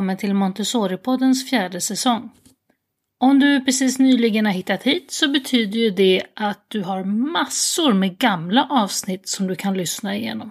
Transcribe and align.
välkommen 0.00 0.16
till 0.16 0.34
Montessori-poddens 0.34 1.50
fjärde 1.50 1.80
säsong. 1.80 2.30
Om 3.20 3.38
du 3.38 3.64
precis 3.64 3.98
nyligen 3.98 4.46
har 4.46 4.52
hittat 4.52 4.82
hit 4.82 5.10
så 5.10 5.28
betyder 5.28 5.78
ju 5.78 5.90
det 5.90 6.22
att 6.36 6.64
du 6.68 6.82
har 6.82 7.04
massor 7.04 7.92
med 7.92 8.18
gamla 8.18 8.66
avsnitt 8.70 9.28
som 9.28 9.46
du 9.46 9.56
kan 9.56 9.74
lyssna 9.74 10.16
igenom. 10.16 10.50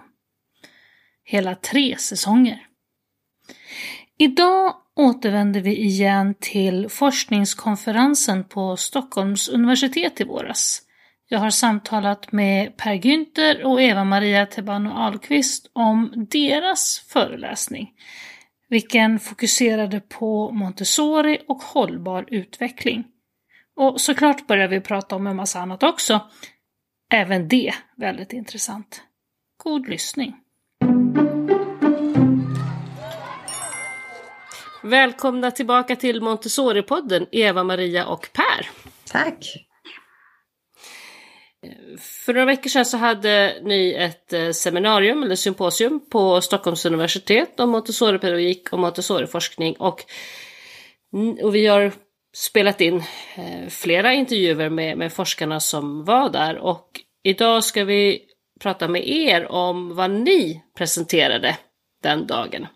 Hela 1.24 1.54
tre 1.54 1.96
säsonger. 1.98 2.66
Idag 4.18 4.74
återvänder 4.96 5.60
vi 5.60 5.76
igen 5.76 6.34
till 6.40 6.88
forskningskonferensen 6.88 8.44
på 8.44 8.76
Stockholms 8.76 9.48
universitet 9.48 10.20
i 10.20 10.24
våras. 10.24 10.82
Jag 11.28 11.38
har 11.38 11.50
samtalat 11.50 12.32
med 12.32 12.76
Per 12.76 12.94
Günther 12.94 13.62
och 13.62 13.82
Eva-Maria 13.82 14.46
Tebano 14.46 14.90
Ahlqvist 14.90 15.70
om 15.72 16.26
deras 16.30 16.98
föreläsning, 17.08 17.90
vilken 18.70 19.18
fokuserade 19.18 20.00
på 20.00 20.50
Montessori 20.50 21.38
och 21.48 21.62
hållbar 21.62 22.24
utveckling. 22.28 23.04
Och 23.76 24.00
såklart 24.00 24.46
börjar 24.46 24.68
vi 24.68 24.80
prata 24.80 25.16
om 25.16 25.26
en 25.26 25.36
massa 25.36 25.60
annat 25.60 25.82
också. 25.82 26.20
Även 27.12 27.48
det 27.48 27.74
väldigt 27.96 28.32
intressant. 28.32 29.02
God 29.64 29.88
lyssning! 29.88 30.36
Välkomna 34.82 35.50
tillbaka 35.50 35.96
till 35.96 36.22
Montessori-podden, 36.22 37.26
Eva-Maria 37.32 38.06
och 38.06 38.28
Per. 38.32 38.68
Tack! 39.12 39.69
För 41.98 42.32
några 42.32 42.46
veckor 42.46 42.70
sedan 42.70 42.84
så 42.84 42.96
hade 42.96 43.60
ni 43.62 43.92
ett 43.92 44.32
eh, 44.32 44.50
seminarium 44.50 45.22
eller 45.22 45.36
symposium 45.36 46.00
på 46.10 46.40
Stockholms 46.40 46.86
universitet 46.86 47.60
om 47.60 47.70
Montessori-pedagogik 47.70 48.72
och 48.72 48.78
Montessori-forskning 48.78 49.76
och, 49.76 50.04
och 51.42 51.54
vi 51.54 51.66
har 51.66 51.92
spelat 52.34 52.80
in 52.80 52.96
eh, 53.34 53.68
flera 53.68 54.12
intervjuer 54.12 54.70
med, 54.70 54.98
med 54.98 55.12
forskarna 55.12 55.60
som 55.60 56.04
var 56.04 56.30
där 56.30 56.58
och 56.58 57.00
idag 57.22 57.64
ska 57.64 57.84
vi 57.84 58.22
prata 58.60 58.88
med 58.88 59.08
er 59.08 59.52
om 59.52 59.94
vad 59.94 60.10
ni 60.10 60.62
presenterade 60.76 61.56
den 62.02 62.26
dagen. 62.26 62.66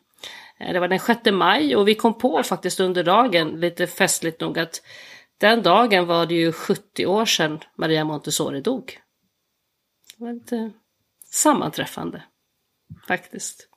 Eh, 0.61 0.73
det 0.73 0.81
var 0.81 0.89
den 0.89 1.01
6 1.01 1.21
maj 1.33 1.77
och 1.77 1.89
vi 1.89 1.95
kom 1.95 2.19
på 2.19 2.43
faktiskt 2.43 2.81
under 2.81 3.05
dagen, 3.05 3.61
lite 3.61 3.87
festligt 3.87 4.41
nog, 4.41 4.59
att 4.59 4.83
den 5.39 5.63
dagen 5.63 6.07
var 6.07 6.27
det 6.27 6.35
ju 6.35 6.53
70 6.53 7.07
år 7.07 7.25
sedan 7.25 7.61
Maria 7.77 8.05
Montessori 8.05 8.61
dog. 8.61 8.99
Det 10.19 10.25
var 10.25 10.33
lite 10.33 10.71
sammanträffande 11.33 12.23
faktiskt. 13.09 13.69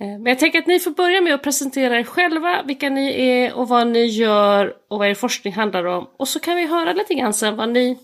Eh, 0.00 0.06
men 0.06 0.26
jag 0.26 0.38
tänker 0.38 0.58
att 0.58 0.66
ni 0.66 0.80
får 0.80 0.90
börja 0.90 1.20
med 1.20 1.34
att 1.34 1.42
presentera 1.42 1.98
er 1.98 2.04
själva, 2.04 2.62
vilka 2.62 2.90
ni 2.90 3.28
är 3.28 3.52
och 3.52 3.68
vad 3.68 3.86
ni 3.86 4.04
gör 4.04 4.74
och 4.88 4.98
vad 4.98 5.08
er 5.08 5.14
forskning 5.14 5.52
handlar 5.52 5.84
om. 5.84 6.10
Och 6.16 6.28
så 6.28 6.40
kan 6.40 6.56
vi 6.56 6.66
höra 6.66 6.92
lite 6.92 7.14
grann 7.14 7.34
sen 7.34 7.56
vad 7.56 7.68
ni 7.68 7.98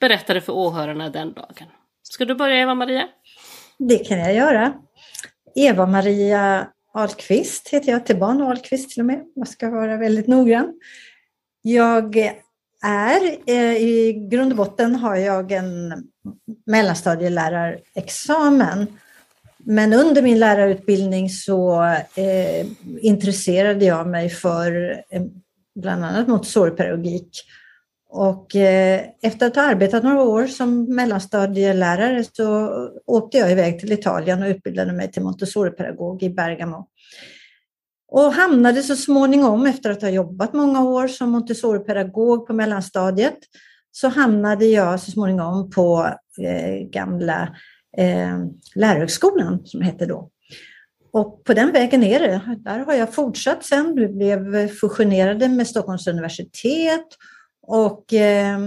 berättade 0.00 0.40
för 0.40 0.52
åhörarna 0.52 1.10
den 1.10 1.32
dagen. 1.32 1.68
Ska 2.02 2.24
du 2.24 2.34
börja 2.34 2.56
Eva-Maria? 2.56 3.08
Det 3.78 3.98
kan 3.98 4.18
jag 4.18 4.34
göra. 4.34 4.72
Eva-Maria 5.54 6.68
Ahlqvist 6.94 7.68
heter 7.68 7.92
jag, 7.92 8.06
till 8.06 8.16
barn 8.16 8.42
Ahlqvist 8.42 8.90
till 8.90 9.00
och 9.00 9.06
med. 9.06 9.24
Jag 9.34 9.48
ska 9.48 9.70
vara 9.70 9.96
väldigt 9.96 10.26
noggrann. 10.26 10.80
Jag 11.66 12.16
är, 12.82 13.36
eh, 13.46 13.76
i 13.76 14.26
grund 14.30 14.52
och 14.52 14.56
botten 14.56 14.94
har 14.94 15.16
jag 15.16 15.52
en 15.52 16.04
mellanstadielärarexamen. 16.66 18.86
Men 19.58 19.92
under 19.92 20.22
min 20.22 20.38
lärarutbildning 20.38 21.30
så 21.30 21.82
eh, 22.14 22.66
intresserade 23.00 23.84
jag 23.84 24.06
mig 24.06 24.30
för 24.30 25.02
eh, 25.10 25.22
bland 25.74 26.04
annat 26.04 26.28
montessoripedagogik. 26.28 27.42
Och 28.08 28.56
eh, 28.56 29.00
efter 29.22 29.46
att 29.46 29.56
ha 29.56 29.62
arbetat 29.62 30.02
några 30.02 30.22
år 30.22 30.46
som 30.46 30.94
mellanstadielärare 30.94 32.24
så 32.32 32.70
åkte 33.06 33.38
jag 33.38 33.52
iväg 33.52 33.80
till 33.80 33.92
Italien 33.92 34.42
och 34.42 34.48
utbildade 34.48 34.92
mig 34.92 35.12
till 35.12 35.22
montessoripedagog 35.22 36.22
i 36.22 36.30
Bergamo. 36.30 36.88
Och 38.08 38.32
hamnade 38.32 38.82
så 38.82 38.96
småningom, 38.96 39.66
efter 39.66 39.90
att 39.90 40.02
ha 40.02 40.08
jobbat 40.08 40.52
många 40.52 40.84
år 40.84 41.08
som 41.08 41.30
Montessori-pedagog 41.30 42.46
på 42.46 42.52
mellanstadiet, 42.52 43.38
så 43.92 44.08
hamnade 44.08 44.66
jag 44.66 45.00
så 45.00 45.10
småningom 45.10 45.70
på 45.70 46.08
eh, 46.42 46.88
gamla 46.90 47.56
eh, 47.96 48.38
lärarhögskolan, 48.74 49.60
som 49.64 49.80
det 49.80 49.86
hette 49.86 50.06
då. 50.06 50.30
Och 51.12 51.44
på 51.44 51.54
den 51.54 51.72
vägen 51.72 52.02
är 52.02 52.20
det. 52.20 52.56
Där 52.58 52.78
har 52.78 52.94
jag 52.94 53.14
fortsatt 53.14 53.64
sen. 53.64 53.94
Vi 53.94 54.08
blev 54.08 54.68
fusionerade 54.68 55.48
med 55.48 55.66
Stockholms 55.66 56.06
universitet. 56.06 57.06
Och 57.66 58.12
eh, 58.14 58.58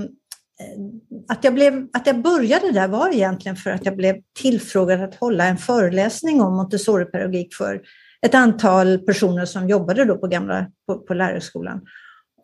att, 1.27 1.43
jag 1.43 1.53
blev, 1.53 1.87
att 1.93 2.07
jag 2.07 2.21
började 2.21 2.71
där 2.71 2.87
var 2.87 3.13
egentligen 3.13 3.55
för 3.55 3.69
att 3.69 3.85
jag 3.85 3.95
blev 3.95 4.15
tillfrågad 4.39 5.01
att 5.01 5.15
hålla 5.15 5.45
en 5.45 5.57
föreläsning 5.57 6.41
om 6.41 6.53
Montessori-pedagogik 6.57 7.53
för 7.53 7.81
ett 8.21 8.35
antal 8.35 8.97
personer 8.97 9.45
som 9.45 9.69
jobbade 9.69 10.05
då 10.05 10.17
på 10.17 10.27
gamla 10.27 10.65
på, 10.87 10.97
på 10.97 11.13
lärarhögskolan. 11.13 11.81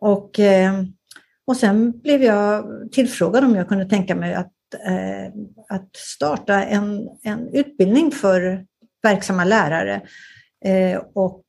Och, 0.00 0.40
eh, 0.40 0.82
och 1.46 1.56
sen 1.56 2.00
blev 2.00 2.22
jag 2.22 2.64
tillfrågad 2.92 3.44
om 3.44 3.54
jag 3.54 3.68
kunde 3.68 3.84
tänka 3.84 4.14
mig 4.14 4.34
att, 4.34 4.52
eh, 4.86 5.32
att 5.68 5.96
starta 5.96 6.64
en, 6.64 7.08
en 7.22 7.48
utbildning 7.54 8.10
för 8.10 8.64
verksamma 9.02 9.44
lärare 9.44 10.02
eh, 10.64 11.02
och 11.14 11.44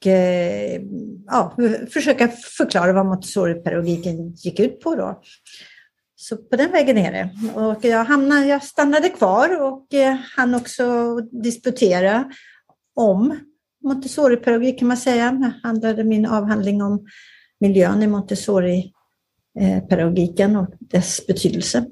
ja, 1.26 1.56
försöka 1.94 2.28
förklara 2.58 2.94
vad 2.94 3.06
Montessori-pedagogiken 3.06 4.32
gick 4.32 4.60
ut 4.60 4.80
på 4.80 4.96
då. 4.96 5.22
Så 6.16 6.38
på 6.38 6.56
den 6.56 6.72
vägen 6.72 6.98
är 6.98 7.12
det. 7.12 7.30
Och 7.60 7.86
jag, 7.86 8.06
hamnade, 8.06 8.46
jag 8.46 8.64
stannade 8.64 9.10
kvar 9.10 9.62
och 9.62 9.88
hann 10.36 10.56
också 10.56 11.16
disputera 11.20 12.32
om 12.96 13.40
Montessori-pedagogik 13.86 14.80
kan 14.80 14.88
man 14.88 14.98
säga. 14.98 15.32
Det 15.32 15.54
handlade 15.64 16.04
min 16.04 16.26
avhandling 16.26 16.82
om 16.82 17.08
miljön 17.60 18.04
i 18.04 18.08
Montessori-pedagogiken 18.08 20.56
och 20.56 20.68
dess 20.80 21.28
betydelse. 21.28 21.86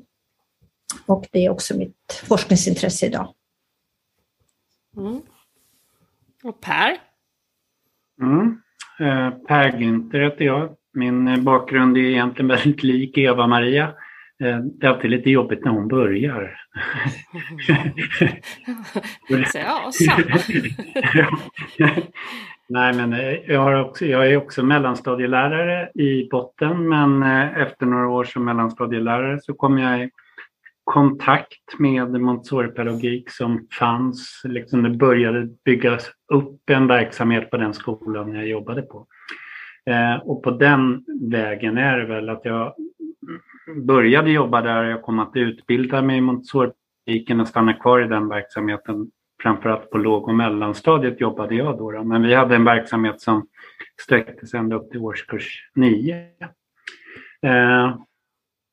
Och 1.06 1.28
det 1.32 1.46
är 1.46 1.50
också 1.50 1.78
mitt 1.78 2.24
forskningsintresse 2.28 3.06
idag. 3.06 3.34
Mm. 4.98 5.22
Och 6.44 6.62
Per? 6.62 6.98
Mm. 8.22 8.62
Eh, 9.00 9.30
per 9.48 9.72
Günther 9.72 10.20
heter 10.20 10.46
jag. 10.46 10.76
Min 10.94 11.44
bakgrund 11.44 11.98
är 11.98 12.02
egentligen 12.02 12.48
väldigt 12.48 12.84
lik 12.84 13.18
Eva-Maria. 13.18 13.94
Eh, 14.42 14.58
det 14.60 14.88
är 14.88 14.92
alltid 14.92 15.12
lite 15.12 15.30
jobbigt 15.30 15.66
när 15.66 15.72
hon 15.72 15.88
börjar. 15.88 16.60
ja, 19.54 19.92
samma. 19.92 20.40
Nej, 22.70 22.94
men 22.94 23.14
eh, 23.14 23.34
jag, 23.48 23.60
har 23.60 23.90
också, 23.90 24.06
jag 24.06 24.32
är 24.32 24.38
också 24.38 24.64
mellanstadielärare 24.64 25.90
i 25.94 26.28
botten, 26.32 26.90
men 26.90 27.24
eh, 27.24 27.58
efter 27.58 27.86
några 27.86 28.08
år 28.08 28.24
som 28.24 28.46
mellanstadielärare 28.46 29.40
så 29.42 29.54
kom 29.54 29.78
jag 29.78 30.04
i 30.04 30.10
kontakt 30.84 31.80
med 31.80 32.22
Montessori-pedagogik 32.22 33.30
som 33.30 33.68
fanns, 33.80 34.42
liksom 34.44 34.84
det 34.84 34.90
började 34.90 35.50
byggas 35.66 36.12
upp 36.34 36.70
en 36.70 36.88
verksamhet 36.88 37.52
på 37.52 37.58
den 37.58 37.74
skolan 37.74 38.34
jag 38.34 38.48
jobbade 38.48 38.82
på. 38.82 39.08
och 40.24 40.44
på 40.44 40.52
den 40.52 41.04
vägen 41.32 41.78
är 41.78 41.98
det 41.98 42.06
väl 42.06 42.30
att 42.30 42.42
jag 42.44 42.74
började 43.76 44.32
jobba 44.32 44.62
där, 44.62 44.84
jag 44.84 45.02
kom 45.02 45.20
att 45.20 45.32
utbilda 45.36 46.02
mig 46.02 46.18
i 46.18 46.22
Montessoripedagogiken 46.22 47.40
och 47.40 47.48
stanna 47.48 47.74
kvar 47.74 48.02
i 48.02 48.08
den 48.08 48.30
verksamheten. 48.30 49.08
Framförallt 49.42 49.90
på 49.90 49.98
låg 49.98 50.28
och 50.28 50.36
mellanstadiet 50.36 51.22
jobbade 51.22 51.56
jag 51.56 51.78
då, 51.78 51.92
då. 51.92 52.04
men 52.04 52.22
vi 52.22 52.34
hade 52.34 52.56
en 52.56 52.66
verksamhet 52.66 53.22
som 53.22 53.48
sträckte 54.02 54.48
sig 54.48 54.60
ända 54.60 54.76
upp 54.76 54.92
till 54.92 55.00
årskurs 55.00 55.70
9. 55.76 56.16
Eh, 57.42 57.98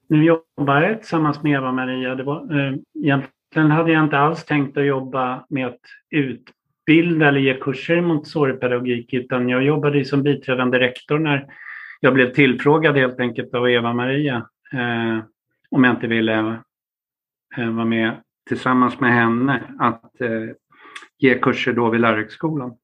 nu 0.08 0.25
jobbar 0.25 0.82
jag 0.82 0.99
tillsammans 0.99 1.43
med 1.43 1.53
Eva-Maria. 1.53 2.12
eh, 2.12 2.75
egentligen 2.94 3.70
hade 3.70 3.93
jag 3.93 4.05
inte 4.05 4.19
alls 4.19 4.44
tänkt 4.44 4.76
att 4.76 4.87
jobba 4.87 5.46
med 5.49 5.67
att 5.67 5.81
utbilda 6.11 7.29
eller 7.29 7.41
ge 7.41 7.55
kurser 7.55 7.96
i 7.96 8.00
Montessori-pedagogik 8.00 9.14
utan 9.14 9.49
jag 9.49 9.62
jobbade 9.62 10.05
som 10.05 10.23
biträdande 10.23 10.79
rektor 10.79 11.19
när 11.19 11.46
jag 12.00 12.14
blev 12.14 12.35
tillfrågad 12.35 12.97
helt 12.97 13.20
enkelt 13.20 13.55
av 13.55 13.70
Eva-Maria 13.70 14.37
eh, 14.73 15.19
om 15.70 15.85
jag 15.85 15.94
inte 15.94 16.06
ville 16.06 16.61
eh, 17.56 17.70
vara 17.70 17.85
med 17.85 18.17
tillsammans 18.49 19.00
med 19.00 19.12
henne 19.12 19.62
att 19.79 20.20
eh, 20.20 20.49
ge 21.19 21.38
kurser 21.38 21.73
då 21.73 21.91
vid 21.91 22.00
lärarhögskolan. 22.00 22.75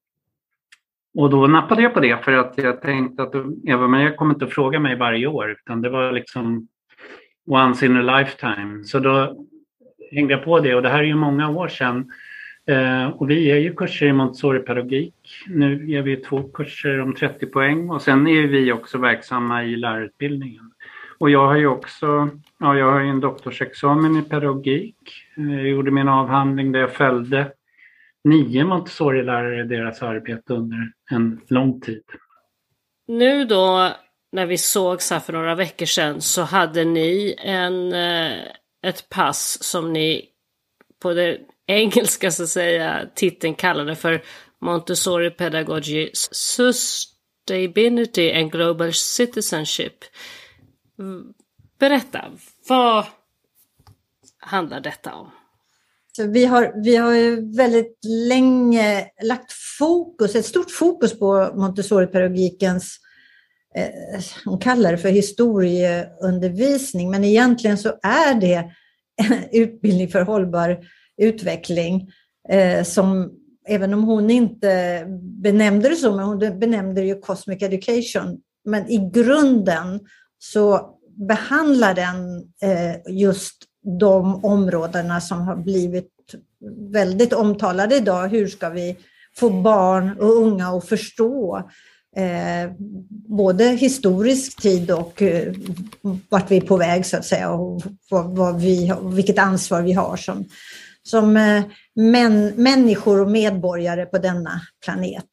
Och 1.15 1.29
då 1.29 1.47
nappade 1.47 1.81
jag 1.81 1.93
på 1.93 1.99
det 1.99 2.23
för 2.23 2.33
att 2.33 2.53
jag 2.57 2.81
tänkte 2.81 3.23
att 3.23 3.33
Eva-Maria 3.65 4.15
kommer 4.15 4.33
inte 4.33 4.45
att 4.45 4.53
fråga 4.53 4.79
mig 4.79 4.95
varje 4.95 5.27
år 5.27 5.51
utan 5.51 5.81
det 5.81 5.89
var 5.89 6.11
liksom 6.11 6.67
once 7.47 7.85
in 7.85 7.97
a 7.97 8.17
lifetime. 8.17 8.83
Så 8.83 8.99
då 8.99 9.45
hängde 10.11 10.33
jag 10.33 10.43
på 10.43 10.59
det 10.59 10.75
och 10.75 10.81
det 10.81 10.89
här 10.89 10.99
är 10.99 11.03
ju 11.03 11.15
många 11.15 11.49
år 11.49 11.67
sedan. 11.67 12.11
Eh, 12.67 13.07
och 13.07 13.29
vi 13.29 13.51
är 13.51 13.57
ju 13.57 13.73
kurser 13.73 14.05
i 14.05 14.13
Montessori-pedagogik. 14.13 15.13
Nu 15.47 15.89
ger 15.89 16.01
vi 16.01 16.17
två 16.17 16.43
kurser 16.43 17.01
om 17.01 17.15
30 17.15 17.45
poäng 17.45 17.89
och 17.89 18.01
sen 18.01 18.27
är 18.27 18.47
vi 18.47 18.71
också 18.71 18.97
verksamma 18.97 19.63
i 19.63 19.75
lärarutbildningen. 19.75 20.71
Och 21.19 21.29
jag 21.29 21.47
har 21.47 21.55
ju 21.55 21.67
också, 21.67 22.29
ja 22.59 22.77
jag 22.77 22.91
har 22.91 22.99
ju 22.99 23.09
en 23.09 23.19
doktorsexamen 23.19 24.17
i 24.17 24.21
pedagogik. 24.21 24.95
Eh, 25.37 25.55
jag 25.55 25.67
gjorde 25.67 25.91
min 25.91 26.07
avhandling 26.07 26.71
där 26.71 26.79
jag 26.79 26.93
följde 26.93 27.51
nio 28.23 28.63
Montessori-lärare 28.63 29.61
i 29.61 29.67
deras 29.67 30.01
arbete 30.01 30.53
under 30.53 30.91
en 31.11 31.41
lång 31.47 31.81
tid. 31.81 32.03
Nu 33.07 33.45
då 33.45 33.91
när 34.31 34.45
vi 34.45 34.57
sågs 34.57 35.11
här 35.11 35.19
för 35.19 35.33
några 35.33 35.55
veckor 35.55 35.85
sedan 35.85 36.21
så 36.21 36.41
hade 36.41 36.85
ni 36.85 37.35
en, 37.37 37.93
eh, 37.93 38.37
ett 38.87 39.09
pass 39.09 39.63
som 39.63 39.93
ni 39.93 40.25
på 41.01 41.13
det 41.13 41.37
engelska 41.67 42.31
så 42.31 42.43
att 42.43 42.49
säga 42.49 43.09
titeln 43.15 43.55
kallade 43.55 43.95
för 43.95 44.23
Montessori 44.61 45.31
Pedagogy 45.31 46.09
Sustainability 46.31 48.31
and 48.31 48.51
Global 48.51 48.93
Citizenship. 48.93 49.93
Berätta, 51.79 52.31
vad 52.67 53.05
handlar 54.39 54.79
detta 54.79 55.13
om? 55.13 55.31
Vi, 56.33 56.45
har, 56.45 56.83
vi 56.83 56.95
har 56.95 57.13
ju 57.13 57.55
väldigt 57.55 57.97
länge 58.27 59.07
lagt 59.23 59.51
fokus, 59.77 60.35
ett 60.35 60.45
stort 60.45 60.71
fokus 60.71 61.19
på 61.19 61.51
Montessori-pedagogikens, 61.55 62.97
eh, 63.75 63.89
hon 64.45 64.59
kallar 64.59 64.91
det 64.91 64.97
för 64.97 65.09
historieundervisning, 65.09 67.11
men 67.11 67.23
egentligen 67.23 67.77
så 67.77 67.89
är 68.03 68.33
det 68.33 68.71
utbildning 69.51 70.07
för 70.07 70.21
hållbar 70.21 70.79
utveckling 71.17 72.11
eh, 72.49 72.83
som, 72.83 73.31
även 73.67 73.93
om 73.93 74.03
hon 74.03 74.29
inte 74.29 75.03
benämnde 75.21 75.89
det 75.89 75.95
så, 75.95 76.15
men 76.15 76.25
hon 76.25 76.39
benämnde 76.39 77.01
det 77.01 77.07
ju 77.07 77.19
Cosmic 77.19 77.61
Education. 77.61 78.41
Men 78.65 78.89
i 78.89 79.09
grunden 79.13 79.99
så 80.39 80.95
behandlar 81.27 81.93
den 81.93 82.37
eh, 82.61 82.95
just 83.07 83.55
de 83.99 84.45
områdena 84.45 85.21
som 85.21 85.41
har 85.41 85.55
blivit 85.55 86.11
väldigt 86.91 87.33
omtalade 87.33 87.95
idag. 87.95 88.27
Hur 88.27 88.47
ska 88.47 88.69
vi 88.69 88.97
få 89.35 89.49
barn 89.49 90.17
och 90.19 90.35
unga 90.35 90.67
att 90.67 90.87
förstå 90.87 91.57
eh, 92.15 92.71
både 93.27 93.63
historisk 93.63 94.61
tid 94.61 94.91
och 94.91 95.21
eh, 95.21 95.53
vart 96.29 96.51
vi 96.51 96.57
är 96.57 96.61
på 96.61 96.77
väg 96.77 97.05
så 97.05 97.17
att 97.17 97.25
säga 97.25 97.51
och 97.51 97.81
vad, 98.09 98.37
vad 98.37 98.61
vi, 98.61 98.93
vilket 99.03 99.39
ansvar 99.39 99.81
vi 99.81 99.93
har 99.93 100.17
som, 100.17 100.45
som 101.07 101.37
eh, 101.37 101.63
män, 101.95 102.63
människor 102.63 103.21
och 103.21 103.31
medborgare 103.31 104.05
på 104.05 104.17
denna 104.17 104.51
planet. 104.85 105.29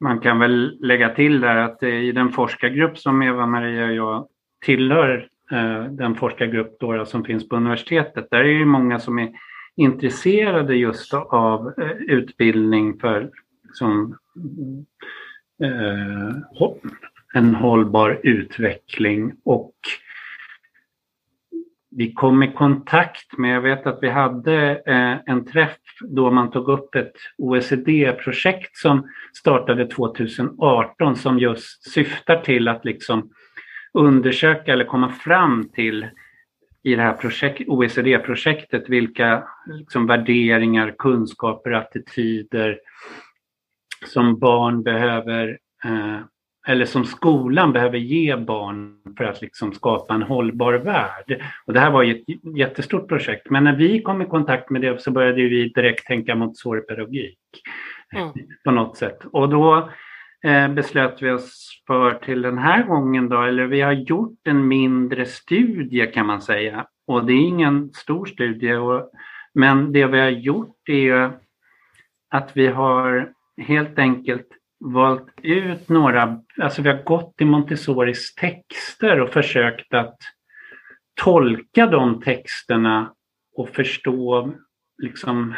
Man 0.00 0.20
kan 0.20 0.38
väl 0.38 0.78
lägga 0.80 1.14
till 1.14 1.40
där 1.40 1.56
att 1.56 1.82
i 1.82 2.12
den 2.12 2.32
forskargrupp 2.32 2.98
som 2.98 3.22
Eva-Maria 3.22 3.86
och 3.86 3.94
jag 3.94 4.28
tillhör 4.64 5.28
eh, 5.52 5.84
den 5.84 6.14
forskargrupp 6.14 6.76
då, 6.80 7.06
som 7.06 7.24
finns 7.24 7.48
på 7.48 7.56
universitetet. 7.56 8.28
Där 8.30 8.44
är 8.44 8.58
det 8.58 8.64
många 8.64 8.98
som 8.98 9.18
är 9.18 9.30
intresserade 9.76 10.74
just 10.74 11.14
av 11.14 11.72
eh, 11.78 11.90
utbildning 11.90 12.98
för 12.98 13.30
liksom, 13.64 14.18
en 17.34 17.54
hållbar 17.54 18.20
utveckling 18.22 19.32
och 19.44 19.74
vi 21.90 22.12
kom 22.12 22.42
i 22.42 22.52
kontakt 22.52 23.38
med, 23.38 23.56
jag 23.56 23.60
vet 23.60 23.86
att 23.86 23.98
vi 24.02 24.08
hade 24.08 24.82
eh, 24.86 25.16
en 25.26 25.44
träff 25.44 25.78
då 26.00 26.30
man 26.30 26.50
tog 26.50 26.68
upp 26.68 26.94
ett 26.94 27.12
OECD-projekt 27.38 28.76
som 28.76 29.08
startade 29.34 29.86
2018 29.86 31.16
som 31.16 31.38
just 31.38 31.90
syftar 31.90 32.40
till 32.40 32.68
att 32.68 32.84
liksom 32.84 33.30
undersöka 33.92 34.72
eller 34.72 34.84
komma 34.84 35.08
fram 35.08 35.68
till 35.68 36.06
i 36.82 36.94
det 36.94 37.02
här 37.02 37.12
projekt, 37.12 37.68
OECD-projektet 37.68 38.88
vilka 38.88 39.44
liksom, 39.66 40.06
värderingar, 40.06 40.94
kunskaper, 40.98 41.70
attityder 41.72 42.78
som 44.06 44.38
barn 44.38 44.82
behöver 44.82 45.58
eh, 45.84 46.20
eller 46.68 46.84
som 46.84 47.04
skolan 47.04 47.72
behöver 47.72 47.98
ge 47.98 48.36
barn 48.36 48.96
för 49.16 49.24
att 49.24 49.40
liksom 49.42 49.72
skapa 49.72 50.14
en 50.14 50.22
hållbar 50.22 50.72
värld. 50.72 51.42
Och 51.66 51.72
det 51.72 51.80
här 51.80 51.90
var 51.90 52.04
ett 52.04 52.24
jättestort 52.56 53.08
projekt, 53.08 53.50
men 53.50 53.64
när 53.64 53.76
vi 53.76 54.02
kom 54.02 54.22
i 54.22 54.26
kontakt 54.26 54.70
med 54.70 54.82
det 54.82 55.02
så 55.02 55.10
började 55.10 55.42
vi 55.42 55.68
direkt 55.68 56.06
tänka 56.06 56.34
mot 56.34 56.52
pedagogik 56.88 57.38
mm. 58.16 58.32
på 58.64 58.70
något 58.70 58.96
sätt. 58.96 59.18
Och 59.32 59.48
då 59.48 59.88
Eh, 60.44 60.68
beslöt 60.68 61.22
vi 61.22 61.30
oss 61.30 61.82
för 61.86 62.14
till 62.14 62.42
den 62.42 62.58
här 62.58 62.82
gången 62.82 63.28
då, 63.28 63.42
eller 63.42 63.66
vi 63.66 63.80
har 63.80 63.92
gjort 63.92 64.38
en 64.44 64.68
mindre 64.68 65.26
studie 65.26 66.06
kan 66.06 66.26
man 66.26 66.42
säga. 66.42 66.86
Och 67.06 67.26
det 67.26 67.32
är 67.32 67.48
ingen 67.48 67.92
stor 67.92 68.26
studie, 68.26 68.74
och, 68.74 69.10
men 69.54 69.92
det 69.92 70.06
vi 70.06 70.20
har 70.20 70.28
gjort 70.28 70.88
är 70.88 71.32
att 72.30 72.50
vi 72.54 72.66
har 72.66 73.32
helt 73.56 73.98
enkelt 73.98 74.48
valt 74.80 75.28
ut 75.42 75.88
några, 75.88 76.40
alltså 76.58 76.82
vi 76.82 76.88
har 76.88 77.02
gått 77.02 77.34
i 77.40 77.44
Montessoris 77.44 78.34
texter 78.34 79.20
och 79.20 79.32
försökt 79.32 79.94
att 79.94 80.16
tolka 81.14 81.86
de 81.86 82.22
texterna 82.22 83.12
och 83.56 83.68
förstå 83.68 84.52
liksom 85.02 85.54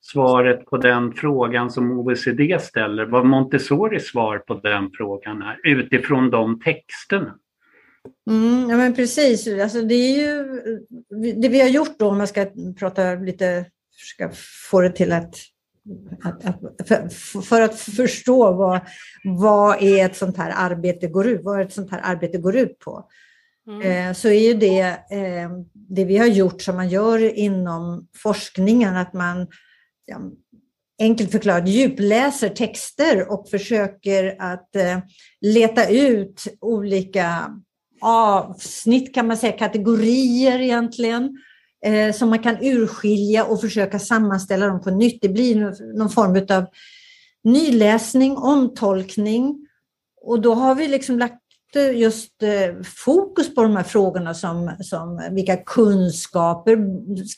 svaret 0.00 0.64
på 0.64 0.76
den 0.76 1.12
frågan 1.12 1.70
som 1.70 1.98
OECD 1.98 2.58
ställer, 2.58 3.06
vad 3.06 3.26
Montessoris 3.26 4.06
svar 4.06 4.38
på 4.38 4.54
den 4.54 4.90
frågan 4.92 5.42
är 5.42 5.58
utifrån 5.64 6.30
de 6.30 6.60
texterna. 6.60 7.34
Mm, 8.30 8.70
ja 8.70 8.76
men 8.76 8.94
precis, 8.94 9.48
alltså 9.62 9.82
det 9.82 9.94
är 9.94 10.18
ju 10.18 10.60
det 11.40 11.48
vi 11.48 11.60
har 11.60 11.68
gjort 11.68 11.98
då 11.98 12.08
om 12.08 12.18
man 12.18 12.28
ska 12.28 12.46
prata 12.78 13.14
lite, 13.14 13.66
Försöka 14.00 14.30
få 14.70 14.80
det 14.80 14.90
till 14.90 15.12
att, 15.12 15.34
att, 16.22 16.44
att 16.44 16.88
för, 16.88 17.08
för, 17.42 17.60
att 17.60 17.80
förstå 17.80 18.52
vad, 18.52 18.80
vad 19.24 19.82
är 19.82 20.06
ett 20.06 20.16
sånt 20.16 20.36
här 20.36 20.52
arbete 20.56 21.06
går 21.06 21.26
ut, 21.26 21.40
vad 21.44 21.60
ett 21.60 21.72
sånt 21.72 21.90
här 21.90 22.00
arbete 22.04 22.38
går 22.38 22.56
ut 22.56 22.78
på. 22.78 23.08
Mm. 23.68 23.82
Eh, 23.82 24.14
så 24.14 24.28
är 24.28 24.48
ju 24.48 24.54
det 24.54 24.80
eh, 25.10 25.50
det 25.72 26.04
vi 26.04 26.18
har 26.18 26.26
gjort 26.26 26.62
som 26.62 26.76
man 26.76 26.88
gör 26.88 27.38
inom 27.38 28.08
forskningen, 28.16 28.96
att 28.96 29.12
man 29.12 29.46
ja, 30.06 30.20
enkelt 31.00 31.32
förklarat 31.32 31.68
djupläser 31.68 32.48
texter 32.48 33.32
och 33.32 33.48
försöker 33.48 34.36
att 34.38 34.76
eh, 34.76 34.98
leta 35.40 35.88
ut 35.88 36.46
olika 36.60 37.56
avsnitt 38.00 39.14
kan 39.14 39.26
man 39.26 39.36
säga, 39.36 39.58
kategorier 39.58 40.60
egentligen, 40.60 41.38
eh, 41.86 42.12
som 42.12 42.28
man 42.28 42.38
kan 42.38 42.56
urskilja 42.60 43.44
och 43.44 43.60
försöka 43.60 43.98
sammanställa 43.98 44.66
dem 44.66 44.80
på 44.80 44.90
nytt. 44.90 45.18
Det 45.22 45.28
blir 45.28 45.56
någon 45.98 46.10
form 46.10 46.46
av 46.58 46.66
nyläsning, 47.44 48.36
omtolkning 48.36 49.66
och 50.22 50.40
då 50.40 50.54
har 50.54 50.74
vi 50.74 50.88
liksom 50.88 51.18
lagt 51.18 51.40
eh, 51.76 51.98
just 51.98 52.42
eh, 52.42 52.82
fokus 52.84 53.54
på 53.54 53.62
de 53.62 53.76
här 53.76 53.82
frågorna 53.82 54.34
som, 54.34 54.76
som 54.80 55.22
vilka 55.30 55.56
kunskaper 55.56 56.76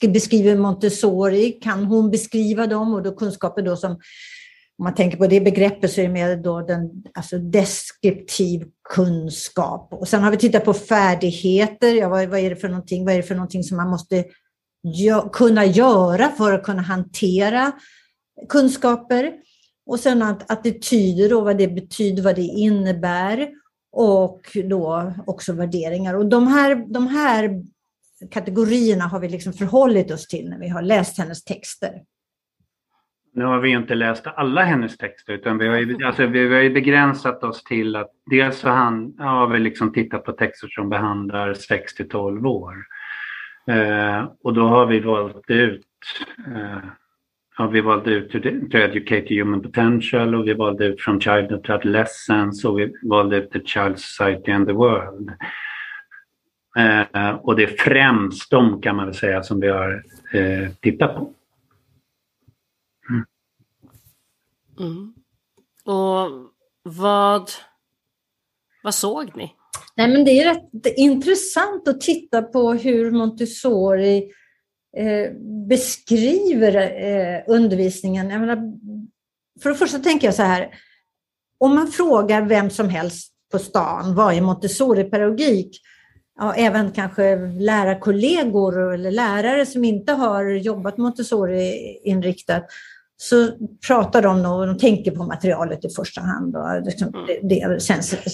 beskriver 0.08 0.56
Montessori, 0.56 1.52
kan 1.52 1.84
hon 1.84 2.10
beskriva 2.10 2.66
dem? 2.66 2.94
Och 2.94 3.02
då 3.02 3.14
kunskaper 3.14 3.62
då 3.62 3.76
som, 3.76 4.00
om 4.78 4.84
man 4.84 4.94
tänker 4.94 5.16
på 5.18 5.26
det 5.26 5.40
begreppet 5.40 5.92
så 5.92 6.00
är 6.00 6.04
det 6.04 6.12
mer 6.12 6.36
då 6.36 6.60
den, 6.60 6.90
alltså 7.14 7.38
deskriptiv 7.38 8.64
kunskap. 8.94 9.88
Och 9.92 10.08
sen 10.08 10.22
har 10.22 10.30
vi 10.30 10.36
tittat 10.36 10.64
på 10.64 10.74
färdigheter, 10.74 11.94
ja, 11.94 12.08
vad, 12.08 12.28
vad 12.28 12.40
är 12.40 12.50
det 12.50 12.56
för 12.56 12.68
någonting? 12.68 13.04
Vad 13.04 13.14
är 13.14 13.16
det 13.16 13.22
för 13.22 13.34
någonting 13.34 13.64
som 13.64 13.76
man 13.76 13.90
måste 13.90 14.24
gö 14.82 15.28
kunna 15.32 15.64
göra 15.64 16.28
för 16.28 16.52
att 16.52 16.62
kunna 16.62 16.82
hantera 16.82 17.72
kunskaper? 18.48 19.32
Och 19.86 20.00
sen 20.00 20.22
att 20.22 20.50
attityder 20.50 21.34
och 21.34 21.44
vad 21.44 21.58
det 21.58 21.68
betyder, 21.68 22.22
vad 22.22 22.36
det 22.36 22.42
innebär 22.42 23.48
och 23.92 24.40
då 24.64 25.12
också 25.26 25.52
värderingar. 25.52 26.14
Och 26.14 26.26
de 26.26 26.46
här, 26.46 26.92
de 26.92 27.06
här 27.06 27.62
kategorierna 28.30 29.04
har 29.04 29.20
vi 29.20 29.28
liksom 29.28 29.52
förhållit 29.52 30.10
oss 30.10 30.26
till 30.26 30.48
när 30.48 30.58
vi 30.58 30.68
har 30.68 30.82
läst 30.82 31.18
hennes 31.18 31.44
texter. 31.44 32.02
Nu 33.34 33.44
har 33.44 33.58
vi 33.58 33.70
inte 33.70 33.94
läst 33.94 34.26
alla 34.26 34.62
hennes 34.62 34.96
texter 34.96 35.32
utan 35.32 35.58
vi 35.58 35.68
har 35.68 35.76
ju, 35.76 36.04
alltså, 36.04 36.26
vi 36.26 36.54
har 36.54 36.60
ju 36.60 36.70
begränsat 36.70 37.44
oss 37.44 37.64
till 37.64 37.96
att 37.96 38.10
dels 38.30 38.58
så 38.58 38.68
han, 38.68 39.14
ja, 39.18 39.24
har 39.24 39.46
vi 39.46 39.58
liksom 39.58 39.92
tittat 39.92 40.24
på 40.24 40.32
texter 40.32 40.68
som 40.68 40.88
behandlar 40.88 41.54
6 41.54 41.94
till 41.94 42.08
12 42.08 42.46
år. 42.46 42.74
Eh, 43.66 44.24
och 44.42 44.54
då 44.54 44.68
har 44.68 44.86
vi 44.86 45.00
valt 45.00 45.50
ut 45.50 45.86
eh, 46.46 46.88
Ja, 47.58 47.66
vi 47.66 47.80
valde 47.80 48.10
ut 48.10 48.32
to, 48.32 48.38
to 48.40 48.78
educate 48.78 49.34
human 49.34 49.62
potential 49.62 50.34
och 50.34 50.48
vi 50.48 50.54
valde 50.54 50.84
ut 50.84 51.00
from 51.00 51.20
childhood 51.20 51.64
to 51.64 51.72
adolescence 51.72 52.68
och 52.68 52.78
vi 52.78 52.92
valde 53.02 53.36
ut 53.36 53.50
the 53.50 53.60
child 53.60 53.98
society 53.98 54.52
and 54.52 54.66
the 54.66 54.72
world. 54.72 55.32
Eh, 56.76 57.30
och 57.34 57.56
det 57.56 57.62
är 57.62 57.76
främst 57.78 58.50
de 58.50 58.80
kan 58.80 58.96
man 58.96 59.06
väl 59.06 59.14
säga 59.14 59.42
som 59.42 59.60
vi 59.60 59.68
har 59.68 60.02
eh, 60.32 60.68
tittat 60.80 61.16
på. 61.16 61.34
Mm. 64.80 65.14
Och 65.84 66.30
vad, 66.82 67.50
vad 68.82 68.94
såg 68.94 69.36
ni? 69.36 69.52
Nej, 69.96 70.08
men 70.08 70.24
det 70.24 70.30
är 70.30 70.54
rätt 70.54 70.96
intressant 70.96 71.88
att 71.88 72.00
titta 72.00 72.42
på 72.42 72.72
hur 72.72 73.10
Montessori 73.10 74.30
eh, 74.96 75.32
beskriver 75.68 76.76
eh, 76.76 77.42
undervisningen. 77.46 78.30
Jag 78.30 78.40
menar, 78.40 78.58
för 79.62 79.70
det 79.70 79.76
första 79.76 79.98
tänker 79.98 80.26
jag 80.26 80.34
så 80.34 80.42
här, 80.42 80.74
om 81.58 81.74
man 81.74 81.88
frågar 81.88 82.42
vem 82.42 82.70
som 82.70 82.88
helst 82.88 83.32
på 83.52 83.58
stan, 83.58 84.14
vad 84.14 84.34
är 84.34 84.40
Montessori-pedagogik? 84.40 85.80
Ja, 86.38 86.54
även 86.54 86.92
kanske 86.92 87.36
lärarkollegor 87.36 88.94
eller 88.94 89.10
lärare 89.10 89.66
som 89.66 89.84
inte 89.84 90.12
har 90.12 90.44
jobbat 90.44 90.96
Montessori-inriktat, 90.96 92.66
så 93.22 93.50
pratar 93.86 94.22
de 94.22 94.46
och 94.46 94.66
de 94.66 94.78
tänker 94.78 95.10
på 95.10 95.24
materialet 95.24 95.84
i 95.84 95.88
första 95.88 96.20
hand. 96.20 96.56
Och 96.56 96.82
liksom 96.82 97.08
mm. 97.08 97.26
det, 97.26 97.66
det 97.66 97.80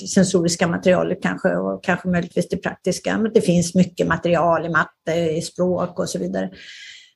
sensoriska 0.08 0.68
materialet 0.68 1.22
kanske 1.22 1.48
och 1.48 1.84
kanske 1.84 2.08
möjligtvis 2.08 2.48
det 2.48 2.56
praktiska. 2.56 3.18
Men 3.18 3.32
det 3.32 3.40
finns 3.40 3.74
mycket 3.74 4.06
material 4.06 4.66
i 4.66 4.68
matte, 4.68 5.14
i 5.14 5.42
språk 5.42 5.98
och 5.98 6.08
så 6.08 6.18
vidare. 6.18 6.50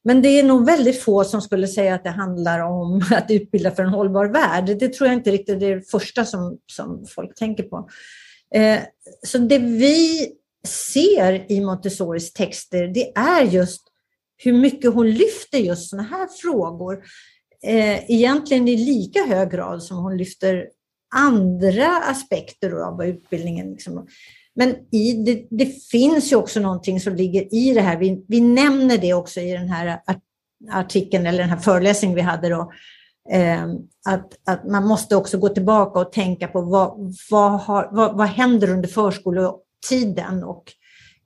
Men 0.05 0.23
det 0.23 0.29
är 0.29 0.43
nog 0.43 0.67
väldigt 0.67 1.03
få 1.03 1.25
som 1.25 1.43
skulle 1.43 1.69
säga 1.69 1.95
att 1.95 2.05
det 2.05 2.11
handlar 2.11 2.61
om 2.61 3.03
att 3.11 3.31
utbilda 3.31 3.71
för 3.71 3.83
en 3.83 3.89
hållbar 3.89 4.27
värld. 4.27 4.79
Det 4.79 4.89
tror 4.89 5.09
jag 5.09 5.17
inte 5.17 5.31
riktigt 5.31 5.63
är 5.63 5.77
det 5.77 5.91
första 5.91 6.25
som, 6.25 6.59
som 6.73 7.07
folk 7.15 7.35
tänker 7.35 7.63
på. 7.63 7.89
Eh, 8.55 8.79
så 9.27 9.39
det 9.39 9.59
vi 9.59 10.29
ser 10.67 11.53
i 11.53 11.61
Montessoris 11.61 12.33
texter, 12.33 12.87
det 12.87 13.13
är 13.15 13.43
just 13.43 13.83
hur 14.37 14.53
mycket 14.53 14.95
hon 14.95 15.11
lyfter 15.11 15.59
just 15.59 15.91
sådana 15.91 16.09
här 16.09 16.29
frågor. 16.43 17.03
Eh, 17.67 18.11
egentligen 18.11 18.69
i 18.69 18.77
lika 18.77 19.21
hög 19.25 19.51
grad 19.51 19.83
som 19.83 19.97
hon 19.97 20.17
lyfter 20.17 20.69
andra 21.15 21.97
aspekter 21.97 22.73
av 22.73 23.05
utbildningen. 23.05 23.71
Liksom. 23.71 24.07
Men 24.55 24.75
i, 24.91 25.13
det, 25.13 25.47
det, 25.51 25.67
finns 25.67 26.33
ju 26.33 26.37
också 26.37 26.61
någonting 26.61 27.01
som 27.01 27.15
ligger 27.17 27.55
i 27.55 27.75
det 27.75 27.81
här. 27.81 27.97
Vi, 27.97 28.25
vi 28.29 28.41
nämner 28.41 28.99
det 28.99 29.15
också 29.15 29.41
i 29.41 29.53
den 29.53 29.69
här 29.69 30.01
artikeln 30.71 31.27
eller 31.27 31.39
den 31.39 31.51
här 31.51 31.57
föreläsningen 31.57 32.17
vi 32.17 32.23
hade 32.23 32.49
då. 32.49 32.73
Eh, 33.31 33.65
att, 34.09 34.39
att 34.47 34.69
man 34.69 34.87
måste 34.87 35.17
också 35.17 35.39
gå 35.39 35.49
tillbaka 35.49 36.01
och 36.01 36.13
tänka 36.13 36.49
på 36.49 36.61
vad, 36.61 37.15
vad, 37.31 37.61
har, 37.61 37.89
vad, 37.93 38.17
vad 38.17 38.27
händer 38.27 38.71
under 38.71 38.89
förskoletiden 38.89 40.45
och 40.45 40.65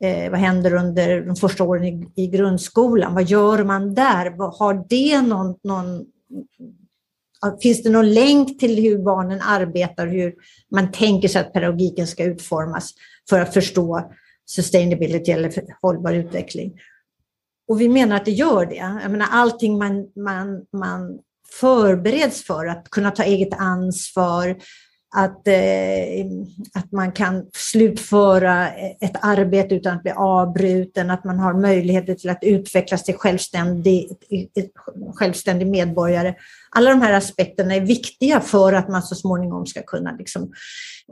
eh, 0.00 0.30
vad 0.30 0.40
händer 0.40 0.74
under 0.74 1.20
de 1.20 1.36
första 1.36 1.64
åren 1.64 1.84
i, 1.84 2.08
i, 2.16 2.26
grundskolan? 2.26 3.14
Vad 3.14 3.24
gör 3.24 3.64
man 3.64 3.94
där? 3.94 4.58
Har 4.58 4.86
det 4.88 5.22
någon, 5.22 5.56
någon 5.64 6.06
Finns 7.62 7.82
det 7.82 7.90
någon 7.90 8.14
länk 8.14 8.58
till 8.58 8.82
hur 8.82 8.98
barnen 8.98 9.40
arbetar, 9.40 10.06
hur 10.06 10.34
man 10.70 10.92
tänker 10.92 11.28
sig 11.28 11.40
att 11.40 11.52
pedagogiken 11.52 12.06
ska 12.06 12.24
utformas 12.24 12.94
för 13.28 13.40
att 13.40 13.54
förstå 13.54 14.12
sustainability 14.46 15.32
eller 15.32 15.52
hållbar 15.82 16.12
utveckling? 16.12 16.80
Och 17.68 17.80
vi 17.80 17.88
menar 17.88 18.16
att 18.16 18.24
det 18.24 18.30
gör 18.30 18.66
det. 18.66 19.00
Jag 19.02 19.10
menar, 19.10 19.26
allting 19.30 19.78
man, 19.78 20.06
man, 20.16 20.66
man 20.72 21.18
förbereds 21.60 22.44
för, 22.44 22.66
att 22.66 22.90
kunna 22.90 23.10
ta 23.10 23.22
eget 23.22 23.54
ansvar, 23.58 24.56
att, 25.14 25.48
eh, 25.48 26.26
att 26.74 26.92
man 26.92 27.12
kan 27.12 27.46
slutföra 27.54 28.68
ett 29.00 29.16
arbete 29.22 29.74
utan 29.74 29.96
att 29.96 30.02
bli 30.02 30.12
avbruten, 30.16 31.10
att 31.10 31.24
man 31.24 31.38
har 31.38 31.54
möjligheter 31.54 32.14
till 32.14 32.30
att 32.30 32.38
utvecklas 32.42 33.04
till 33.04 33.14
självständig, 33.14 34.10
självständig 35.14 35.66
medborgare. 35.66 36.34
Alla 36.70 36.90
de 36.90 37.02
här 37.02 37.12
aspekterna 37.12 37.74
är 37.74 37.80
viktiga 37.80 38.40
för 38.40 38.72
att 38.72 38.88
man 38.88 39.02
så 39.02 39.14
småningom 39.14 39.66
ska 39.66 39.82
kunna 39.82 40.16
liksom, 40.18 40.52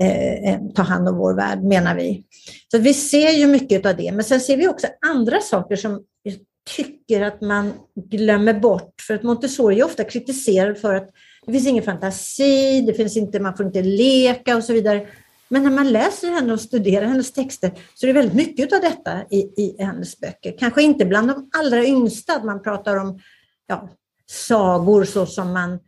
eh, 0.01 0.53
eh 0.53 0.61
ta 0.75 0.83
hand 0.83 1.09
om 1.09 1.17
vår 1.17 1.35
värld, 1.35 1.63
menar 1.63 1.95
vi. 1.95 2.25
Så 2.71 2.79
vi 2.79 2.95
ser 2.95 3.31
ju 3.31 3.47
mycket 3.47 3.87
av 3.87 3.97
det, 3.97 4.13
men 4.13 4.25
sen 4.25 4.41
ser 4.41 4.57
vi 4.57 4.69
också 4.69 4.87
andra 5.07 5.41
saker 5.41 5.77
som 5.77 6.03
jag 6.23 6.35
tycker 6.77 7.21
att 7.21 7.41
man 7.41 7.73
glömmer 8.11 8.55
bort. 8.55 8.95
För 9.07 9.15
att 9.15 9.23
Montessori 9.23 9.81
är 9.81 9.85
ofta 9.85 10.05
kritiserad 10.05 10.79
för 10.79 10.95
att 10.95 11.11
det 11.47 11.53
finns 11.53 11.67
ingen 11.67 11.85
fantasi, 11.85 12.81
det 12.81 12.95
finns 12.95 13.17
inte, 13.17 13.41
man 13.41 13.57
får 13.57 13.67
inte 13.67 13.83
leka 13.83 14.57
och 14.57 14.65
så 14.65 14.73
vidare. 14.73 15.07
Men 15.49 15.63
när 15.63 15.71
man 15.71 15.93
läser 15.93 16.31
henne 16.31 16.53
och 16.53 16.61
studerar 16.61 17.07
hennes 17.07 17.33
texter 17.33 17.73
så 17.95 18.07
är 18.07 18.13
det 18.13 18.21
väldigt 18.21 18.35
mycket 18.35 18.73
av 18.73 18.81
detta 18.81 19.23
i, 19.31 19.37
i 19.37 19.77
hennes 19.79 20.21
böcker. 20.21 20.59
Kanske 20.59 20.83
inte 20.83 21.05
bland 21.05 21.29
de 21.29 21.51
allra 21.59 21.85
yngsta, 21.85 22.37
att 22.37 22.45
man 22.45 22.63
pratar 22.63 22.97
om 22.97 23.21
ja, 23.67 23.89
sagor 24.27 25.05
så 25.05 25.27
som 25.27 25.53
man 25.53 25.79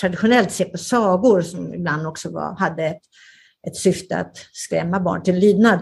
traditionellt 0.00 0.52
ser 0.52 0.64
på 0.64 0.78
sagor 0.78 1.42
som 1.42 1.74
ibland 1.74 2.06
också 2.06 2.30
var, 2.30 2.58
hade 2.58 2.84
ett, 2.84 3.02
ett 3.66 3.76
syfte 3.76 4.16
att 4.16 4.36
skrämma 4.52 5.00
barn 5.00 5.22
till 5.22 5.38
lydnad. 5.38 5.80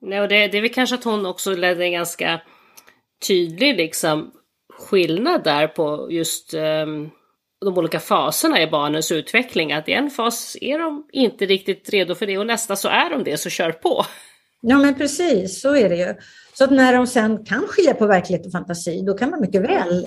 Nej, 0.00 0.20
och 0.20 0.28
det, 0.28 0.48
det 0.48 0.58
är 0.58 0.62
väl 0.62 0.74
kanske 0.74 0.94
att 0.94 1.04
hon 1.04 1.26
också 1.26 1.54
ledde 1.54 1.84
en 1.84 1.92
ganska 1.92 2.40
tydlig 3.28 3.76
liksom, 3.76 4.32
skillnad 4.78 5.44
där 5.44 5.68
på 5.68 6.08
just 6.10 6.54
um 6.54 7.10
de 7.64 7.78
olika 7.78 8.00
faserna 8.00 8.62
i 8.62 8.66
barnens 8.66 9.12
utveckling. 9.12 9.72
Att 9.72 9.88
i 9.88 9.92
en 9.92 10.10
fas 10.10 10.56
är 10.60 10.78
de 10.78 11.06
inte 11.12 11.46
riktigt 11.46 11.90
redo 11.90 12.14
för 12.14 12.26
det 12.26 12.38
och 12.38 12.46
nästa 12.46 12.76
så 12.76 12.88
är 12.88 13.10
de 13.10 13.24
det, 13.24 13.36
så 13.36 13.50
kör 13.50 13.72
på. 13.72 14.04
Ja 14.60 14.78
men 14.78 14.94
precis, 14.94 15.60
så 15.60 15.76
är 15.76 15.88
det 15.88 15.96
ju. 15.96 16.14
Så 16.54 16.64
att 16.64 16.70
när 16.70 16.92
de 16.92 17.06
sen 17.06 17.44
kan 17.44 17.66
skilja 17.68 17.94
på 17.94 18.06
verklighet 18.06 18.46
och 18.46 18.52
fantasi, 18.52 19.02
då 19.02 19.14
kan 19.14 19.30
man 19.30 19.40
mycket 19.40 19.62
väl 19.62 20.06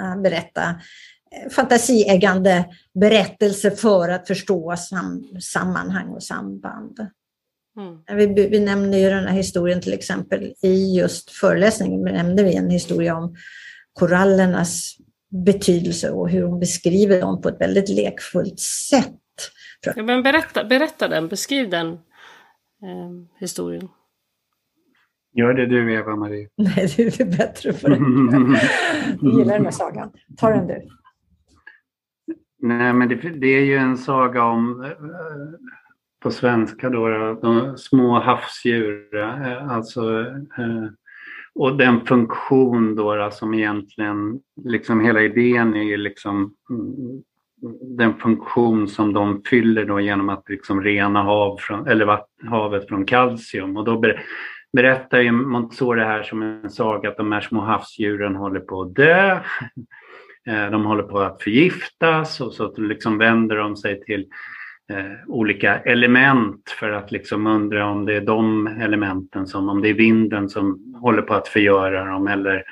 äh, 0.00 0.22
berätta 0.22 0.62
äh, 0.62 1.50
fantasieggande 1.50 2.64
berättelser 3.00 3.70
för 3.70 4.08
att 4.08 4.26
förstå 4.26 4.76
sam 4.76 5.24
sammanhang 5.40 6.08
och 6.08 6.22
samband. 6.22 6.98
Mm. 7.76 8.34
Vi, 8.34 8.48
vi 8.48 8.60
nämner 8.60 8.98
ju 8.98 9.10
den 9.10 9.26
här 9.26 9.36
historien 9.36 9.80
till 9.80 9.92
exempel 9.92 10.54
i 10.62 10.96
just 10.96 11.30
föreläsningen, 11.30 12.02
nämnde 12.02 12.42
vi 12.42 12.54
en 12.54 12.70
historia 12.70 13.16
om 13.16 13.36
korallernas 13.92 14.96
betydelse 15.34 16.10
och 16.10 16.30
hur 16.30 16.42
hon 16.42 16.60
beskriver 16.60 17.20
dem 17.20 17.42
på 17.42 17.48
ett 17.48 17.60
väldigt 17.60 17.88
lekfullt 17.88 18.60
sätt. 18.60 19.20
Ja, 19.96 20.02
men 20.02 20.22
berätta, 20.22 20.64
berätta 20.64 21.08
den, 21.08 21.28
beskriv 21.28 21.70
den 21.70 21.88
eh, 21.88 23.38
historien. 23.38 23.88
Gör 25.36 25.54
det 25.54 25.66
du 25.66 25.94
Eva-Marie. 25.94 26.48
Nej, 26.56 26.94
du 26.96 27.06
är 27.06 27.38
bättre 27.38 27.72
på 27.72 27.88
det. 27.88 27.96
Jag 29.22 29.32
gillar 29.32 29.54
den 29.54 29.64
här 29.64 29.70
sagan. 29.70 30.12
Ta 30.36 30.50
den 30.50 30.66
du. 30.66 30.88
Nej, 32.58 32.92
men 32.92 33.08
det, 33.08 33.14
det, 33.14 33.46
är 33.46 33.64
ju 33.64 33.76
en 33.76 33.96
saga 33.96 34.42
om, 34.42 34.84
eh, 34.84 34.90
på 36.22 36.30
svenska 36.30 36.90
då, 36.90 37.34
de 37.42 37.78
små 37.78 38.20
havsdjur. 38.20 39.16
Eh, 39.16 39.70
alltså 39.70 40.20
eh, 40.58 40.84
och 41.54 41.76
den 41.76 42.00
funktion 42.00 42.96
då 42.96 43.30
som 43.32 43.54
egentligen, 43.54 44.40
liksom 44.64 45.00
hela 45.00 45.22
idén 45.22 45.74
är 45.74 45.82
ju 45.82 45.96
liksom 45.96 46.54
mm, 46.70 47.22
den 47.96 48.14
funktion 48.14 48.88
som 48.88 49.12
de 49.12 49.42
fyller 49.50 49.84
då 49.84 50.00
genom 50.00 50.28
att 50.28 50.48
liksom 50.48 50.82
rena 50.82 51.22
hav 51.22 51.56
från, 51.56 51.88
eller 51.88 52.20
havet 52.50 52.88
från 52.88 53.04
kalcium. 53.04 53.76
Och 53.76 53.84
då 53.84 53.98
ber, 53.98 54.22
berättar 54.72 55.20
ju 55.20 55.32
Montessori 55.32 56.00
det 56.00 56.06
här 56.06 56.22
som 56.22 56.42
en 56.42 56.70
saga 56.70 57.08
att 57.08 57.16
de 57.16 57.32
här 57.32 57.40
små 57.40 57.60
havsdjuren 57.60 58.36
håller 58.36 58.60
på 58.60 58.82
att 58.82 58.94
dö. 58.94 59.40
Eh, 60.46 60.70
de 60.70 60.84
håller 60.84 61.02
på 61.02 61.18
att 61.18 61.42
förgiftas 61.42 62.40
och 62.40 62.52
så 62.52 62.76
liksom 62.76 63.18
vänder 63.18 63.56
de 63.56 63.76
sig 63.76 64.00
till 64.00 64.26
eh, 64.90 65.28
olika 65.28 65.78
element 65.78 66.70
för 66.70 66.90
att 66.90 67.12
liksom 67.12 67.46
undra 67.46 67.86
om 67.86 68.04
det 68.04 68.14
är 68.14 68.20
de 68.20 68.66
elementen 68.66 69.46
som, 69.46 69.68
om 69.68 69.82
det 69.82 69.88
är 69.88 69.94
vinden 69.94 70.48
som 70.48 70.94
håller 71.00 71.22
på 71.22 71.34
att 71.34 71.48
förgöra 71.48 72.04
dem 72.04 72.28
eller 72.28 72.64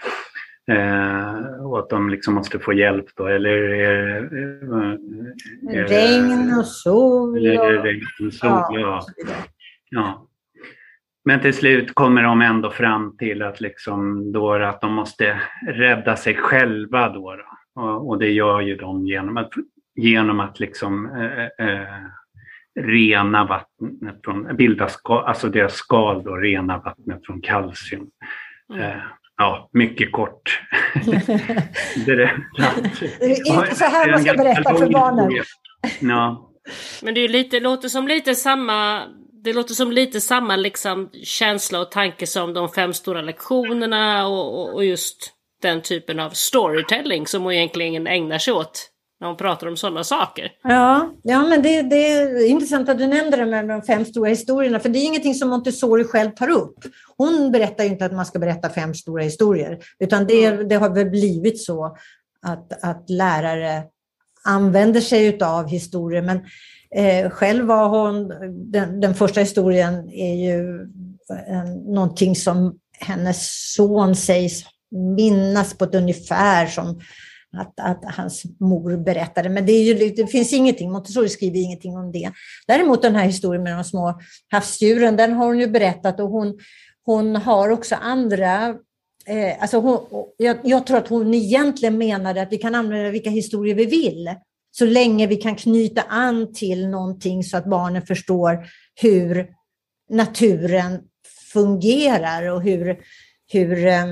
eh, 0.70 1.66
och 1.66 1.78
att 1.78 1.90
de 1.90 2.10
liksom 2.10 2.34
måste 2.34 2.58
få 2.58 2.72
hjälp 2.72 3.06
då 3.16 3.26
eller 3.26 3.50
är, 3.50 4.16
är, 4.16 4.98
är 5.70 5.88
regn 5.88 6.54
och 6.58 6.66
sol. 6.66 7.46
Eller 7.46 7.82
regn 7.82 8.26
och 8.26 8.32
sol, 8.32 8.48
ja. 8.48 8.70
ja. 8.80 9.02
ja. 9.90 10.28
Men 11.24 11.40
till 11.40 11.54
slut 11.54 11.94
kommer 11.94 12.22
de 12.22 12.40
ändå 12.40 12.70
fram 12.70 13.16
till 13.16 13.42
att, 13.42 13.60
liksom 13.60 14.32
då, 14.32 14.52
att 14.52 14.80
de 14.80 14.92
måste 14.92 15.40
rädda 15.66 16.16
sig 16.16 16.34
själva. 16.34 17.08
Då, 17.08 17.36
då. 17.36 17.82
Och, 17.82 18.08
och, 18.08 18.18
det 18.18 18.30
gör 18.30 18.60
ju 18.60 18.76
de 18.76 19.06
genom 19.06 19.36
att 19.36 19.52
genom 19.94 20.40
att 20.40 20.60
liksom 20.60 21.06
eh, 21.06 21.66
eh, 21.68 21.86
rena 22.80 23.44
vattnet 23.44 24.20
från, 24.24 24.56
bilda 24.56 24.88
skal, 24.88 25.24
alltså 25.24 25.48
deras 25.48 25.74
skal 25.74 26.22
då, 26.22 26.36
rena 26.36 26.78
vattnet 26.78 27.26
från 27.26 27.40
kalcium. 27.40 28.06
Mm. 28.72 28.82
Eh, 28.82 28.96
ja, 29.36 29.68
mycket 29.72 30.12
kort. 30.12 30.60
Det 32.06 32.12
är 33.20 33.60
inte 33.60 33.74
så 33.74 33.84
här 33.84 34.10
man 34.10 34.22
ska 34.22 34.34
berätta 34.34 34.74
för 34.74 34.90
barnen. 34.90 35.42
Ja. 36.00 36.50
Men 37.02 37.14
det, 37.14 37.20
är 37.20 37.28
lite, 37.28 37.60
låter 37.60 37.88
som 37.88 38.08
lite 38.08 38.34
samma 38.34 39.02
det 39.44 39.52
låter 39.52 39.74
som 39.74 39.92
lite 39.92 40.20
samma 40.20 40.56
liksom 40.56 41.10
känsla 41.24 41.80
och 41.80 41.90
tanke 41.90 42.26
som 42.26 42.54
de 42.54 42.68
fem 42.68 42.92
stora 42.92 43.22
lektionerna 43.22 44.26
och, 44.26 44.60
och, 44.60 44.74
och 44.74 44.84
just 44.84 45.32
den 45.62 45.82
typen 45.82 46.20
av 46.20 46.30
storytelling 46.30 47.26
som 47.26 47.42
hon 47.42 47.52
egentligen 47.52 48.06
ägnar 48.06 48.38
sig 48.38 48.54
åt 48.54 48.91
när 49.22 49.28
hon 49.28 49.36
pratar 49.36 49.66
om 49.66 49.76
sådana 49.76 50.04
saker. 50.04 50.52
Ja, 50.62 51.12
ja 51.22 51.42
men 51.42 51.62
det, 51.62 51.82
det 51.82 52.12
är 52.12 52.46
intressant 52.46 52.88
att 52.88 52.98
du 52.98 53.06
nämnde 53.06 53.36
det 53.36 53.46
med 53.46 53.68
de 53.68 53.82
fem 53.82 54.04
stora 54.04 54.28
historierna, 54.28 54.80
för 54.80 54.88
det 54.88 54.98
är 54.98 55.06
ingenting 55.06 55.34
som 55.34 55.48
Montessori 55.48 56.04
själv 56.04 56.30
tar 56.30 56.50
upp. 56.50 56.74
Hon 57.16 57.52
berättar 57.52 57.84
inte 57.84 58.04
att 58.04 58.12
man 58.12 58.26
ska 58.26 58.38
berätta 58.38 58.68
fem 58.68 58.94
stora 58.94 59.22
historier, 59.22 59.78
utan 59.98 60.26
det, 60.26 60.44
mm. 60.44 60.68
det 60.68 60.74
har 60.74 60.90
väl 60.90 61.10
blivit 61.10 61.62
så 61.62 61.96
att, 62.46 62.84
att 62.84 63.10
lärare 63.10 63.82
använder 64.44 65.00
sig 65.00 65.42
av 65.42 65.68
historier. 65.68 66.22
Men 66.22 66.40
eh, 66.94 67.30
själv 67.30 67.66
var 67.66 67.88
hon, 67.88 68.28
den, 68.72 69.00
den, 69.00 69.14
första 69.14 69.40
historien 69.40 70.10
är 70.10 70.34
ju 70.34 70.80
en, 71.48 71.94
någonting 71.94 72.36
som 72.36 72.78
hennes 72.98 73.72
son 73.74 74.16
sägs 74.16 74.64
minnas 75.16 75.74
på 75.74 75.84
ett 75.84 75.94
ungefär 75.94 76.66
som 76.66 77.00
att, 77.56 77.80
att 77.80 78.14
hans 78.16 78.42
mor 78.60 78.96
berättade. 78.96 79.48
Men 79.48 79.66
det, 79.66 79.72
är 79.72 79.82
ju, 79.82 80.08
det 80.08 80.26
finns 80.26 80.52
ingenting, 80.52 80.92
Montessori 80.92 81.28
skriver 81.28 81.58
ingenting 81.58 81.96
om 81.96 82.12
det. 82.12 82.32
Däremot 82.66 83.02
den 83.02 83.14
här 83.14 83.24
historien 83.24 83.62
med 83.62 83.76
de 83.76 83.84
små 83.84 84.20
havsdjuren, 84.50 85.16
den 85.16 85.32
har 85.32 85.46
hon 85.46 85.58
ju 85.58 85.66
berättat 85.66 86.20
och 86.20 86.28
hon, 86.28 86.58
hon 87.04 87.36
har 87.36 87.68
också 87.68 87.94
andra 87.94 88.68
eh, 89.26 89.62
alltså 89.62 89.78
hon, 89.78 90.26
jag, 90.36 90.58
jag, 90.62 90.86
tror 90.86 90.98
att 90.98 91.08
hon 91.08 91.34
egentligen 91.34 91.98
menade 91.98 92.42
att 92.42 92.52
vi 92.52 92.58
kan 92.58 92.74
använda 92.74 93.10
vilka 93.10 93.30
historier 93.30 93.74
vi 93.74 93.84
vill, 93.84 94.34
så 94.70 94.84
länge 94.84 95.26
vi 95.26 95.36
kan 95.36 95.56
knyta 95.56 96.02
an 96.02 96.52
till 96.52 96.88
någonting 96.88 97.44
så 97.44 97.56
att 97.56 97.64
barnen 97.64 98.02
förstår 98.02 98.66
hur 99.00 99.48
naturen 100.10 101.00
fungerar 101.52 102.50
och 102.50 102.62
hur, 102.62 102.98
hur 103.52 103.86
eh, 103.86 104.06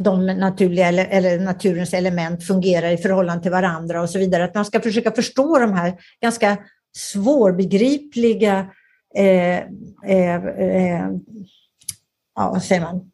de 0.00 0.26
naturliga 0.26 0.88
eller 0.88 1.40
naturens 1.40 1.94
element 1.94 2.46
fungerar 2.46 2.90
i 2.90 2.96
förhållande 2.96 3.42
till 3.42 3.52
varandra 3.52 4.02
och 4.02 4.10
så 4.10 4.18
vidare. 4.18 4.44
Att 4.44 4.54
man 4.54 4.64
ska 4.64 4.80
försöka 4.80 5.10
förstå 5.10 5.58
de 5.58 5.72
här 5.72 5.94
ganska 6.22 6.58
svårbegripliga 6.96 8.70
eh, 9.16 9.58
eh, 10.06 10.44
eh, 10.44 11.10
ja, 12.34 12.50
vad 12.50 12.62
säger 12.62 12.82
man? 12.82 13.10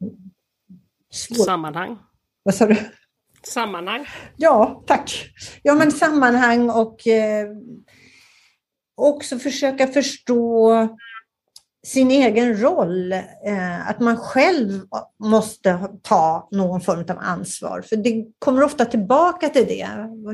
Svår... 1.13 1.45
Sammanhang. 1.45 1.99
Vad 2.43 2.55
sa 2.55 2.67
du? 2.67 2.77
Sammanhang. 3.43 4.07
Ja, 4.37 4.85
tack. 4.87 5.31
Ja, 5.63 5.75
men 5.75 5.93
sammanhang 5.93 6.71
och 6.71 7.07
eh, 7.07 7.47
också 8.97 9.39
försöka 9.39 9.87
förstå 9.87 10.73
sin 11.87 12.11
egen 12.11 12.61
roll, 12.61 13.13
eh, 13.13 13.89
att 13.89 14.01
man 14.01 14.17
själv 14.17 14.81
måste 15.21 15.89
ta 16.03 16.49
någon 16.51 16.81
form 16.81 17.05
av 17.09 17.19
ansvar. 17.19 17.83
För 17.83 17.97
det 17.97 18.25
kommer 18.39 18.63
ofta 18.63 18.85
tillbaka 18.85 19.49
till 19.49 19.67
det. 19.67 19.89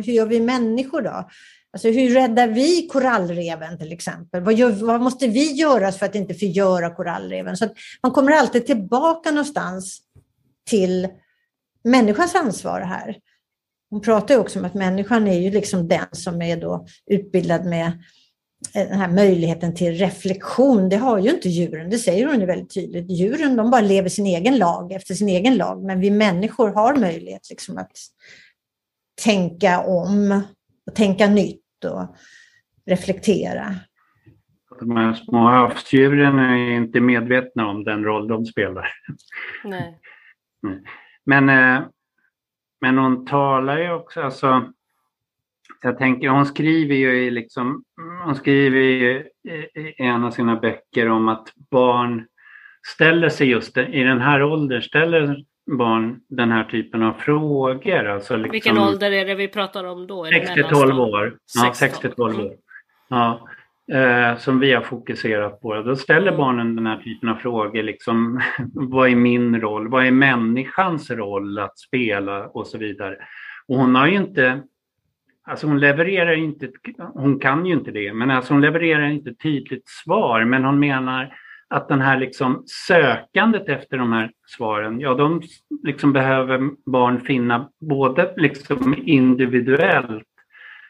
Hur 0.07 0.13
gör 0.13 0.27
vi 0.27 0.41
människor 0.41 1.03
då? 1.03 1.29
Alltså 1.73 1.89
hur 1.89 2.15
räddar 2.15 2.49
vi 2.49 2.89
korallreven 2.93 3.79
till 3.79 3.93
exempel? 3.93 4.43
Vad, 4.43 4.55
gör, 4.55 4.71
vad 4.71 5.01
måste 5.01 5.29
vi 5.29 5.53
göra 5.53 5.93
för 5.93 6.07
att 6.07 6.15
inte 6.15 6.35
förgöra 6.35 6.95
korallreven? 6.95 7.57
Så 7.57 7.69
man 8.03 8.13
kommer 8.13 8.33
alltid 8.33 8.67
tillbaka 8.67 9.31
någonstans 9.31 10.01
till 10.71 11.09
människans 11.85 12.35
ansvar 12.35 12.81
här. 12.81 13.17
Hon 13.91 14.01
pratar 14.01 14.39
också 14.39 14.59
om 14.59 14.65
att 14.65 14.75
människan 14.75 15.29
är 15.29 15.41
ju 15.41 15.51
liksom 15.51 15.89
den 15.89 16.07
som 16.13 16.43
är 16.43 16.57
då 16.57 16.87
utbildad 17.07 17.67
med 17.67 17.93
den 18.73 18.99
här 18.99 19.09
möjligheten 19.09 19.75
till 19.75 19.93
reflektion, 19.93 20.89
det 20.89 20.97
har 20.97 21.19
ju 21.19 21.31
inte 21.31 21.49
djuren, 21.49 21.91
det 21.91 21.99
säger 21.99 22.27
hon 22.27 22.41
ju 22.41 22.47
väldigt 22.47 22.75
tydligt. 22.75 23.11
Djuren 23.11 23.57
de 23.57 23.71
bara 23.71 23.81
lever 23.81 24.09
sin 24.09 24.27
egen 24.27 24.59
lag, 24.59 24.93
efter 24.93 25.15
sin 25.15 25.29
egen 25.29 25.57
lag, 25.57 25.85
men 25.85 26.01
vi 26.01 26.11
människor 26.11 26.69
har 26.69 26.97
möjlighet 26.97 27.51
liksom 27.51 27.79
att 27.79 27.93
tänka 29.25 29.81
om, 29.81 30.43
och 30.87 30.95
tänka 30.95 31.27
nytt 31.27 31.85
och 31.85 32.17
reflektera. 32.87 33.75
De 34.81 34.97
här 34.97 35.15
små 35.15 35.39
havsdjuren 35.39 36.39
är 36.39 36.71
inte 36.71 37.01
medvetna 37.01 37.69
om 37.69 37.85
den 37.85 38.05
roll 38.05 38.29
de 38.29 38.47
spelar. 38.47 38.89
Nej. 39.65 39.99
Men, 41.25 41.49
eh, 41.49 41.83
men 42.81 42.99
hon 42.99 43.27
talar 43.27 43.79
ju 43.79 43.93
också, 43.93 44.21
alltså 44.21 44.73
jag 45.83 45.99
tänker, 45.99 46.29
hon 46.29 46.47
skriver 46.47 46.95
ju 46.95 47.25
i, 47.25 47.31
liksom, 47.31 47.85
hon 48.25 48.35
skriver 48.35 48.79
i, 48.79 49.25
i 49.75 49.95
en 49.99 50.25
av 50.25 50.31
sina 50.31 50.57
böcker 50.57 51.09
om 51.09 51.29
att 51.29 51.49
barn 51.71 52.27
ställer 52.87 53.29
sig 53.29 53.49
just 53.49 53.77
i 53.77 54.03
den 54.03 54.21
här 54.21 54.43
åldern, 54.43 54.83
ställer 54.83 55.45
barn 55.79 56.21
den 56.29 56.53
här 56.53 56.65
typen 56.65 57.03
av 57.03 57.13
frågor. 57.13 58.07
Alltså 58.07 58.37
liksom, 58.37 58.53
Vilken 58.53 58.79
ålder 58.79 59.13
är 59.13 59.27
det 59.27 59.35
vi 59.35 59.49
pratar 59.49 59.85
om 59.85 60.07
då? 60.07 60.25
6-12 60.25 61.01
år. 61.01 61.37
Ja, 61.55 61.73
6-12 61.75 62.45
år. 62.45 62.53
Ja, 63.09 63.49
eh, 63.93 64.39
som 64.39 64.61
vi 64.61 64.73
har 64.73 64.83
fokuserat 64.83 65.61
på. 65.61 65.83
Då 65.83 65.97
ställer 65.97 66.37
barnen 66.37 66.77
den 66.77 66.87
här 66.87 66.97
typen 66.97 67.29
av 67.29 67.37
frågor. 67.37 67.83
Liksom, 67.83 68.41
vad 68.75 69.09
är 69.09 69.17
min 69.17 69.61
roll? 69.61 69.89
Vad 69.89 70.07
är 70.07 70.11
människans 70.11 71.11
roll 71.11 71.59
att 71.59 71.79
spela 71.79 72.47
och 72.47 72.67
så 72.67 72.79
vidare. 72.79 73.17
Och 73.69 73.77
hon 73.77 73.95
har 73.95 74.07
ju 74.07 74.17
inte 74.17 74.63
Alltså 75.53 75.67
hon 75.67 75.81
levererar 75.81 76.33
inte, 76.33 76.71
hon 77.15 77.39
kan 77.39 77.67
ju 77.67 77.73
inte 77.73 77.91
det, 77.91 78.13
men 78.13 78.31
alltså 78.31 78.55
hon 78.55 78.61
levererar 78.61 79.09
inte 79.09 79.31
ett 79.31 79.39
tydligt 79.39 79.89
svar. 79.89 80.45
Men 80.45 80.65
hon 80.65 80.79
menar 80.79 81.35
att 81.69 81.89
den 81.89 82.01
här 82.01 82.19
liksom 82.19 82.63
sökandet 82.87 83.69
efter 83.69 83.99
de 83.99 84.13
här 84.13 84.31
svaren, 84.47 85.01
ja 85.01 85.15
de 85.15 85.43
liksom 85.83 86.13
behöver 86.13 86.71
barn 86.91 87.21
finna 87.21 87.69
både 87.81 88.35
liksom 88.37 88.95
individuellt 89.05 90.29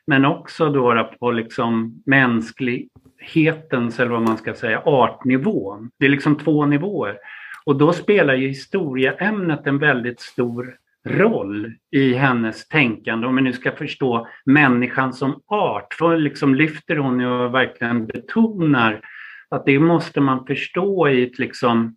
men 0.06 0.24
också 0.24 0.68
då 0.68 1.10
på 1.20 1.30
liksom 1.30 2.02
mänsklighetens, 2.06 4.00
eller 4.00 4.10
vad 4.10 4.22
man 4.22 4.36
ska 4.36 4.54
säga, 4.54 4.82
artnivån. 4.84 5.90
Det 5.98 6.06
är 6.06 6.10
liksom 6.10 6.36
två 6.36 6.66
nivåer. 6.66 7.18
Och 7.64 7.76
då 7.76 7.92
spelar 7.92 8.34
ju 8.34 8.48
historieämnet 8.48 9.66
en 9.66 9.78
väldigt 9.78 10.20
stor 10.20 10.76
roll 11.04 11.72
i 11.90 12.14
hennes 12.14 12.68
tänkande, 12.68 13.26
om 13.26 13.36
vi 13.36 13.42
nu 13.42 13.52
ska 13.52 13.72
förstå 13.72 14.28
människan 14.44 15.12
som 15.12 15.42
art. 15.46 15.94
För 15.94 16.16
liksom 16.16 16.54
lyfter 16.54 16.96
hon 16.96 17.20
ju 17.20 17.26
och 17.26 17.54
verkligen 17.54 18.06
betonar 18.06 19.00
att 19.48 19.66
det 19.66 19.78
måste 19.78 20.20
man 20.20 20.46
förstå 20.46 21.08
i 21.08 21.22
ett 21.22 21.38
liksom 21.38 21.96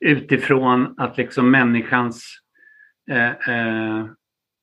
utifrån 0.00 0.94
att 0.98 1.16
liksom 1.16 1.50
människans 1.50 2.38
eh, 3.10 3.56
eh, 3.56 4.06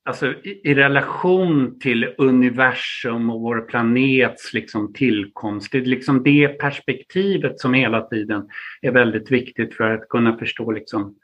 alltså 0.06 0.34
i, 0.34 0.62
i, 0.64 0.76
relation 0.76 1.80
till 1.80 2.14
universum 2.18 3.30
och 3.30 3.42
vår 3.42 3.62
planets 3.62 4.54
liksom 4.54 4.94
tillkomst. 4.94 5.72
Det 5.72 5.78
är 5.78 5.86
liksom 5.86 6.24
det 6.24 6.48
perspektivet 6.48 7.60
som 7.60 7.74
hela 7.74 8.02
tiden 8.02 8.50
är 8.82 8.92
väldigt 8.92 9.32
viktigt 9.32 9.76
för 9.76 9.92
att 9.92 10.10
kunna 10.10 10.38
förstå 10.38 10.72
liksom 10.72 11.16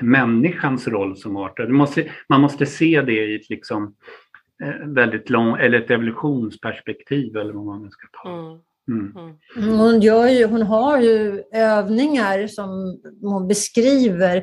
människans 0.00 0.88
roll 0.88 1.16
som 1.16 1.36
art. 1.36 1.68
Måste, 1.68 2.04
man 2.28 2.40
måste 2.40 2.66
se 2.66 3.02
det 3.02 3.12
i 3.12 3.34
ett 3.34 3.50
liksom, 3.50 3.94
eh, 4.62 4.86
väldigt 4.86 5.30
lång, 5.30 5.56
eller 5.56 5.78
ett 5.78 5.90
evolutionsperspektiv 5.90 7.36
eller 7.36 7.52
vad 7.52 7.64
man 7.64 7.90
ska 7.90 8.06
ta. 8.22 8.28
Mm. 8.28 8.60
Mm. 8.90 9.36
mm. 9.56 9.78
Hon, 9.78 10.00
gör 10.00 10.28
ju, 10.28 10.46
hon 10.46 10.62
har 10.62 11.00
ju 11.00 11.42
övningar 11.52 12.46
som 12.46 13.00
hon 13.22 13.48
beskriver. 13.48 14.36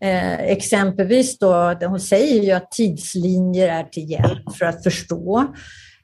Eh, 0.00 0.40
exempelvis 0.40 1.38
då, 1.38 1.78
hon 1.86 2.00
säger 2.00 2.42
ju 2.42 2.52
att 2.52 2.70
tidslinjer 2.70 3.68
är 3.68 3.84
till 3.84 4.10
hjälp 4.10 4.56
för 4.58 4.64
att 4.64 4.82
förstå. 4.82 5.54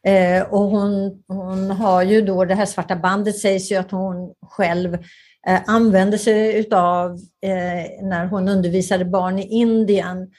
Eh, 0.06 0.42
och 0.42 0.60
hon, 0.60 1.22
hon 1.28 1.70
har 1.70 2.02
ju 2.02 2.22
då 2.22 2.44
det 2.44 2.54
här 2.54 2.66
svarta 2.66 2.96
bandet 2.96 3.38
sägs 3.38 3.72
ju 3.72 3.76
att 3.76 3.90
hon 3.90 4.34
själv 4.42 4.94
eh, 4.94 5.00
Eh, 5.46 5.60
använde 5.66 6.18
sig 6.18 6.58
utav 6.58 7.10
eh, 7.42 8.04
när 8.06 8.26
hon 8.26 8.48
undervisade 8.48 9.04
barn 9.04 9.38
i 9.38 9.42
Indien. 9.42 10.30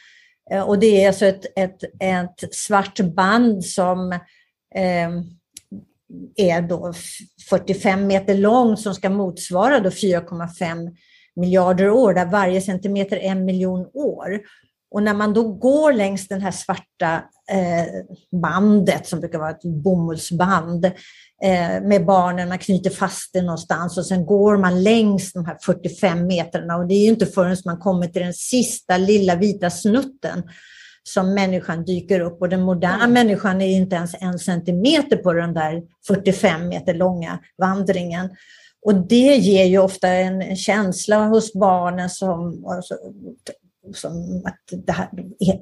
Eh, 0.51 0.61
och 0.61 0.79
det 0.79 1.03
är 1.03 1.07
alltså 1.07 1.25
ett, 1.25 1.45
ett, 1.55 1.83
ett 1.99 2.53
svart 2.55 2.99
band 2.99 3.65
som 3.65 4.19
ehm, 4.75 5.23
är 6.35 6.61
då 6.61 6.93
45 7.49 8.07
meter 8.07 8.35
långt 8.35 8.79
som 8.79 8.95
ska 8.95 9.09
motsvara 9.09 9.79
4,5 9.79 10.95
miljarder 11.35 11.89
år, 11.89 12.13
där 12.13 12.25
varje 12.25 12.61
centimeter 12.61 13.17
är 13.17 13.31
en 13.31 13.45
miljon 13.45 13.89
år. 13.93 14.41
Och 14.91 15.03
när 15.03 15.13
man 15.13 15.33
då 15.33 15.53
går 15.53 15.93
längs 15.93 16.27
den 16.27 16.41
här 16.41 16.51
svarta 16.51 17.23
bandet, 18.41 19.07
som 19.07 19.19
brukar 19.19 19.39
vara 19.39 19.51
ett 19.51 19.63
bomullsband, 19.63 20.85
eh, 20.85 21.81
med 21.81 22.05
barnen, 22.05 22.49
man 22.49 22.57
knyter 22.57 22.89
fast 22.89 23.33
det 23.33 23.41
någonstans 23.41 23.97
och 23.97 24.05
sen 24.05 24.25
går 24.25 24.57
man 24.57 24.83
längs 24.83 25.33
de 25.33 25.45
här 25.45 25.57
45 25.61 26.27
metrarna 26.27 26.75
och 26.75 26.87
det 26.87 26.93
är 26.93 27.07
inte 27.07 27.25
förrän 27.25 27.57
man 27.65 27.77
kommer 27.77 28.07
till 28.07 28.21
den 28.21 28.33
sista 28.33 28.97
lilla 28.97 29.35
vita 29.35 29.69
snutten 29.69 30.43
som 31.03 31.33
människan 31.33 31.85
dyker 31.85 32.19
upp 32.19 32.41
och 32.41 32.49
den 32.49 32.61
moderna 32.61 33.03
mm. 33.03 33.13
människan 33.13 33.61
är 33.61 33.67
inte 33.67 33.95
ens 33.95 34.15
en 34.19 34.39
centimeter 34.39 35.17
på 35.17 35.33
den 35.33 35.53
där 35.53 35.81
45 36.07 36.67
meter 36.67 36.93
långa 36.93 37.39
vandringen. 37.57 38.29
Och 38.85 38.95
det 38.95 39.35
ger 39.35 39.65
ju 39.65 39.77
ofta 39.77 40.07
en 40.07 40.55
känsla 40.55 41.27
hos 41.27 41.53
barnen 41.53 42.09
som 42.09 42.65
som 43.93 44.41
att 44.45 44.85
det 44.85 44.91
här, 44.91 45.09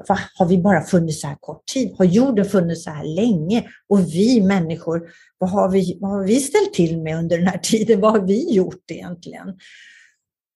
va, 0.08 0.20
har 0.36 0.46
vi 0.46 0.58
bara 0.58 0.82
funnits 0.82 1.22
så 1.22 1.28
här 1.28 1.38
kort 1.40 1.66
tid? 1.66 1.96
Har 1.98 2.06
jorden 2.06 2.46
funnits 2.46 2.84
så 2.84 2.90
här 2.90 3.04
länge? 3.04 3.68
Och 3.90 4.00
vi 4.00 4.42
människor, 4.42 5.10
vad 5.38 5.50
har 5.50 5.70
vi, 5.70 5.98
vad 6.02 6.12
har 6.12 6.24
vi 6.24 6.40
ställt 6.40 6.74
till 6.74 7.02
med 7.02 7.18
under 7.18 7.38
den 7.38 7.48
här 7.48 7.58
tiden? 7.58 8.02
Vad 8.02 8.12
har 8.12 8.28
vi 8.28 8.54
gjort 8.54 8.92
egentligen? 8.92 9.54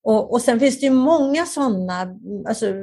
Och, 0.04 0.34
och 0.34 0.42
sen 0.42 0.60
finns 0.60 0.80
det 0.80 0.86
ju 0.86 0.92
många 0.92 1.46
sådana 1.46 2.18
alltså, 2.48 2.74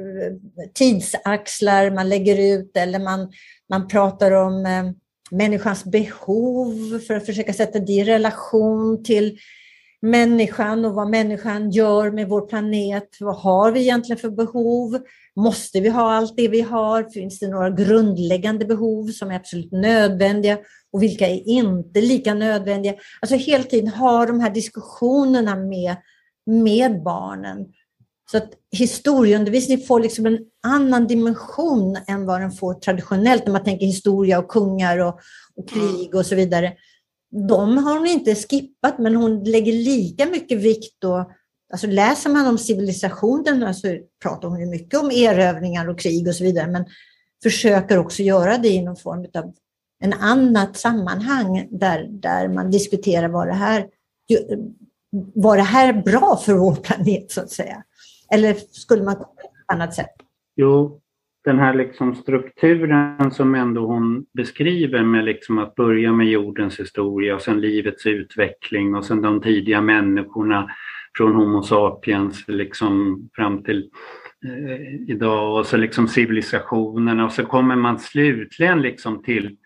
tidsaxlar 0.73 1.91
man 1.91 2.09
lägger 2.09 2.57
ut 2.57 2.77
eller 2.77 2.99
man, 2.99 3.31
man 3.69 3.87
pratar 3.87 4.31
om 4.31 4.65
eh, 4.65 4.91
människans 5.31 5.83
behov 5.83 6.99
för 7.07 7.13
att 7.13 7.25
försöka 7.25 7.53
sätta 7.53 7.79
det 7.79 7.91
i 7.91 8.03
relation 8.03 9.03
till 9.03 9.37
människan 10.01 10.85
och 10.85 10.93
vad 10.93 11.09
människan 11.09 11.71
gör 11.71 12.11
med 12.11 12.29
vår 12.29 12.41
planet. 12.41 13.09
Vad 13.19 13.35
har 13.35 13.71
vi 13.71 13.79
egentligen 13.79 14.19
för 14.19 14.29
behov? 14.29 14.99
Måste 15.35 15.79
vi 15.79 15.89
ha 15.89 16.13
allt 16.13 16.37
det 16.37 16.47
vi 16.47 16.61
har? 16.61 17.03
Finns 17.03 17.39
det 17.39 17.47
några 17.47 17.69
grundläggande 17.69 18.65
behov 18.65 19.07
som 19.07 19.31
är 19.31 19.35
absolut 19.35 19.71
nödvändiga 19.71 20.57
och 20.93 21.03
vilka 21.03 21.27
är 21.27 21.47
inte 21.47 22.01
lika 22.01 22.33
nödvändiga? 22.33 22.93
Alltså 23.21 23.35
hela 23.35 23.63
tiden 23.63 23.87
ha 23.87 24.25
de 24.25 24.39
här 24.39 24.49
diskussionerna 24.49 25.55
med, 25.55 25.95
med 26.45 27.03
barnen. 27.03 27.65
Så 28.31 28.37
att 28.37 28.49
historieundervisning 28.71 29.85
får 29.85 29.99
liksom 29.99 30.25
en 30.25 30.39
annan 30.63 31.07
dimension 31.07 31.97
än 32.07 32.25
vad 32.25 32.41
den 32.41 32.51
får 32.51 32.73
traditionellt 32.73 33.45
när 33.45 33.53
man 33.53 33.63
tänker 33.63 33.85
historia 33.85 34.39
och 34.39 34.47
kungar 34.47 34.97
och, 34.97 35.19
och 35.55 35.69
krig 35.69 36.15
och 36.15 36.25
så 36.25 36.35
vidare 36.35 36.73
de 37.31 37.77
har 37.77 37.97
hon 37.97 38.07
inte 38.07 38.35
skippat, 38.35 38.99
men 38.99 39.15
hon 39.15 39.43
lägger 39.43 39.73
lika 39.73 40.25
mycket 40.25 40.57
vikt 40.57 40.95
då 40.99 41.31
Alltså 41.71 41.87
läser 41.87 42.29
man 42.29 42.47
om 42.47 42.57
civilisationen 42.57 43.73
så 43.73 43.97
pratar 44.23 44.47
hon 44.47 44.59
ju 44.59 44.65
mycket 44.65 44.99
om 44.99 45.11
erövringar 45.11 45.89
och 45.89 45.99
krig 45.99 46.27
och 46.27 46.35
så 46.35 46.43
vidare, 46.43 46.67
men 46.67 46.85
försöker 47.43 47.97
också 47.97 48.23
göra 48.23 48.57
det 48.57 48.67
i 48.67 48.81
någon 48.81 48.95
form 48.95 49.25
av 49.33 49.53
en 50.03 50.13
annat 50.13 50.77
sammanhang 50.77 51.67
där, 51.71 52.07
där 52.09 52.47
man 52.47 52.71
diskuterar 52.71 53.27
vad 53.27 53.47
det 53.47 53.53
här 53.53 53.87
var 55.33 55.57
det 55.57 55.63
här 55.63 55.93
bra 55.93 56.41
för 56.45 56.53
vår 56.53 56.75
planet 56.75 57.31
så 57.31 57.41
att 57.41 57.51
säga? 57.51 57.83
Eller 58.31 58.53
skulle 58.71 59.03
man 59.03 59.15
på 59.15 59.21
ett 59.21 59.73
annat 59.73 59.95
sätt? 59.95 60.15
Jo, 60.55 60.99
den 61.49 61.59
här 61.59 61.73
liksom 61.73 62.15
strukturen 62.15 63.31
som 63.31 63.55
ändå 63.55 63.85
hon 63.85 64.25
beskriver 64.33 65.03
med 65.03 65.25
liksom 65.25 65.59
att 65.59 65.75
börja 65.75 66.13
med 66.13 66.27
jordens 66.27 66.79
historia 66.79 67.35
och 67.35 67.41
sen 67.41 67.61
livets 67.61 68.05
utveckling 68.05 68.95
och 68.95 69.05
sen 69.05 69.21
de 69.21 69.41
tidiga 69.41 69.81
människorna 69.81 70.69
från 71.17 71.35
Homo 71.35 71.63
sapiens 71.63 72.47
liksom 72.47 73.21
fram 73.35 73.63
till 73.63 73.89
eh, 74.45 75.11
idag 75.11 75.59
och 75.59 75.65
så 75.65 75.77
liksom 75.77 76.07
civilisationerna 76.07 77.25
och 77.25 77.31
så 77.31 77.45
kommer 77.45 77.75
man 77.75 77.99
slutligen 77.99 78.81
liksom 78.81 79.23
till 79.23 79.57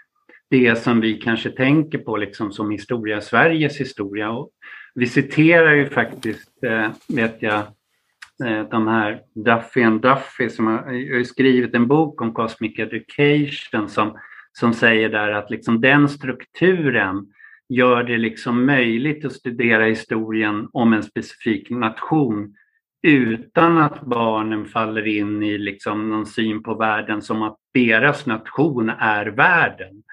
det 0.50 0.84
som 0.84 1.02
vi 1.02 1.14
kanske 1.14 1.50
tänker 1.50 1.98
på 1.98 2.18
liksom 2.18 2.52
som 2.52 2.72
historia, 2.72 3.22
Sveriges 3.22 3.78
historia. 3.78 4.32
Och 4.32 4.50
vi 4.96 5.08
citerar 5.08 5.74
ju 5.74 5.90
faktiskt, 5.90 6.64
eh, 6.64 6.92
vet 7.16 7.42
jag, 7.42 7.64
Eh, 8.46 8.70
de 8.70 8.88
här 8.88 9.22
Duffy 9.36 9.84
and 9.84 10.02
Duffy 10.02 10.50
som 10.50 10.68
har 10.68 11.24
skrivit 11.24 11.76
en 11.76 11.88
bok 11.88 12.22
om 12.22 12.34
Cosmic 12.34 12.80
Education 12.80 13.90
som, 13.90 14.18
som 14.52 14.74
säger 14.74 15.10
där 15.10 15.32
att 15.32 15.50
liksom 15.50 15.82
den 15.82 16.10
strukturen 16.10 17.26
gör 17.70 18.04
det 18.04 18.18
liksom 18.18 18.66
möjligt 18.66 19.26
att 19.26 19.34
studera 19.34 19.86
historien 19.86 20.68
om 20.72 20.94
en 20.94 21.04
specifik 21.04 21.70
nation 21.70 22.56
utan 23.08 23.78
att 23.78 24.02
barnen 24.02 24.66
faller 24.66 25.08
in 25.08 25.44
i 25.44 25.58
liksom 25.58 26.10
någon 26.10 26.26
syn 26.26 26.64
på 26.64 26.76
världen 26.76 27.22
som 27.22 27.44
att 27.44 27.58
deras 27.74 28.26
nation 28.26 28.90
är 28.90 29.26
världen. 29.26 30.04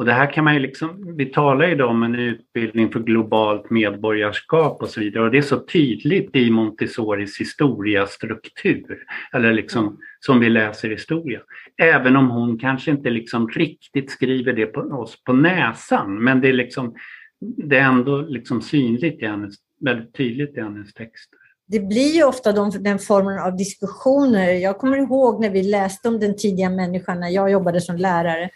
Och 0.00 0.06
det 0.06 0.12
här 0.12 0.32
kan 0.32 0.44
man 0.44 0.54
ju 0.54 0.60
liksom, 0.60 1.16
vi 1.16 1.26
talar 1.26 1.68
ju 1.68 1.82
om 1.82 2.02
en 2.02 2.14
utbildning 2.14 2.92
för 2.92 3.00
globalt 3.00 3.70
medborgarskap 3.70 4.82
och 4.82 4.88
så 4.88 5.00
vidare 5.00 5.24
och 5.24 5.30
det 5.30 5.38
är 5.38 5.42
så 5.42 5.58
tydligt 5.58 6.36
i 6.36 6.50
Montessoris 6.50 7.40
historiastruktur, 7.40 8.98
eller 9.32 9.52
liksom 9.52 9.86
mm. 9.86 9.98
som 10.20 10.40
vi 10.40 10.48
läser 10.48 10.90
historia. 10.90 11.40
Även 11.76 12.16
om 12.16 12.30
hon 12.30 12.58
kanske 12.58 12.90
inte 12.90 13.10
liksom 13.10 13.48
riktigt 13.48 14.10
skriver 14.10 14.52
det 14.52 14.66
på 14.66 14.80
oss 14.80 15.24
på 15.24 15.32
näsan, 15.32 16.24
men 16.24 16.40
det 16.40 16.48
är 16.48 16.52
liksom, 16.52 16.94
det 17.40 17.78
är 17.78 17.84
ändå 17.84 18.20
liksom 18.20 18.62
synligt 18.62 19.22
i 19.22 19.26
hennes, 19.26 19.54
väldigt 19.80 20.14
tydligt 20.14 20.56
i 20.56 20.60
hennes 20.60 20.94
texter. 20.94 21.38
Det 21.66 21.80
blir 21.80 22.14
ju 22.14 22.24
ofta 22.24 22.52
de, 22.52 22.70
den 22.70 22.98
formen 22.98 23.38
av 23.38 23.56
diskussioner. 23.56 24.52
Jag 24.52 24.78
kommer 24.78 24.96
ihåg 24.96 25.40
när 25.40 25.50
vi 25.50 25.62
läste 25.62 26.08
om 26.08 26.20
den 26.20 26.36
tidiga 26.36 26.70
människan 26.70 27.20
när 27.20 27.28
jag 27.28 27.50
jobbade 27.50 27.80
som 27.80 27.96
lärare 27.96 28.50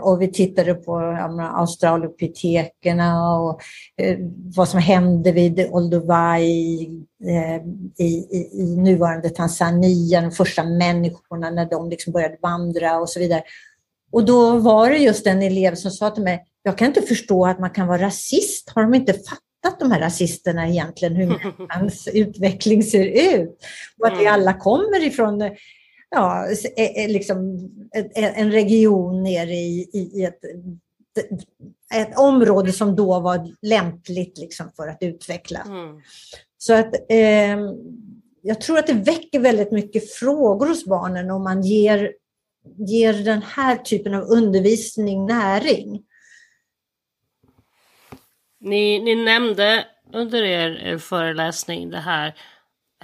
och 0.00 0.22
vi 0.22 0.32
tittade 0.32 0.74
på 0.74 0.96
australopitekerna 1.54 3.38
och 3.38 3.60
eh, 4.02 4.18
vad 4.56 4.68
som 4.68 4.80
hände 4.80 5.32
vid 5.32 5.68
Olduvai 5.70 6.82
eh, 7.24 7.56
i, 7.98 8.26
i, 8.30 8.50
i, 8.52 8.76
nuvarande 8.76 9.30
Tanzania, 9.30 10.20
de 10.20 10.30
första 10.30 10.64
människorna 10.64 11.50
när 11.50 11.70
de 11.70 11.90
liksom 11.90 12.12
började 12.12 12.36
vandra 12.42 12.98
och 12.98 13.10
så 13.10 13.20
vidare. 13.20 13.42
Och 14.12 14.24
då 14.24 14.58
var 14.58 14.90
det 14.90 14.98
just 14.98 15.26
en 15.26 15.42
elev 15.42 15.74
som 15.74 15.90
sa 15.90 16.10
till 16.10 16.24
mig, 16.24 16.44
jag 16.62 16.78
kan 16.78 16.88
inte 16.88 17.02
förstå 17.02 17.46
att 17.46 17.58
man 17.58 17.70
kan 17.70 17.86
vara 17.86 18.02
rasist. 18.02 18.70
Har 18.74 18.82
de 18.82 18.94
inte 18.94 19.12
fattat 19.12 19.80
de 19.80 19.92
här 19.92 20.00
rasisterna 20.00 20.68
egentligen 20.68 21.16
hur 21.16 21.26
människans 21.58 22.08
utveckling 22.12 22.82
ser 22.82 23.04
ut? 23.34 23.58
Och 24.00 24.06
att 24.06 24.18
vi 24.18 24.26
mm. 24.26 24.34
alla 24.34 24.54
kommer 24.54 25.06
ifrån 25.06 25.42
ja, 26.10 26.46
liksom 27.08 27.68
en 28.14 28.52
region 28.52 29.22
nere 29.22 29.54
i, 29.54 29.90
i 29.92 30.24
ett, 30.24 30.40
ett 31.94 32.18
område 32.18 32.72
som 32.72 32.96
då 32.96 33.20
var 33.20 33.54
lämpligt 33.62 34.38
liksom 34.38 34.70
för 34.76 34.88
att 34.88 34.98
utveckla. 35.00 35.60
Mm. 35.60 36.00
Så 36.58 36.74
att 36.74 36.94
eh, 37.08 37.58
jag 38.42 38.60
tror 38.60 38.78
att 38.78 38.86
det 38.86 38.92
väcker 38.92 39.40
väldigt 39.40 39.72
mycket 39.72 40.12
frågor 40.12 40.66
hos 40.66 40.84
barnen 40.84 41.30
om 41.30 41.42
man 41.42 41.62
ger, 41.62 42.12
ger 42.76 43.12
den 43.12 43.42
här 43.42 43.76
typen 43.76 44.14
av 44.14 44.22
undervisning 44.22 45.26
näring. 45.26 46.02
Ni, 48.60 48.98
ni 48.98 49.14
nämnde 49.14 49.84
under 50.12 50.42
er 50.42 50.98
föreläsning 50.98 51.90
det 51.90 52.00
här 52.00 52.34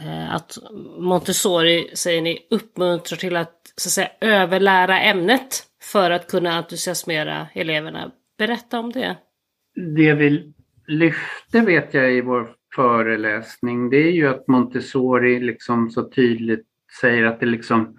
Eh, 0.07 0.35
att 0.35 0.59
Montessori, 0.99 1.91
säger 1.95 2.23
ni, 2.23 2.47
uppmuntrar 2.51 3.17
till 3.17 3.37
att, 3.37 3.73
så 3.77 3.89
att 3.89 3.93
säga, 3.93 4.11
överlära 4.21 5.01
ämnet 5.01 5.63
för 5.83 6.11
att 6.11 6.31
kunna 6.31 6.53
entusiasmera 6.53 7.47
eleverna. 7.55 8.11
Berätta 8.39 8.79
om 8.79 8.93
det. 8.93 9.17
Det 9.97 10.15
vi 10.15 10.53
lyfte 10.87 11.61
vet 11.61 11.95
jag 11.95 12.13
i 12.13 12.21
vår 12.21 12.55
föreläsning, 12.75 13.91
det 13.91 13.97
är 13.97 14.11
ju 14.11 14.29
att 14.29 14.49
Montessori 14.49 15.41
liksom 15.41 15.91
så 15.91 16.11
tydligt 16.11 16.67
säger 17.01 17.25
att 17.25 17.41
det 17.41 17.47
liksom 17.47 17.97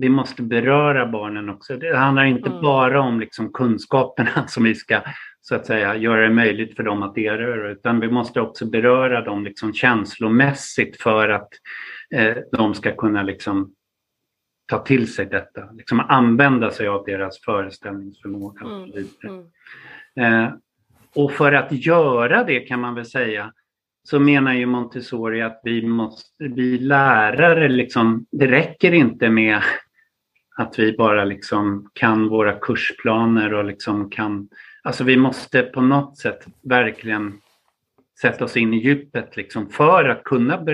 vi 0.00 0.08
måste 0.08 0.42
beröra 0.42 1.06
barnen 1.06 1.48
också. 1.48 1.76
Det 1.76 1.96
handlar 1.96 2.24
inte 2.24 2.48
mm. 2.48 2.62
bara 2.62 3.00
om 3.00 3.20
liksom 3.20 3.52
kunskaperna 3.52 4.46
som 4.48 4.64
vi 4.64 4.74
ska 4.74 5.00
så 5.40 5.54
att 5.54 5.66
säga 5.66 5.96
göra 5.96 6.20
det 6.20 6.34
möjligt 6.34 6.76
för 6.76 6.82
dem 6.82 7.02
att 7.02 7.18
erövra 7.18 7.70
utan 7.70 8.00
vi 8.00 8.10
måste 8.10 8.40
också 8.40 8.66
beröra 8.66 9.20
dem 9.20 9.44
liksom 9.44 9.72
känslomässigt 9.72 11.02
för 11.02 11.28
att 11.28 11.48
eh, 12.14 12.36
de 12.52 12.74
ska 12.74 12.96
kunna 12.96 13.22
liksom 13.22 13.74
ta 14.66 14.78
till 14.78 15.14
sig 15.14 15.26
detta, 15.26 15.70
liksom 15.72 16.00
använda 16.00 16.70
sig 16.70 16.88
av 16.88 17.04
deras 17.04 17.40
föreställningsförmåga. 17.40 18.66
Och, 18.66 18.72
mm. 18.72 19.08
mm. 20.16 20.44
Eh, 20.44 20.52
och 21.14 21.32
för 21.32 21.52
att 21.52 21.72
göra 21.72 22.44
det 22.44 22.60
kan 22.60 22.80
man 22.80 22.94
väl 22.94 23.06
säga 23.06 23.52
så 24.08 24.18
menar 24.18 24.52
ju 24.52 24.66
Montessori 24.66 25.42
att 25.42 25.60
vi 25.64 25.86
måste, 25.86 26.44
vi 26.44 26.78
lärare 26.78 27.68
liksom, 27.68 28.26
det 28.32 28.46
räcker 28.46 28.92
inte 28.92 29.30
med 29.30 29.62
att 30.56 30.78
vi 30.78 30.96
bara 30.96 31.24
liksom 31.24 31.90
kan 31.92 32.28
våra 32.28 32.58
kursplaner 32.58 33.54
och 33.54 33.64
liksom 33.64 34.10
kan 34.10 34.48
Alltså 34.86 35.04
vi 35.04 35.16
måste 35.16 35.62
på 35.62 35.80
något 35.80 36.18
sätt 36.18 36.46
verkligen 36.62 37.40
sätta 38.20 38.44
oss 38.44 38.56
in 38.56 38.74
i 38.74 38.76
djupet 38.76 39.36
liksom 39.36 39.70
för 39.70 40.04
att 40.04 40.24
kunna, 40.24 40.66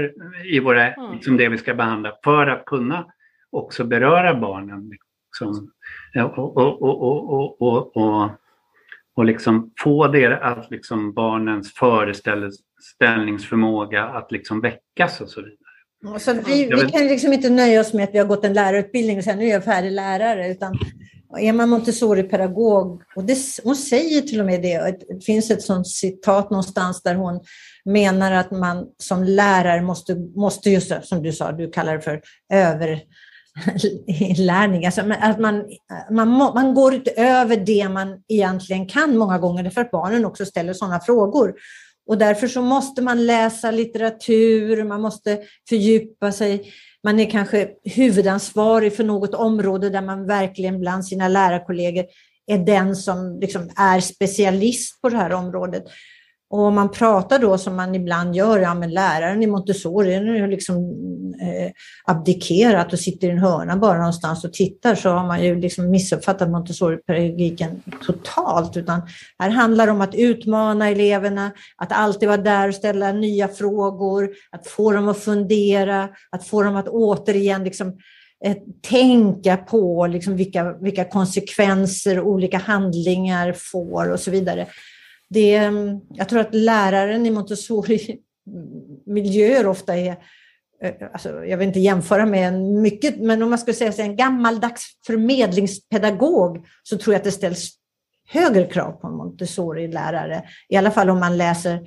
i 0.44 0.60
våra, 0.60 0.92
mm. 0.92 1.12
liksom 1.12 1.36
det 1.36 1.48
vi 1.48 1.58
ska 1.58 1.74
behandla, 1.74 2.12
för 2.24 2.46
att 2.46 2.64
kunna 2.64 3.06
också 3.50 3.84
beröra 3.84 4.40
barnen. 4.40 4.90
Liksom, 4.90 5.70
och, 6.16 6.56
och, 6.56 6.82
och, 6.82 7.62
och, 7.62 7.96
och, 7.96 8.30
och, 9.14 9.24
liksom 9.24 9.72
få 9.78 10.08
det 10.08 10.38
att 10.38 10.70
liksom 10.70 11.12
barnens 11.12 11.74
föreställningsförmåga 11.74 14.04
att 14.04 14.32
liksom 14.32 14.60
väckas 14.60 15.20
och 15.20 15.28
så 15.28 15.40
vidare. 15.40 15.59
Så 16.20 16.32
vi, 16.32 16.64
vi 16.64 16.90
kan 16.90 17.06
liksom 17.06 17.32
inte 17.32 17.50
nöja 17.50 17.80
oss 17.80 17.92
med 17.92 18.04
att 18.04 18.14
vi 18.14 18.18
har 18.18 18.26
gått 18.26 18.44
en 18.44 18.52
lärarutbildning 18.52 19.18
och 19.18 19.24
sen 19.24 19.38
nu 19.38 19.44
är 19.44 19.50
jag 19.50 19.64
färdig 19.64 19.92
lärare, 19.92 20.48
utan 20.48 20.78
är 21.38 21.52
man 21.52 21.68
Montessori-pedagog, 21.68 23.02
och 23.16 23.24
det, 23.24 23.38
hon 23.64 23.76
säger 23.76 24.20
till 24.20 24.40
och 24.40 24.46
med 24.46 24.62
det, 24.62 24.96
det 25.08 25.24
finns 25.24 25.50
ett 25.50 25.62
sånt 25.62 25.88
citat 25.88 26.50
någonstans 26.50 27.02
där 27.02 27.14
hon 27.14 27.40
menar 27.84 28.32
att 28.32 28.50
man 28.50 28.86
som 28.98 29.24
lärare 29.24 29.82
måste, 29.82 30.14
måste 30.14 30.70
just 30.70 30.92
som 31.02 31.22
du 31.22 31.32
sa, 31.32 31.52
du 31.52 31.70
kallar 31.70 31.94
det 31.94 32.00
för 32.00 32.20
överlärning, 32.52 34.86
alltså 34.86 35.00
att 35.20 35.40
man, 35.40 35.64
man, 36.10 36.28
man 36.28 36.74
går 36.74 36.94
utöver 36.94 37.56
det 37.56 37.88
man 37.88 38.22
egentligen 38.28 38.86
kan 38.86 39.18
många 39.18 39.38
gånger, 39.38 39.62
därför 39.62 39.80
att 39.80 39.90
barnen 39.90 40.24
också 40.24 40.46
ställer 40.46 40.72
sådana 40.72 41.00
frågor. 41.00 41.54
Och 42.10 42.18
därför 42.18 42.46
så 42.48 42.62
måste 42.62 43.02
man 43.02 43.26
läsa 43.26 43.70
litteratur, 43.70 44.84
man 44.84 45.00
måste 45.00 45.38
fördjupa 45.68 46.32
sig 46.32 46.72
man 47.04 47.20
är 47.20 47.30
kanske 47.30 47.68
huvudansvarig 47.84 48.96
för 48.96 49.04
något 49.04 49.34
område 49.34 49.90
där 49.90 50.02
man 50.02 50.26
verkligen 50.26 50.80
bland 50.80 51.06
sina 51.06 51.28
lärarkollegor 51.28 52.04
är 52.46 52.58
den 52.58 52.96
som 52.96 53.38
liksom 53.40 53.70
är 53.76 54.00
specialist 54.00 55.00
på 55.02 55.08
det 55.08 55.16
här 55.16 55.32
området. 55.32 55.84
Och 56.50 56.58
om 56.58 56.74
man 56.74 56.90
pratar 56.90 57.38
då 57.38 57.58
som 57.58 57.76
man 57.76 57.94
ibland 57.94 58.36
gör, 58.36 58.58
ja 58.58 58.74
men 58.74 58.90
läraren 58.90 59.42
i 59.42 59.46
Montessori 59.46 60.40
har 60.40 60.48
liksom 60.48 60.76
eh, 61.42 61.70
abdikerat 62.04 62.92
och 62.92 62.98
sitter 62.98 63.28
i 63.28 63.30
en 63.30 63.38
hörna 63.38 63.76
bara 63.76 63.98
någonstans 63.98 64.44
och 64.44 64.52
tittar 64.52 64.94
så 64.94 65.10
har 65.10 65.26
man 65.26 65.44
ju 65.44 65.60
liksom 65.60 65.90
missuppfattat 65.90 66.50
Montessori-pedagogiken 66.50 67.82
totalt. 68.06 68.76
Utan 68.76 69.02
här 69.38 69.50
handlar 69.50 69.86
det 69.86 69.92
om 69.92 70.00
att 70.00 70.14
utmana 70.14 70.88
eleverna, 70.88 71.50
att 71.76 71.92
alltid 71.92 72.28
vara 72.28 72.40
där 72.42 72.68
och 72.68 72.74
ställa 72.74 73.12
nya 73.12 73.48
frågor, 73.48 74.30
att 74.50 74.66
få 74.66 74.92
dem 74.92 75.08
att 75.08 75.18
fundera, 75.18 76.08
att 76.30 76.46
få 76.46 76.62
dem 76.62 76.76
att 76.76 76.88
återigen 76.88 77.64
liksom, 77.64 77.88
eh, 78.44 78.56
tänka 78.88 79.56
på 79.56 80.06
liksom 80.06 80.36
vilka, 80.36 80.72
vilka 80.72 81.04
konsekvenser 81.04 82.20
olika 82.20 82.58
handlingar 82.58 83.52
får 83.52 84.10
och 84.10 84.20
så 84.20 84.30
vidare 84.30 84.66
det, 85.30 85.54
mm, 85.54 86.00
jag 86.08 86.28
tror 86.28 86.40
att 86.40 86.54
läraren 86.54 87.26
i 87.26 87.30
Montessori-miljöer 87.30 89.66
ofta 89.66 89.96
är 89.96 90.16
eh, 90.82 90.94
Alltså, 91.12 91.44
jag 91.44 91.58
vill 91.58 91.68
inte 91.68 91.80
jämföra 91.80 92.26
med 92.26 92.48
en 92.48 92.82
mycket, 92.82 93.20
men 93.20 93.42
om 93.42 93.50
man 93.50 93.58
skulle 93.58 93.74
säga 93.74 94.04
en 94.04 94.16
gammaldags 94.16 94.86
förmedlingspedagog 95.06 96.66
så 96.82 96.98
tror 96.98 97.14
jag 97.14 97.18
att 97.18 97.24
det 97.24 97.32
ställs 97.32 97.70
högre 98.28 98.66
krav 98.66 98.92
på 98.92 99.06
en 99.06 99.14
Montessori-lärare. 99.14 100.42
I 100.68 100.76
alla 100.76 100.90
fall 100.90 101.10
om 101.10 101.20
man 101.20 101.36
läser 101.36 101.80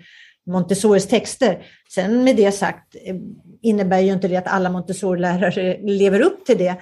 Montessoris 0.46 1.08
texter. 1.08 1.66
Sen 1.94 2.24
med 2.24 2.36
det 2.36 2.52
sagt 2.52 2.96
eh, 3.06 3.16
innebär 3.62 4.00
ju 4.00 4.14
inte 4.14 4.28
det 4.28 4.38
att 4.38 4.48
alla 4.48 4.70
Montessori-lärare 4.70 5.78
lever 5.82 6.22
upp 6.22 6.46
till 6.46 6.58
det. 6.58 6.76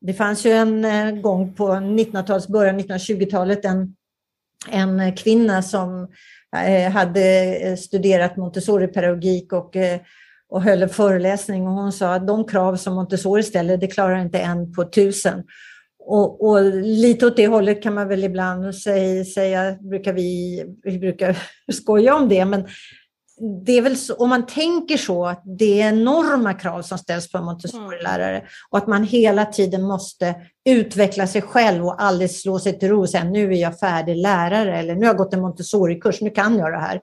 Det 0.00 0.14
fanns 0.14 0.46
ju 0.46 0.50
en 0.50 0.84
eh, 0.84 1.10
gång 1.10 1.54
på 1.54 1.68
1900-talets 1.68 2.48
början, 2.48 2.80
1920-talet, 2.80 3.64
en 3.64 3.96
en 4.70 5.16
kvinna 5.16 5.62
som 5.62 6.08
eh, 6.66 6.90
hade 6.90 7.56
eh, 7.56 7.76
studerat 7.76 8.36
Montessori-pedagogik 8.36 9.52
och, 9.52 9.76
eh, 9.76 10.00
och 10.48 10.62
höll 10.62 10.82
en 10.82 10.88
föreläsning 10.88 11.66
och 11.66 11.72
hon 11.72 11.92
sa 11.92 12.14
att 12.14 12.26
de 12.26 12.44
krav 12.44 12.76
som 12.76 12.94
Montessori 12.94 13.42
ställer, 13.42 13.76
det 13.76 13.86
klarar 13.86 14.18
inte 14.18 14.38
en 14.38 14.72
på 14.72 14.84
tusen. 14.84 15.44
Och, 15.98 16.48
och, 16.48 16.62
lite 16.74 17.26
åt 17.26 17.36
det 17.36 17.46
hållet 17.46 17.82
kan 17.82 17.94
man 17.94 18.08
väl 18.08 18.24
ibland 18.24 18.74
säga, 18.74 19.24
säga 19.24 19.72
brukar 19.80 20.12
vi, 20.12 20.64
vi 20.82 20.98
brukar 20.98 21.38
skoja 21.72 22.14
om 22.14 22.28
det, 22.28 22.44
men 22.44 22.66
det 23.66 23.72
är 23.72 23.82
väl 23.82 23.96
så, 23.96 24.14
om 24.14 24.28
man 24.28 24.46
tänker 24.46 24.96
så 24.96 25.26
att 25.26 25.42
det 25.44 25.80
är 25.80 25.88
enorma 25.88 26.54
krav 26.54 26.82
som 26.82 26.98
ställs 26.98 27.32
på 27.32 27.38
en 27.38 27.44
Montessori-lärare 27.44 28.42
och 28.70 28.78
att 28.78 28.86
man 28.86 29.04
hela 29.04 29.44
tiden 29.44 29.82
måste 29.82 30.34
utveckla 30.68 31.26
sig 31.26 31.42
själv 31.42 31.86
och 31.86 32.02
aldrig 32.02 32.30
slå 32.30 32.58
sig 32.58 32.78
till 32.78 32.88
ro 32.88 33.00
och 33.00 33.10
säga 33.10 33.24
nu 33.24 33.52
är 33.52 33.56
jag 33.56 33.78
färdig 33.78 34.16
lärare 34.16 34.78
eller 34.78 34.94
nu 34.94 35.00
har 35.00 35.06
jag 35.06 35.16
gått 35.16 35.34
en 35.34 35.40
Montessori-kurs, 35.40 36.20
nu 36.20 36.30
kan 36.30 36.58
jag 36.58 36.72
det 36.72 36.78
här 36.78 37.00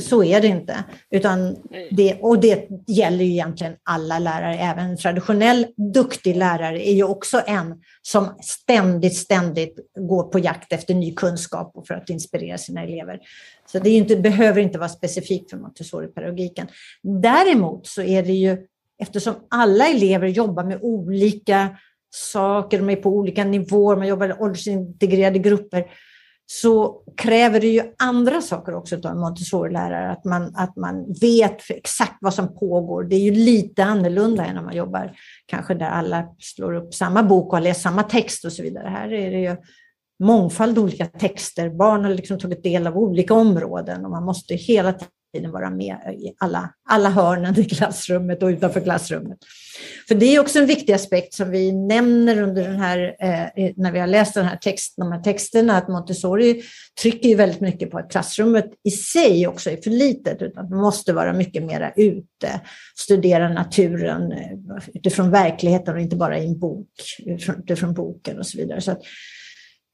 så 0.00 0.24
är 0.24 0.40
det 0.40 0.46
inte. 0.46 0.84
Utan 1.10 1.56
det, 1.90 2.14
och 2.20 2.40
det 2.40 2.68
gäller 2.86 3.24
ju 3.24 3.30
egentligen 3.30 3.72
alla 3.82 4.18
lärare. 4.18 4.58
Även 4.58 4.90
en 4.90 4.96
traditionell 4.96 5.66
duktig 5.94 6.36
lärare 6.36 6.88
är 6.88 6.92
ju 6.92 7.04
också 7.04 7.42
en 7.46 7.74
som 8.02 8.36
ständigt, 8.42 9.16
ständigt 9.16 9.78
går 10.08 10.22
på 10.22 10.38
jakt 10.38 10.72
efter 10.72 10.94
ny 10.94 11.14
kunskap 11.14 11.72
och 11.74 11.86
för 11.86 11.94
att 11.94 12.10
inspirera 12.10 12.58
sina 12.58 12.82
elever. 12.82 13.18
Så 13.72 13.78
det 13.78 13.90
inte, 13.90 14.16
behöver 14.16 14.60
inte 14.60 14.78
vara 14.78 14.88
specifikt 14.88 15.50
för 15.50 15.56
Montessori-pedagogiken. 15.56 16.66
Däremot 17.02 17.86
så 17.86 18.02
är 18.02 18.22
det 18.22 18.32
ju, 18.32 18.58
eftersom 19.02 19.34
alla 19.50 19.88
elever 19.88 20.28
jobbar 20.28 20.64
med 20.64 20.78
olika 20.82 21.76
saker, 22.10 22.78
de 22.78 22.90
är 22.90 22.96
på 22.96 23.10
olika 23.10 23.44
nivåer, 23.44 23.96
man 23.96 24.08
jobbar 24.08 24.28
i 24.28 24.32
åldersintegrerade 24.32 25.38
grupper, 25.38 25.84
så 26.46 27.02
kräver 27.16 27.60
det 27.60 27.66
ju 27.66 27.82
andra 27.98 28.40
saker 28.40 28.74
också 28.74 28.96
av 28.96 29.06
en 29.06 29.18
Montessori-lärare, 29.18 30.12
att 30.12 30.24
man, 30.24 30.52
att 30.56 30.76
man 30.76 31.14
vet 31.20 31.70
exakt 31.70 32.16
vad 32.20 32.34
som 32.34 32.54
pågår. 32.54 33.04
Det 33.04 33.16
är 33.16 33.20
ju 33.20 33.30
lite 33.30 33.84
annorlunda 33.84 34.44
än 34.44 34.54
när 34.54 34.62
man 34.62 34.76
jobbar 34.76 35.16
kanske 35.46 35.74
där 35.74 35.88
alla 35.88 36.24
slår 36.38 36.74
upp 36.74 36.94
samma 36.94 37.22
bok 37.22 37.46
och 37.46 37.52
har 37.52 37.60
läst 37.60 37.82
samma 37.82 38.02
text 38.02 38.44
och 38.44 38.52
så 38.52 38.62
vidare. 38.62 38.88
Här 38.88 39.12
är 39.12 39.30
det 39.30 39.40
ju 39.40 39.56
mångfald 40.24 40.78
olika 40.78 41.06
texter. 41.06 41.70
Barn 41.70 42.04
har 42.04 42.14
liksom 42.14 42.38
tagit 42.38 42.62
del 42.62 42.86
av 42.86 42.96
olika 42.96 43.34
områden 43.34 44.04
och 44.04 44.10
man 44.10 44.24
måste 44.24 44.54
hela 44.54 44.94
tiden 45.36 45.52
vara 45.52 45.70
med 45.70 45.96
i 46.18 46.34
alla, 46.38 46.70
alla 46.88 47.08
hörnen 47.08 47.60
i 47.60 47.64
klassrummet 47.64 48.42
och 48.42 48.48
utanför 48.48 48.80
klassrummet. 48.80 49.38
För 50.08 50.14
det 50.14 50.34
är 50.34 50.40
också 50.40 50.58
en 50.58 50.66
viktig 50.66 50.92
aspekt 50.92 51.34
som 51.34 51.50
vi 51.50 51.72
nämner 51.72 52.42
under 52.42 52.62
den 52.62 52.76
här, 52.76 53.16
eh, 53.18 53.72
när 53.76 53.92
vi 53.92 53.98
har 53.98 54.06
läst 54.06 54.34
den 54.34 54.44
här 54.44 54.56
texten, 54.56 55.04
de 55.04 55.12
här 55.12 55.22
texterna, 55.22 55.76
att 55.76 55.88
Montessori 55.88 56.62
trycker 57.02 57.28
ju 57.28 57.34
väldigt 57.34 57.60
mycket 57.60 57.90
på 57.90 57.98
att 57.98 58.10
klassrummet 58.10 58.70
i 58.84 58.90
sig 58.90 59.46
också 59.46 59.70
är 59.70 59.76
för 59.76 59.90
litet, 59.90 60.42
utan 60.42 60.70
man 60.70 60.80
måste 60.80 61.12
vara 61.12 61.32
mycket 61.32 61.64
mera 61.64 61.92
ute, 61.96 62.60
studera 62.96 63.48
naturen 63.48 64.32
eh, 64.32 64.58
utifrån 64.94 65.30
verkligheten 65.30 65.94
och 65.94 66.00
inte 66.00 66.16
bara 66.16 66.38
i 66.38 66.46
en 66.46 66.58
bok, 66.58 66.88
utifrån 67.26 67.94
boken 67.94 68.38
och 68.38 68.46
så 68.46 68.58
vidare. 68.58 68.80
Så 68.80 68.92
att, 68.92 69.00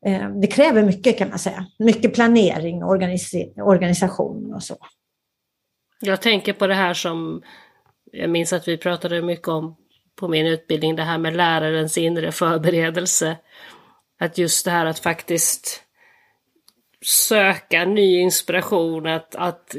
eh, 0.06 0.28
det 0.40 0.46
kräver 0.46 0.82
mycket 0.82 1.18
kan 1.18 1.28
man 1.28 1.38
säga, 1.38 1.66
mycket 1.78 2.14
planering 2.14 2.82
och 2.82 2.90
organisation 3.66 4.54
och 4.54 4.62
så. 4.62 4.76
Jag 6.04 6.22
tänker 6.22 6.52
på 6.52 6.66
det 6.66 6.74
här 6.74 6.94
som 6.94 7.42
jag 8.12 8.30
minns 8.30 8.52
att 8.52 8.68
vi 8.68 8.76
pratade 8.76 9.22
mycket 9.22 9.48
om 9.48 9.76
på 10.16 10.28
min 10.28 10.46
utbildning, 10.46 10.96
det 10.96 11.02
här 11.02 11.18
med 11.18 11.36
lärarens 11.36 11.98
inre 11.98 12.32
förberedelse. 12.32 13.36
Att 14.20 14.38
just 14.38 14.64
det 14.64 14.70
här 14.70 14.86
att 14.86 14.98
faktiskt 14.98 15.82
söka 17.04 17.84
ny 17.84 18.18
inspiration, 18.18 19.06
att, 19.06 19.34
att 19.34 19.76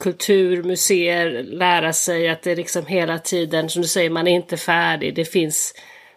kulturmuseer 0.00 1.42
lära 1.42 1.92
sig 1.92 2.28
att 2.28 2.42
det 2.42 2.56
liksom 2.56 2.86
hela 2.86 3.18
tiden, 3.18 3.68
som 3.68 3.82
du 3.82 3.88
säger, 3.88 4.10
man 4.10 4.28
är 4.28 4.34
inte 4.34 4.56
färdig. 4.56 5.14
Det 5.14 5.24
finns, 5.24 5.74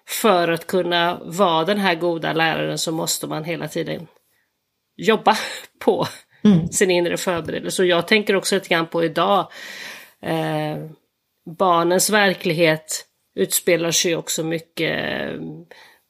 för 0.08 0.48
att 0.48 0.68
kunna 0.68 1.22
vara 1.24 1.66
den 1.66 1.78
här 1.78 1.96
goda 1.96 2.34
läraren 2.34 2.78
så 2.78 2.92
måste 2.92 3.28
man 3.28 3.44
hela 3.44 3.68
tiden 3.68 4.08
jobba 4.98 5.38
på 5.80 6.08
mm. 6.44 6.68
sin 6.68 6.92
inre 6.92 7.18
förberedelse. 7.18 7.82
Och 7.82 7.88
jag 7.88 8.08
tänker 8.08 8.36
också 8.36 8.56
lite 8.56 8.70
grann 8.70 8.88
på 8.88 9.04
idag, 9.04 9.52
eh, 10.22 10.78
barnens 11.58 12.10
verklighet 12.10 13.06
utspelar 13.36 13.92
sig 13.92 14.16
också 14.16 14.44
mycket 14.44 15.00
eh, 15.00 15.42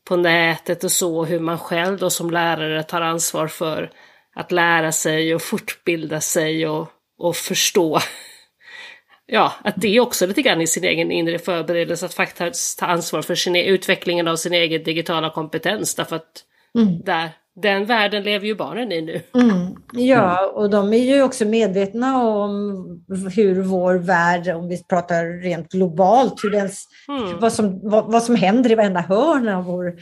på 0.07 0.15
nätet 0.15 0.83
och 0.83 0.91
så, 0.91 1.25
hur 1.25 1.39
man 1.39 1.59
själv 1.59 1.97
då 1.97 2.09
som 2.09 2.31
lärare 2.31 2.83
tar 2.83 3.01
ansvar 3.01 3.47
för 3.47 3.91
att 4.35 4.51
lära 4.51 4.91
sig 4.91 5.35
och 5.35 5.41
fortbilda 5.41 6.21
sig 6.21 6.67
och, 6.67 6.87
och 7.17 7.35
förstå. 7.35 7.99
Ja, 9.33 9.53
att 9.63 9.75
det 9.77 9.95
är 9.95 9.99
också 9.99 10.27
lite 10.27 10.41
grann 10.41 10.61
i 10.61 10.67
sin 10.67 10.83
egen 10.83 11.11
inre 11.11 11.39
förberedelse 11.39 12.05
att 12.05 12.13
faktiskt 12.13 12.79
ta 12.79 12.85
ansvar 12.85 13.21
för 13.21 13.35
sin, 13.35 13.55
e-, 13.55 13.63
utvecklingen 13.63 14.27
av 14.27 14.35
sin 14.35 14.53
egen 14.53 14.83
digitala 14.83 15.29
kompetens. 15.29 15.95
Därför 15.95 16.15
att 16.15 16.43
mm. 16.77 17.01
där 17.01 17.29
den 17.55 17.85
världen 17.85 18.23
lever 18.23 18.47
ju 18.47 18.55
barnen 18.55 18.91
i 18.91 19.01
nu. 19.01 19.21
Mm, 19.35 19.75
ja, 19.93 20.51
och 20.55 20.69
de 20.69 20.93
är 20.93 21.15
ju 21.15 21.23
också 21.23 21.45
medvetna 21.45 22.23
om 22.23 22.75
hur 23.35 23.61
vår 23.61 23.95
värld, 23.95 24.47
om 24.47 24.67
vi 24.67 24.83
pratar 24.83 25.41
rent 25.41 25.71
globalt, 25.71 26.43
hur 26.43 26.49
den, 26.49 26.69
mm. 27.07 27.39
vad, 27.39 27.53
som, 27.53 27.89
vad, 27.89 28.11
vad, 28.11 28.23
som 28.23 28.35
händer 28.35 28.71
i 28.71 28.75
varenda 28.75 28.99
hörn 28.99 29.47
av 29.47 29.63
vår, 29.63 29.93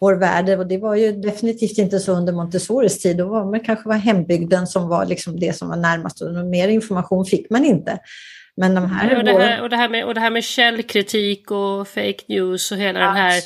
vår 0.00 0.14
värld. 0.14 0.48
Och 0.48 0.66
det 0.66 0.78
var 0.78 0.94
ju 0.94 1.12
definitivt 1.12 1.78
inte 1.78 2.00
så 2.00 2.12
under 2.12 2.32
Montessoris 2.32 3.02
tid. 3.02 3.16
Då 3.16 3.28
var 3.28 3.44
man 3.44 3.60
kanske 3.60 3.88
var 3.88 3.96
hembygden 3.96 4.66
som 4.66 4.88
var 4.88 5.06
liksom 5.06 5.40
det 5.40 5.56
som 5.56 5.68
var 5.68 5.76
närmast 5.76 6.22
och 6.22 6.46
mer 6.46 6.68
information 6.68 7.24
fick 7.24 7.50
man 7.50 7.64
inte. 7.64 7.98
Men 8.56 8.74
de 8.74 8.90
här, 8.90 9.18
och, 9.18 9.24
det 9.24 9.32
här, 9.32 9.62
och, 9.62 9.70
det 9.70 9.76
här 9.76 9.88
med, 9.88 10.04
och 10.04 10.14
det 10.14 10.20
här 10.20 10.30
med 10.30 10.44
källkritik 10.44 11.50
och 11.50 11.88
fake 11.88 12.22
news 12.28 12.72
och 12.72 12.78
hela 12.78 12.98
den 12.98 13.16
här 13.16 13.42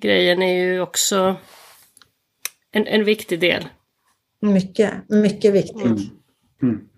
grejen 0.00 0.42
är 0.42 0.54
ju 0.54 0.80
också 0.80 1.36
en, 2.72 2.86
en 2.86 3.04
viktig 3.04 3.40
del. 3.40 3.68
Mycket, 4.40 4.92
mycket 5.08 5.54
viktigt. 5.54 5.84
Mm. 5.84 5.98
Mm. 6.62 6.88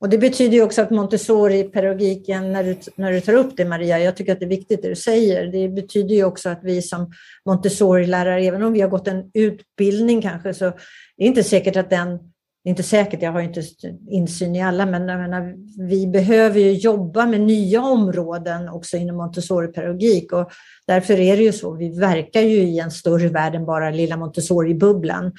Och 0.00 0.08
det 0.08 0.18
betyder 0.18 0.56
ju 0.56 0.62
också 0.62 0.82
att 0.82 0.90
Montessori-pedagogiken, 0.90 2.52
när 2.52 2.64
du, 2.64 2.76
när 2.96 3.12
du 3.12 3.20
tar 3.20 3.32
upp 3.32 3.56
det 3.56 3.64
Maria, 3.64 3.98
jag 3.98 4.16
tycker 4.16 4.32
att 4.32 4.40
det 4.40 4.46
är 4.46 4.50
viktigt 4.50 4.82
det 4.82 4.88
du 4.88 4.96
säger, 4.96 5.46
det 5.46 5.68
betyder 5.68 6.14
ju 6.14 6.24
också 6.24 6.48
att 6.48 6.60
vi 6.62 6.82
som 6.82 7.12
Montessori-lärare, 7.44 8.44
även 8.44 8.62
om 8.62 8.72
vi 8.72 8.80
har 8.80 8.88
gått 8.88 9.08
en 9.08 9.30
utbildning 9.34 10.22
kanske, 10.22 10.54
så 10.54 10.64
är 10.64 10.72
det 11.16 11.24
inte 11.24 11.44
säkert 11.44 11.76
att 11.76 11.90
den 11.90 12.18
inte 12.66 12.82
säkert, 12.82 13.22
jag 13.22 13.32
har 13.32 13.40
inte 13.40 13.62
insyn 14.10 14.56
i 14.56 14.62
alla, 14.62 14.86
men 14.86 15.06
menar, 15.06 15.54
vi 15.88 16.06
behöver 16.06 16.60
ju 16.60 16.72
jobba 16.72 17.26
med 17.26 17.40
nya 17.40 17.82
områden 17.82 18.68
också 18.68 18.96
inom 18.96 19.16
Montessori-pedagogik 19.16 20.32
och 20.32 20.50
därför 20.86 21.20
är 21.20 21.36
det 21.36 21.42
ju 21.42 21.52
så, 21.52 21.74
vi 21.74 21.98
verkar 21.98 22.40
ju 22.40 22.56
i 22.56 22.78
en 22.78 22.90
större 22.90 23.28
värld 23.28 23.54
än 23.54 23.66
bara 23.66 23.90
lilla 23.90 24.16
Montessori-bubblan. 24.16 25.32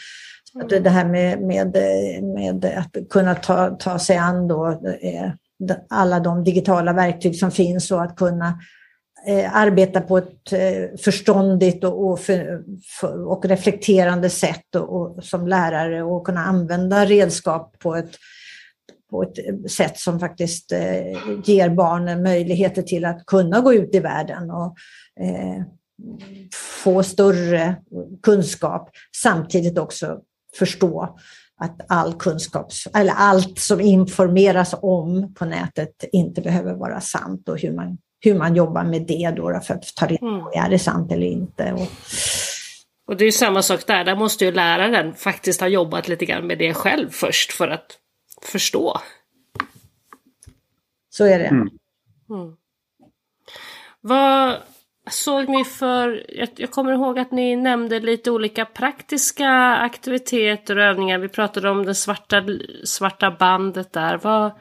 Att 0.61 0.69
det 0.69 0.89
här 0.89 1.05
med, 1.05 1.41
med, 1.41 1.77
med 2.23 2.65
att 2.65 3.09
kunna 3.09 3.35
ta, 3.35 3.69
ta 3.69 3.99
sig 3.99 4.17
an 4.17 4.47
då, 4.47 4.67
eh, 5.01 5.31
alla 5.89 6.19
de 6.19 6.43
digitala 6.43 6.93
verktyg 6.93 7.35
som 7.35 7.51
finns 7.51 7.91
och 7.91 8.03
att 8.03 8.15
kunna 8.15 8.59
Eh, 9.27 9.55
arbeta 9.55 10.01
på 10.01 10.17
ett 10.17 10.53
eh, 10.53 10.97
förståndigt 11.03 11.83
och, 11.83 12.07
och, 12.07 12.19
för, 12.19 12.63
för, 12.99 13.27
och 13.27 13.45
reflekterande 13.45 14.29
sätt 14.29 14.75
och, 14.75 14.95
och, 14.95 15.23
som 15.23 15.47
lärare 15.47 16.03
och 16.03 16.25
kunna 16.25 16.39
använda 16.39 17.05
redskap 17.05 17.79
på 17.79 17.95
ett, 17.95 18.11
på 19.09 19.23
ett 19.23 19.71
sätt 19.71 19.99
som 19.99 20.19
faktiskt 20.19 20.71
eh, 20.71 21.39
ger 21.43 21.69
barnen 21.69 22.23
möjligheter 22.23 22.81
till 22.81 23.05
att 23.05 23.25
kunna 23.25 23.61
gå 23.61 23.73
ut 23.73 23.95
i 23.95 23.99
världen 23.99 24.51
och 24.51 24.75
eh, 25.19 25.63
få 26.83 27.03
större 27.03 27.75
kunskap, 28.23 28.89
samtidigt 29.15 29.77
också 29.77 30.19
förstå 30.59 31.17
att 31.59 31.81
all 31.87 32.13
kunskap, 32.13 32.71
eller 32.93 33.13
allt 33.13 33.59
som 33.59 33.81
informeras 33.81 34.75
om 34.81 35.33
på 35.33 35.45
nätet 35.45 36.03
inte 36.11 36.41
behöver 36.41 36.73
vara 36.73 37.01
sant 37.01 37.49
och 37.49 37.59
hur 37.59 37.71
man, 37.71 37.97
hur 38.19 38.35
man 38.35 38.55
jobbar 38.55 38.83
med 38.83 39.01
det 39.01 39.33
då 39.35 39.59
för 39.59 39.73
att 39.73 39.95
ta 39.95 40.05
reda 40.05 40.19
på, 40.19 40.27
mm. 40.27 40.65
är 40.65 40.69
det 40.69 40.79
sant 40.79 41.11
eller 41.11 41.27
inte? 41.27 41.73
Och, 41.73 41.87
och 43.07 43.17
det 43.17 43.25
är 43.25 43.31
samma 43.31 43.61
sak 43.61 43.87
där, 43.87 44.03
där 44.03 44.15
måste 44.15 44.45
ju 44.45 44.51
läraren 44.51 45.13
faktiskt 45.13 45.61
ha 45.61 45.67
jobbat 45.67 46.07
lite 46.07 46.25
grann 46.25 46.47
med 46.47 46.57
det 46.57 46.73
själv 46.73 47.09
först 47.09 47.51
för 47.51 47.67
att 47.67 47.97
förstå. 48.41 48.97
Så 51.09 51.25
är 51.25 51.39
det. 51.39 51.45
Mm. 51.45 51.69
Mm. 52.29 52.55
Vad, 54.01 54.57
såg 55.09 55.49
ni 55.49 55.65
för, 55.65 56.25
jag, 56.29 56.49
jag, 56.55 56.71
kommer 56.71 56.93
ihåg 56.93 57.19
att 57.19 57.31
ni 57.31 57.55
nämnde 57.55 57.99
lite 57.99 58.31
olika 58.31 58.65
praktiska 58.65 59.49
aktiviteter 59.75 60.77
och 60.77 60.83
övningar. 60.83 61.19
Vi 61.19 61.29
pratade 61.29 61.69
om 61.69 61.85
det 61.85 61.95
svarta, 61.95 62.43
svarta 62.83 63.31
bandet 63.31 63.93
där. 63.93 64.17
Vad, 64.17 64.51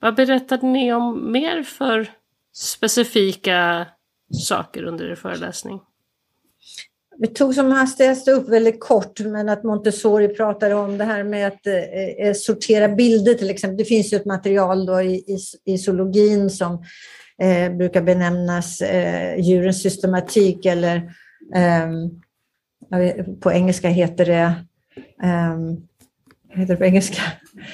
vad 0.00 0.14
berättade 0.14 0.66
ni 0.66 0.92
om 0.92 1.32
mer 1.32 1.62
för 1.62 2.10
specifika 2.54 3.86
saker 4.48 4.84
under 4.84 5.10
er 5.10 5.14
föreläsning? 5.14 5.80
Vi 7.18 7.26
tog 7.26 7.54
som 7.54 7.72
hastigast 7.72 8.28
upp 8.28 8.48
väldigt 8.48 8.80
kort, 8.80 9.20
men 9.20 9.48
att 9.48 9.64
Montessori 9.64 10.28
pratade 10.28 10.74
om 10.74 10.98
det 10.98 11.04
här 11.04 11.24
med 11.24 11.46
att 11.46 11.66
eh, 11.66 12.26
eh 12.26 12.34
sortera 12.34 12.88
bilder 12.88 13.34
till 13.34 13.50
exempel. 13.50 13.76
Det 13.76 13.84
finns 13.84 14.12
ju 14.12 14.16
ett 14.16 14.24
material 14.24 14.86
då 14.86 15.00
i, 15.00 15.14
i, 15.14 15.38
i 15.64 15.78
zoologin 15.78 16.50
som 16.50 16.84
eh, 17.42 17.72
brukar 17.72 18.02
benämnas 18.02 18.80
eh, 18.80 19.40
djurens 19.40 19.82
systematik 19.82 20.66
eller 20.66 20.96
eh, 21.54 21.88
på 23.40 23.52
engelska 23.52 23.88
heter 23.88 24.26
det 24.26 24.54
um, 25.26 25.88
heter 26.48 26.74
det 26.74 26.78
på 26.78 26.84
engelska? 26.84 27.22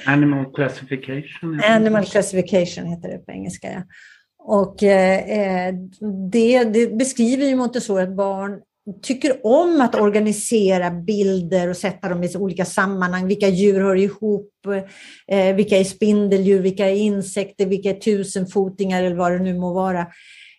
Animal 0.06 0.52
classification. 0.54 1.60
Animal 1.64 2.04
classification 2.04 2.86
heter 2.86 3.08
det 3.08 3.18
på 3.18 3.32
engelska. 3.32 3.72
Ja. 3.72 3.82
Och 4.48 4.82
eh, 4.82 5.68
eh, 5.68 5.74
det, 6.30 6.64
det, 6.64 6.96
beskriver 6.96 7.46
ju 7.46 7.56
Montessori 7.56 8.02
att 8.02 8.16
barn 8.16 8.60
tycker 9.02 9.46
om 9.46 9.80
att 9.80 9.94
organisera 9.94 10.90
bilder 10.90 11.68
och 11.68 11.76
sätta 11.76 12.08
dem 12.08 12.24
i 12.24 12.36
olika 12.36 12.64
sammanhang. 12.64 13.26
Vilka 13.26 13.48
djur 13.48 13.80
hör 13.80 13.96
ihop? 13.96 14.52
Eh, 15.28 15.54
vilka 15.54 15.76
är 15.76 15.84
spindeldjur? 15.84 16.60
Vilka 16.60 16.86
är 16.86 16.94
insekter? 16.94 17.66
Vilka 17.66 17.90
är 17.90 17.94
tusenfotingar 17.94 19.02
eller 19.02 19.16
vad 19.16 19.32
det 19.32 19.38
nu 19.38 19.58
må 19.58 19.72
vara? 19.72 20.06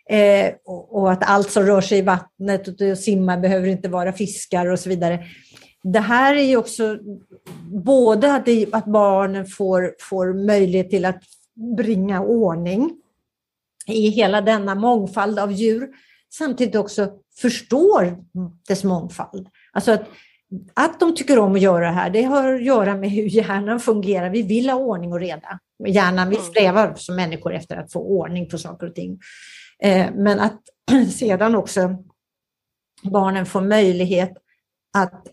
Eh, 0.10 0.52
och, 0.66 0.96
och, 0.96 1.12
att 1.12 1.30
allt 1.30 1.52
som 1.52 1.64
rör 1.64 1.82
sig 1.82 1.98
i 1.98 2.02
vattnet 2.02 2.68
och 2.68 2.98
simmar 2.98 3.38
behöver 3.38 3.68
inte 3.68 3.90
vara 3.90 4.14
fiskar 4.14 4.66
och 4.66 4.80
så 4.80 4.90
vidare. 4.90 5.20
Det 5.84 6.00
här 6.00 6.36
är 6.36 6.44
ju 6.44 6.58
också 6.58 6.98
både 7.86 8.34
att, 8.34 8.46
det, 8.46 8.66
att 8.72 8.86
barnen 8.86 9.46
får, 9.46 9.94
får 10.00 10.34
möjlighet 10.34 10.90
till 10.90 11.06
att 11.06 11.24
bringa 11.78 12.22
ordning 12.22 12.92
i 13.88 14.10
hela 14.10 14.42
denna 14.42 14.76
mångfald 14.76 15.40
av 15.40 15.52
djur, 15.52 15.90
samtidigt 16.34 16.76
också 16.76 17.12
förstår 17.42 18.18
dess 18.68 18.84
mångfald. 18.84 19.48
Alltså 19.72 19.92
att, 19.92 20.10
att 20.74 21.00
de 21.00 21.16
tycker 21.16 21.40
om 21.40 21.56
att 21.56 21.62
göra 21.62 21.86
det 21.86 21.92
här, 21.92 22.10
det 22.10 22.24
har 22.24 22.54
att 22.54 22.64
göra 22.64 22.96
med 22.96 23.12
hur 23.12 23.24
hjärnan 23.24 23.80
fungerar. 23.80 24.30
Vi 24.30 24.42
vill 24.42 24.70
ha 24.70 24.78
ordning 24.78 25.14
och 25.14 25.20
reda. 25.20 25.60
Hjärnan, 25.88 26.30
vi 26.30 26.36
mm. 26.36 26.48
strävar 26.48 26.96
som 26.96 27.16
människor 27.16 27.54
efter 27.54 27.78
att 27.78 27.92
få 27.92 28.00
ordning 28.00 28.50
på 28.50 28.58
saker 28.58 28.88
och 28.88 28.96
ting. 28.96 29.20
Eh, 29.84 30.12
men 30.16 30.40
att 30.40 30.62
sedan 31.14 31.56
också 31.56 32.04
barnen 33.04 33.46
får 33.46 33.62
möjlighet 33.62 34.34
att 34.98 35.28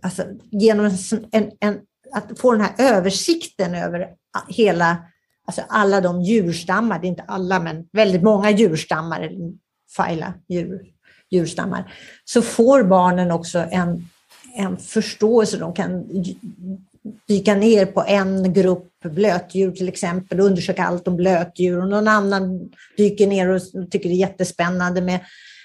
alltså, 0.00 0.22
genom 0.50 0.90
en, 1.32 1.50
en, 1.60 1.80
att 2.12 2.40
få 2.40 2.52
den 2.52 2.60
här 2.60 2.74
översikten 2.78 3.74
över 3.74 4.08
hela, 4.48 4.96
alltså 5.46 5.62
alla 5.68 6.00
de 6.00 6.22
djurstammar, 6.22 6.98
det 6.98 7.06
är 7.06 7.08
inte 7.08 7.24
alla 7.28 7.60
men 7.60 7.88
väldigt 7.92 8.22
många 8.22 8.50
djurstammar, 8.50 9.30
fila 9.96 10.34
djur, 10.48 10.82
djurstammar, 11.30 11.92
så 12.24 12.42
får 12.42 12.82
barnen 12.82 13.30
också 13.30 13.58
en, 13.58 14.08
en 14.54 14.76
förståelse. 14.76 15.58
De 15.58 15.74
kan 15.74 16.04
dyka 17.28 17.54
ner 17.54 17.86
på 17.86 18.04
en 18.06 18.52
grupp 18.52 18.92
blötdjur 19.04 19.70
till 19.70 19.88
exempel 19.88 20.40
och 20.40 20.46
undersöka 20.46 20.84
allt 20.84 21.08
om 21.08 21.16
blötdjur 21.16 21.82
och 21.82 21.88
någon 21.88 22.08
annan 22.08 22.70
dyker 22.96 23.26
ner 23.26 23.48
och 23.48 23.60
tycker 23.90 24.08
det 24.08 24.14
är 24.14 24.18
jättespännande 24.18 25.00
med, 25.00 25.20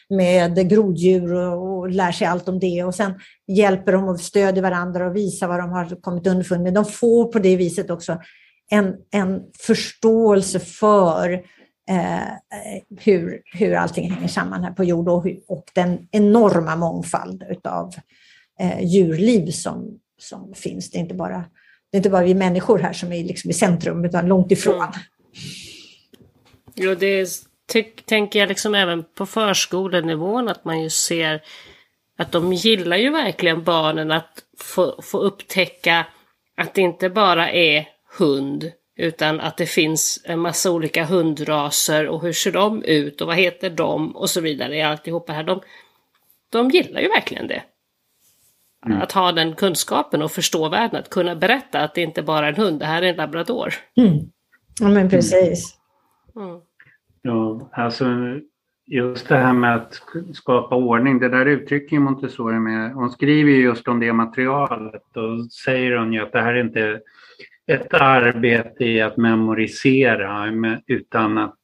med 0.09 0.69
groddjur 0.69 1.33
och, 1.33 1.77
och 1.77 1.89
lär 1.89 2.11
sig 2.11 2.27
allt 2.27 2.49
om 2.49 2.59
det 2.59 2.83
och 2.83 2.95
sen 2.95 3.13
hjälper 3.47 3.91
de 3.91 4.07
och 4.07 4.19
stödjer 4.19 4.63
varandra 4.63 5.07
och 5.07 5.15
visar 5.15 5.47
vad 5.47 5.59
de 5.59 5.69
har 5.69 6.01
kommit 6.01 6.27
underfund 6.27 6.63
med. 6.63 6.73
De 6.73 6.85
får 6.85 7.25
på 7.25 7.39
det 7.39 7.55
viset 7.55 7.89
också 7.89 8.17
en, 8.71 8.95
en 9.11 9.43
förståelse 9.59 10.59
för 10.59 11.33
eh, 11.89 12.27
hur, 12.99 13.41
hur 13.53 13.75
allting 13.75 14.11
hänger 14.11 14.27
samman 14.27 14.63
här 14.63 14.71
på 14.71 14.83
jord 14.83 15.09
och, 15.09 15.25
och 15.47 15.65
den 15.73 16.07
enorma 16.11 16.75
mångfald 16.75 17.43
av 17.63 17.93
eh, 18.59 18.83
djurliv 18.83 19.51
som, 19.51 19.99
som 20.17 20.53
finns. 20.53 20.91
Det 20.91 20.97
är, 20.97 20.99
inte 20.99 21.15
bara, 21.15 21.45
det 21.91 21.95
är 21.95 21.99
inte 21.99 22.09
bara 22.09 22.23
vi 22.23 22.33
människor 22.33 22.79
här 22.79 22.93
som 22.93 23.11
är 23.11 23.23
liksom 23.23 23.49
i 23.49 23.53
centrum, 23.53 24.05
utan 24.05 24.27
långt 24.27 24.51
ifrån. 24.51 24.75
Mm. 24.75 24.91
Jo, 26.75 26.95
det 26.95 27.27
tänker 28.05 28.39
jag 28.39 28.49
liksom 28.49 28.75
även 28.75 29.03
på 29.03 29.25
förskolenivån, 29.25 30.47
att 30.49 30.65
man 30.65 30.81
ju 30.81 30.89
ser 30.89 31.41
att 32.17 32.31
de 32.31 32.53
gillar 32.53 32.97
ju 32.97 33.09
verkligen 33.09 33.63
barnen 33.63 34.11
att 34.11 34.43
få, 34.59 35.01
få 35.01 35.17
upptäcka 35.17 36.05
att 36.57 36.73
det 36.73 36.81
inte 36.81 37.09
bara 37.09 37.51
är 37.51 37.87
hund 38.17 38.71
utan 38.97 39.39
att 39.39 39.57
det 39.57 39.65
finns 39.65 40.21
en 40.25 40.39
massa 40.39 40.71
olika 40.71 41.05
hundraser 41.05 42.07
och 42.07 42.21
hur 42.21 42.33
ser 42.33 42.51
de 42.51 42.83
ut 42.83 43.21
och 43.21 43.27
vad 43.27 43.35
heter 43.35 43.69
de 43.69 44.15
och 44.15 44.29
så 44.29 44.41
vidare 44.41 44.75
i 44.75 44.81
alltihopa 44.81 45.33
här. 45.33 45.43
De, 45.43 45.61
de 46.49 46.69
gillar 46.69 47.01
ju 47.01 47.07
verkligen 47.07 47.47
det. 47.47 47.63
Mm. 48.85 49.01
Att 49.01 49.11
ha 49.11 49.31
den 49.31 49.55
kunskapen 49.55 50.21
och 50.21 50.31
förstå 50.31 50.69
världen, 50.69 50.99
att 50.99 51.09
kunna 51.09 51.35
berätta 51.35 51.79
att 51.79 51.95
det 51.95 52.01
inte 52.01 52.23
bara 52.23 52.45
är 52.45 52.49
en 52.49 52.55
hund, 52.55 52.79
det 52.79 52.85
här 52.85 53.01
är 53.01 53.09
en 53.09 53.15
labrador. 53.15 53.73
Mm. 53.97 54.19
Ja 54.79 54.87
men 54.87 55.09
precis. 55.09 55.77
Mm. 56.35 56.59
Ja, 57.21 57.69
alltså 57.73 58.05
just 58.85 59.27
det 59.27 59.37
här 59.37 59.53
med 59.53 59.75
att 59.75 60.01
skapa 60.33 60.75
ordning, 60.75 61.19
det 61.19 61.29
där 61.29 61.45
uttrycker 61.45 61.99
Montessori 61.99 62.59
med, 62.59 62.93
hon 62.93 63.09
skriver 63.09 63.51
just 63.51 63.87
om 63.87 63.99
det 63.99 64.13
materialet 64.13 65.17
och 65.17 65.51
säger 65.51 65.97
hon 65.97 66.13
ju 66.13 66.21
att 66.21 66.31
det 66.31 66.41
här 66.41 66.53
är 66.53 66.63
inte 66.63 66.99
ett 67.71 67.93
arbete 67.93 68.85
i 68.85 69.01
att 69.01 69.17
memorisera 69.17 70.47
utan, 70.87 71.37
att, 71.37 71.55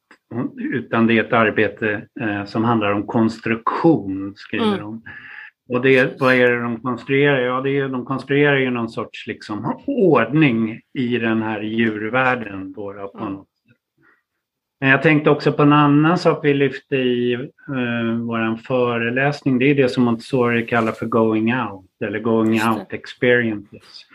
utan 0.57 1.07
det 1.07 1.17
är 1.17 1.23
ett 1.23 1.33
arbete 1.33 2.07
eh, 2.21 2.45
som 2.45 2.63
handlar 2.63 2.91
om 2.91 3.07
konstruktion, 3.07 4.33
skriver 4.35 4.67
mm. 4.67 4.85
hon. 4.85 5.01
Och 5.69 5.81
det, 5.81 6.19
vad 6.19 6.33
är 6.33 6.51
det 6.51 6.61
de 6.61 6.81
konstruerar? 6.81 7.39
Ja, 7.39 7.61
det 7.61 7.77
är, 7.77 7.87
de 7.87 8.05
konstruerar 8.05 8.57
ju 8.57 8.69
någon 8.69 8.89
sorts 8.89 9.27
liksom, 9.27 9.83
ordning 9.87 10.81
i 10.93 11.17
den 11.17 11.41
här 11.41 11.61
djurvärlden. 11.61 12.73
Då, 12.73 13.11
på 13.13 13.19
mm. 13.19 13.33
något. 13.33 13.47
Men 14.79 14.89
jag 14.89 15.03
tänkte 15.03 15.29
också 15.29 15.51
på 15.51 15.61
en 15.61 15.73
annan 15.73 16.17
sak 16.17 16.45
vi 16.45 16.53
lyfte 16.53 16.95
i 16.95 17.33
eh, 17.33 18.17
vår 18.21 18.57
föreläsning. 18.57 19.59
Det 19.59 19.65
är 19.65 19.75
det 19.75 19.89
som 19.89 20.03
Montessori 20.03 20.65
kallar 20.65 20.91
för 20.91 21.05
going 21.05 21.55
out 21.55 21.85
eller 22.05 22.19
going 22.19 22.61
out 22.63 22.93
experiences. 22.93 24.05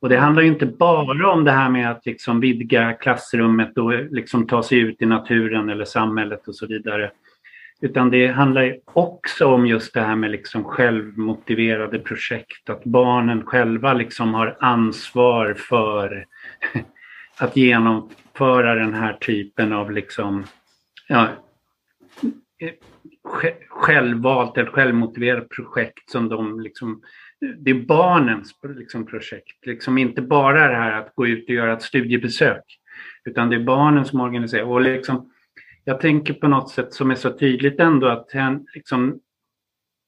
Och 0.00 0.08
det 0.08 0.16
handlar 0.16 0.42
inte 0.42 0.66
bara 0.66 1.32
om 1.32 1.44
det 1.44 1.50
här 1.50 1.70
med 1.70 1.90
att 1.90 2.06
liksom 2.06 2.40
vidga 2.40 2.92
klassrummet 2.92 3.78
och 3.78 3.92
liksom 3.92 4.46
ta 4.46 4.62
sig 4.62 4.78
ut 4.78 5.02
i 5.02 5.06
naturen 5.06 5.68
eller 5.68 5.84
samhället 5.84 6.48
och 6.48 6.54
så 6.54 6.66
vidare. 6.66 7.10
Utan 7.80 8.10
det 8.10 8.26
handlar 8.26 8.76
också 8.84 9.46
om 9.46 9.66
just 9.66 9.94
det 9.94 10.00
här 10.00 10.16
med 10.16 10.30
liksom 10.30 10.64
självmotiverade 10.64 11.98
projekt, 11.98 12.70
att 12.70 12.84
barnen 12.84 13.46
själva 13.46 13.92
liksom 13.92 14.34
har 14.34 14.56
ansvar 14.60 15.54
för 15.54 16.26
att 17.38 17.56
genomföra 17.56 18.74
den 18.74 18.94
här 18.94 19.12
typen 19.12 19.72
av 19.72 19.90
liksom, 19.90 20.44
ja, 21.08 21.28
självvalt 23.68 24.58
eller 24.58 24.70
självmotiverat 24.70 25.48
projekt 25.48 26.10
som 26.10 26.28
de 26.28 26.60
liksom, 26.60 27.02
det 27.40 27.70
är 27.70 27.86
barnens 27.86 28.54
liksom 28.62 29.06
projekt, 29.06 29.66
liksom 29.66 29.98
inte 29.98 30.22
bara 30.22 30.68
det 30.68 30.76
här 30.76 30.92
att 30.92 31.14
gå 31.14 31.26
ut 31.26 31.48
och 31.48 31.54
göra 31.54 31.72
ett 31.72 31.82
studiebesök, 31.82 32.64
utan 33.24 33.50
det 33.50 33.56
är 33.56 33.64
barnen 33.64 34.04
som 34.04 34.20
organiserar. 34.20 34.64
Och 34.64 34.80
liksom, 34.80 35.32
jag 35.84 36.00
tänker 36.00 36.34
på 36.34 36.48
något 36.48 36.70
sätt 36.70 36.92
som 36.92 37.10
är 37.10 37.14
så 37.14 37.30
tydligt 37.30 37.80
ändå 37.80 38.06
att 38.06 38.30
liksom, 38.74 39.20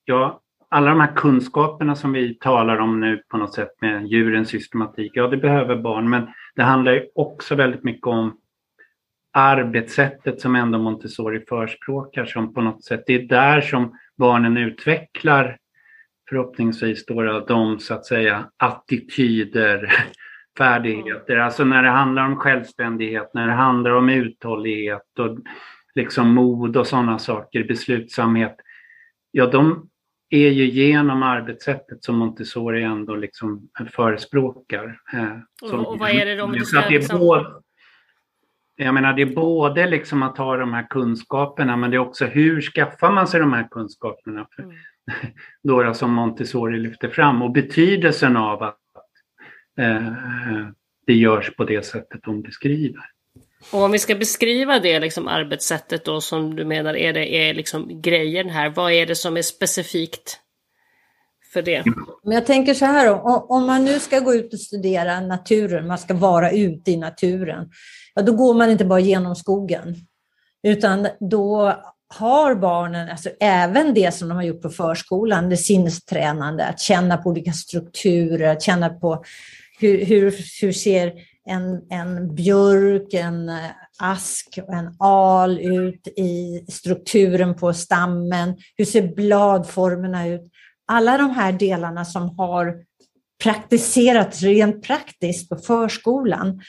ja, 0.05 0.41
alla 0.69 0.91
de 0.91 1.01
här 1.01 1.15
kunskaperna 1.17 1.97
som 1.97 2.13
vi 2.13 2.35
talar 2.35 2.79
om 2.79 3.01
nu 3.01 3.23
på 3.29 3.37
något 3.37 3.55
sätt 3.55 3.71
med 3.81 4.07
djurens 4.07 4.49
systematik, 4.49 5.13
ja 5.15 5.27
det 5.27 5.37
behöver 5.37 5.77
barn, 5.77 6.11
men 6.11 6.29
det 6.55 6.63
handlar 6.63 6.93
ju 6.93 7.07
också 7.15 7.55
väldigt 7.55 7.85
mycket 7.85 8.07
om 8.07 8.37
arbetssättet 9.33 10.41
som 10.41 10.57
ändå 10.57 10.79
Montessori 10.79 11.45
förespråkar 11.49 12.25
som 12.25 12.55
på 12.55 12.61
något 12.61 12.85
sätt, 12.85 13.05
det 13.07 13.15
är 13.15 13.23
där 13.23 13.61
som 13.61 13.99
barnen 14.19 14.57
utvecklar 14.57 15.60
förhoppningsvis 16.31 17.07
då 17.07 17.41
de 17.41 17.79
så 17.79 17.95
att 17.95 18.07
säga 18.07 18.51
attityder, 18.57 19.93
färdigheter, 20.59 21.37
alltså 21.37 21.65
när 21.65 21.83
det 21.83 21.89
handlar 21.89 22.27
om 22.27 22.37
självständighet, 22.37 23.31
när 23.35 23.47
det 23.47 23.53
handlar 23.53 23.91
om 23.91 24.09
uthållighet 24.09 25.19
och 25.19 25.39
liksom 25.95 26.35
mod 26.35 26.77
och 26.77 26.87
sådana 26.87 27.19
saker, 27.19 27.65
beslutsamhet. 27.65 28.57
Ja, 29.31 29.47
de 29.47 29.89
är 30.31 30.49
ju 30.49 30.65
genom 30.65 31.23
arbetssättet 31.23 32.05
som 32.05 32.17
Montessori 32.17 32.83
ändå 32.83 33.17
liksom 33.17 33.69
förespråkar. 33.93 35.01
Eh, 35.13 35.73
och, 35.73 35.93
och 35.93 35.99
vad 35.99 36.11
är 36.11 36.27
det 36.27 36.37
då? 36.37 36.65
Så 36.65 36.79
att 36.79 36.89
det 36.89 37.13
är 37.13 37.19
både, 37.19 37.47
jag 38.77 38.95
menar, 38.95 39.13
det 39.13 39.23
är 39.23 39.35
både 39.35 39.87
liksom 39.87 40.23
att 40.23 40.39
ha 40.39 40.57
de 40.57 40.75
här 40.75 40.87
kunskaperna, 40.91 41.77
men 41.77 41.91
det 41.91 41.97
är 41.97 41.99
också 41.99 42.25
hur 42.25 42.61
skaffar 42.61 43.13
man 43.13 43.27
sig 43.27 43.41
de 43.41 43.53
här 43.53 43.69
kunskaperna? 43.71 44.47
För, 44.57 44.65
mm. 45.23 45.35
Då 45.63 45.95
som 45.95 46.13
Montessori 46.13 46.79
lyfter 46.79 47.09
fram 47.09 47.43
och 47.43 47.53
betydelsen 47.53 48.37
av 48.37 48.63
att 48.63 48.79
eh, 49.81 50.13
det 51.07 51.15
görs 51.15 51.57
på 51.57 51.65
det 51.65 51.87
sättet 51.87 52.21
hon 52.25 52.43
beskriver. 52.43 53.03
Och 53.73 53.83
om 53.83 53.93
vi 53.93 53.99
ska 53.99 54.15
beskriva 54.15 54.79
det 54.79 55.01
liksom 55.01 55.29
arbetssättet 55.29 56.05
då 56.05 56.21
som 56.21 56.57
du 56.57 56.65
menar 56.65 56.97
är 56.97 57.13
det 57.13 57.35
är 57.35 57.55
liksom 57.55 58.03
grejen 58.03 58.49
här, 58.49 58.71
vad 58.71 58.93
är 58.93 59.07
det 59.07 59.15
som 59.15 59.37
är 59.37 59.43
specifikt 59.43 60.41
för 61.53 61.63
det? 61.63 61.85
Men 62.23 62.35
jag 62.35 62.47
tänker 62.47 62.75
så 62.75 62.85
här 62.85 63.07
då, 63.07 63.15
om 63.49 63.67
man 63.67 63.85
nu 63.85 63.99
ska 63.99 64.21
gå 64.21 64.35
ut 64.35 64.53
och 64.53 64.61
studera 64.61 65.21
naturen, 65.21 65.87
man 65.87 65.99
ska 65.99 66.15
vara 66.15 66.51
ute 66.51 66.91
i 66.91 66.97
naturen, 66.97 67.71
ja, 68.15 68.23
då 68.23 68.33
går 68.33 68.55
man 68.55 68.71
inte 68.71 68.85
bara 68.85 69.01
genom 69.01 69.37
skogen, 69.37 69.95
utan 70.63 71.09
då 71.31 71.75
har 72.15 72.55
barnen, 72.55 73.09
alltså 73.09 73.31
även 73.41 73.95
det 73.95 74.15
som 74.15 74.29
de 74.29 74.35
har 74.35 74.43
gjort 74.43 74.63
på 74.63 74.71
förskolan, 74.71 75.49
det 75.49 75.57
sinnestränande, 75.57 76.67
att 76.67 76.81
känna 76.81 77.17
på 77.17 77.31
olika 77.31 77.53
strukturer, 77.53 78.53
att 78.53 78.63
känna 78.63 78.89
på 78.89 79.25
hur, 79.81 80.05
hur, 80.05 80.35
hur 80.61 80.73
ser 80.73 81.13
en, 81.47 81.83
en 81.91 82.35
björk, 82.35 83.15
en 83.15 83.51
ask 83.99 84.59
och 84.69 84.75
en 84.75 84.95
al 84.99 85.59
ut 85.59 86.09
i 86.09 86.65
strukturen 86.69 87.55
på 87.55 87.73
stammen? 87.73 88.57
Hur 88.77 88.85
ser 88.85 89.15
bladformerna 89.15 90.29
ut? 90.29 90.43
Alla 90.87 91.19
de 91.19 91.31
här 91.31 91.53
delarna 91.53 92.05
som 92.05 92.39
har 92.39 92.75
praktiserats 93.43 94.43
rent 94.43 94.83
praktiskt 94.83 95.49
på 95.49 95.57
förskolan 95.57 96.61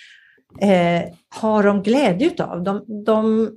eh, 0.62 1.02
har 1.36 1.64
de 1.64 1.84
glädje 1.84 2.44
av. 2.44 2.64
De, 2.64 3.04
de 3.06 3.50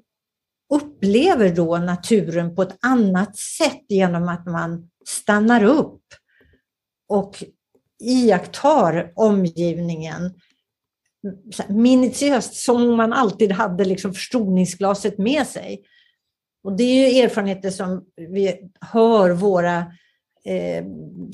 upplever 0.75 1.51
då 1.51 1.79
naturen 1.79 2.55
på 2.55 2.63
ett 2.63 2.77
annat 2.81 3.37
sätt 3.37 3.85
genom 3.89 4.29
att 4.29 4.47
man 4.47 4.91
stannar 5.07 5.65
upp 5.65 6.03
och 7.09 7.45
iakttar 8.01 9.13
omgivningen 9.15 10.35
minutiöst 11.69 12.55
som 12.55 12.97
man 12.97 13.13
alltid 13.13 13.53
hade 13.53 13.85
liksom 13.85 14.15
förstoringsglaset 14.15 15.19
med 15.19 15.47
sig. 15.47 15.83
Och 16.65 16.77
det 16.77 16.85
är 16.85 17.11
ju 17.11 17.19
erfarenheter 17.19 17.71
som 17.71 18.05
vi 18.17 18.71
hör 18.81 19.31
våra 19.31 19.79
eh, 20.45 20.85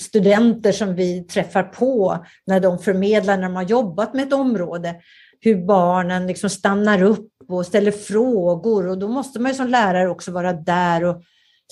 studenter 0.00 0.72
som 0.72 0.94
vi 0.94 1.24
träffar 1.24 1.62
på 1.62 2.24
när 2.46 2.60
de 2.60 2.78
förmedlar 2.78 3.36
när 3.36 3.42
de 3.42 3.56
har 3.56 3.62
jobbat 3.62 4.14
med 4.14 4.26
ett 4.26 4.32
område 4.32 5.00
hur 5.40 5.66
barnen 5.66 6.26
liksom 6.26 6.50
stannar 6.50 7.02
upp 7.02 7.28
och 7.48 7.66
ställer 7.66 7.90
frågor 7.90 8.88
och 8.88 8.98
då 8.98 9.08
måste 9.08 9.38
man 9.38 9.50
ju 9.50 9.56
som 9.56 9.68
lärare 9.68 10.08
också 10.08 10.32
vara 10.32 10.52
där 10.52 11.04
och 11.04 11.22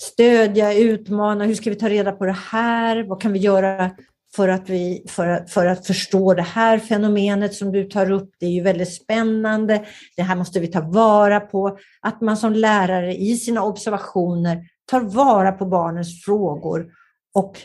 stödja, 0.01 0.73
utmana, 0.73 1.45
hur 1.45 1.55
ska 1.55 1.69
vi 1.69 1.75
ta 1.75 1.89
reda 1.89 2.11
på 2.11 2.25
det 2.25 2.37
här, 2.51 3.03
vad 3.03 3.21
kan 3.21 3.33
vi 3.33 3.39
göra 3.39 3.91
för 4.35 4.47
att, 4.47 4.69
vi, 4.69 5.05
för, 5.07 5.27
att, 5.27 5.51
för 5.51 5.65
att 5.65 5.87
förstå 5.87 6.33
det 6.33 6.41
här 6.41 6.79
fenomenet 6.79 7.53
som 7.53 7.71
du 7.71 7.83
tar 7.83 8.11
upp. 8.11 8.29
Det 8.39 8.45
är 8.45 8.49
ju 8.49 8.63
väldigt 8.63 8.93
spännande. 8.93 9.85
Det 10.15 10.21
här 10.21 10.35
måste 10.35 10.59
vi 10.59 10.67
ta 10.67 10.81
vara 10.81 11.39
på. 11.39 11.77
Att 12.01 12.21
man 12.21 12.37
som 12.37 12.53
lärare 12.53 13.15
i 13.15 13.35
sina 13.35 13.63
observationer 13.63 14.65
tar 14.91 15.01
vara 15.01 15.51
på 15.51 15.65
barnens 15.65 16.23
frågor 16.23 16.91
och 17.33 17.59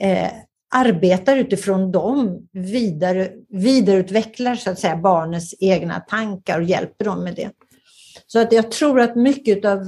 eh, 0.00 0.30
arbetar 0.70 1.36
utifrån 1.36 1.92
dem, 1.92 2.48
vidare, 2.52 3.32
vidareutvecklar 3.48 4.54
så 4.54 4.70
att 4.70 4.78
säga 4.78 4.96
barnens 4.96 5.54
egna 5.60 6.00
tankar 6.00 6.60
och 6.60 6.66
hjälper 6.66 7.04
dem 7.04 7.24
med 7.24 7.34
det. 7.34 7.50
Så 8.26 8.38
att 8.38 8.52
jag 8.52 8.70
tror 8.70 9.00
att 9.00 9.16
mycket 9.16 9.64
av 9.64 9.86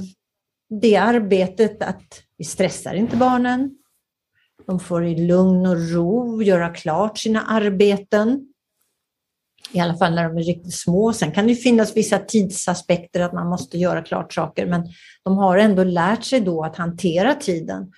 det 0.69 0.95
arbetet, 0.95 1.83
att 1.83 2.23
vi 2.37 2.43
stressar 2.45 2.93
inte 2.93 3.17
barnen, 3.17 3.77
de 4.65 4.79
får 4.79 5.05
i 5.05 5.27
lugn 5.27 5.65
och 5.65 5.91
ro 5.91 6.41
göra 6.41 6.69
klart 6.69 7.17
sina 7.17 7.41
arbeten. 7.41 8.47
I 9.71 9.79
alla 9.79 9.97
fall 9.97 10.15
när 10.15 10.23
de 10.23 10.37
är 10.37 10.43
riktigt 10.43 10.75
små. 10.75 11.13
Sen 11.13 11.31
kan 11.31 11.47
det 11.47 11.55
finnas 11.55 11.97
vissa 11.97 12.19
tidsaspekter 12.19 13.19
att 13.19 13.33
man 13.33 13.49
måste 13.49 13.77
göra 13.77 14.01
klart 14.01 14.33
saker, 14.33 14.65
men 14.65 14.83
de 15.23 15.37
har 15.37 15.57
ändå 15.57 15.83
lärt 15.83 16.23
sig 16.23 16.41
då 16.41 16.63
att 16.63 16.75
hantera 16.75 17.35
tiden. 17.35 17.91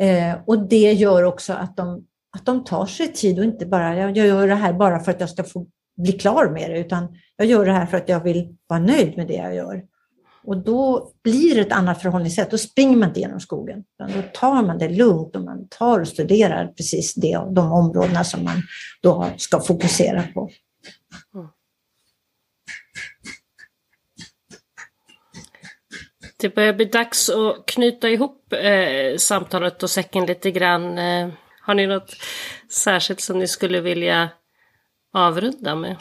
Eh, 0.00 0.36
och 0.46 0.68
det 0.68 0.92
gör 0.92 1.22
också 1.22 1.52
att 1.52 1.76
de, 1.76 2.04
att 2.36 2.46
de 2.46 2.64
tar 2.64 2.86
sig 2.86 3.12
tid 3.12 3.38
och 3.38 3.44
inte 3.44 3.66
bara, 3.66 3.96
jag 3.96 4.16
gör 4.16 4.48
det 4.48 4.54
här 4.54 4.72
bara 4.72 5.00
för 5.00 5.10
att 5.10 5.20
jag 5.20 5.30
ska 5.30 5.44
få 5.44 5.66
bli 5.96 6.12
klar 6.12 6.50
med 6.50 6.70
det, 6.70 6.78
utan 6.78 7.08
jag 7.36 7.46
gör 7.46 7.66
det 7.66 7.72
här 7.72 7.86
för 7.86 7.96
att 7.96 8.08
jag 8.08 8.24
vill 8.24 8.56
vara 8.66 8.80
nöjd 8.80 9.16
med 9.16 9.28
det 9.28 9.34
jag 9.34 9.54
gör. 9.54 9.84
Och 10.44 10.56
då 10.56 11.12
blir 11.22 11.54
det 11.54 11.60
ett 11.60 11.72
annat 11.72 12.02
förhållningssätt. 12.02 12.50
Då 12.50 12.58
springer 12.58 12.96
man 12.96 13.08
inte 13.08 13.20
genom 13.20 13.40
skogen. 13.40 13.84
Utan 13.94 14.22
då 14.22 14.28
tar 14.34 14.62
man 14.62 14.78
det 14.78 14.88
lugnt 14.88 15.36
och 15.36 15.42
man 15.42 15.68
tar 15.68 16.00
och 16.00 16.08
studerar 16.08 16.66
precis 16.66 17.14
det, 17.14 17.40
de 17.50 17.72
områdena 17.72 18.24
som 18.24 18.44
man 18.44 18.62
då 19.02 19.30
ska 19.36 19.60
fokusera 19.60 20.22
på. 20.34 20.50
Det 26.40 26.54
börjar 26.54 26.72
bli 26.72 26.84
dags 26.84 27.30
att 27.30 27.66
knyta 27.66 28.08
ihop 28.08 28.52
eh, 28.52 29.16
samtalet 29.16 29.82
och 29.82 29.90
säcken 29.90 30.26
lite 30.26 30.50
grann. 30.50 30.98
Eh, 30.98 31.28
har 31.68 31.74
ni 31.74 31.86
något 31.86 32.16
särskilt 32.70 33.20
som 33.20 33.38
ni 33.38 33.48
skulle 33.48 33.80
vilja 33.80 34.30
avrunda 35.12 35.74
med? 35.74 35.96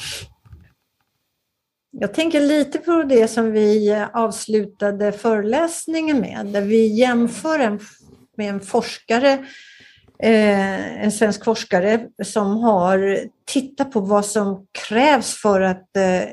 Jag 1.92 2.14
tänker 2.14 2.42
lite 2.42 2.78
på 2.78 3.04
det 3.04 3.28
som 3.28 3.52
vi 3.52 4.06
avslutade 4.14 5.12
föreläsningen 5.12 6.20
med, 6.20 6.46
där 6.46 6.62
vi 6.62 7.00
jämför 7.00 7.60
en, 7.60 7.80
med 8.38 8.50
en 8.50 8.60
forskare, 8.60 9.32
eh, 10.24 11.04
en 11.04 11.12
svensk 11.12 11.44
forskare 11.44 12.08
som 12.24 12.58
har 12.58 13.20
tittat 13.46 13.92
på 13.92 14.00
vad 14.00 14.26
som 14.26 14.68
krävs 14.88 15.42
för 15.42 15.62
att, 15.62 15.98
eh, 15.98 16.24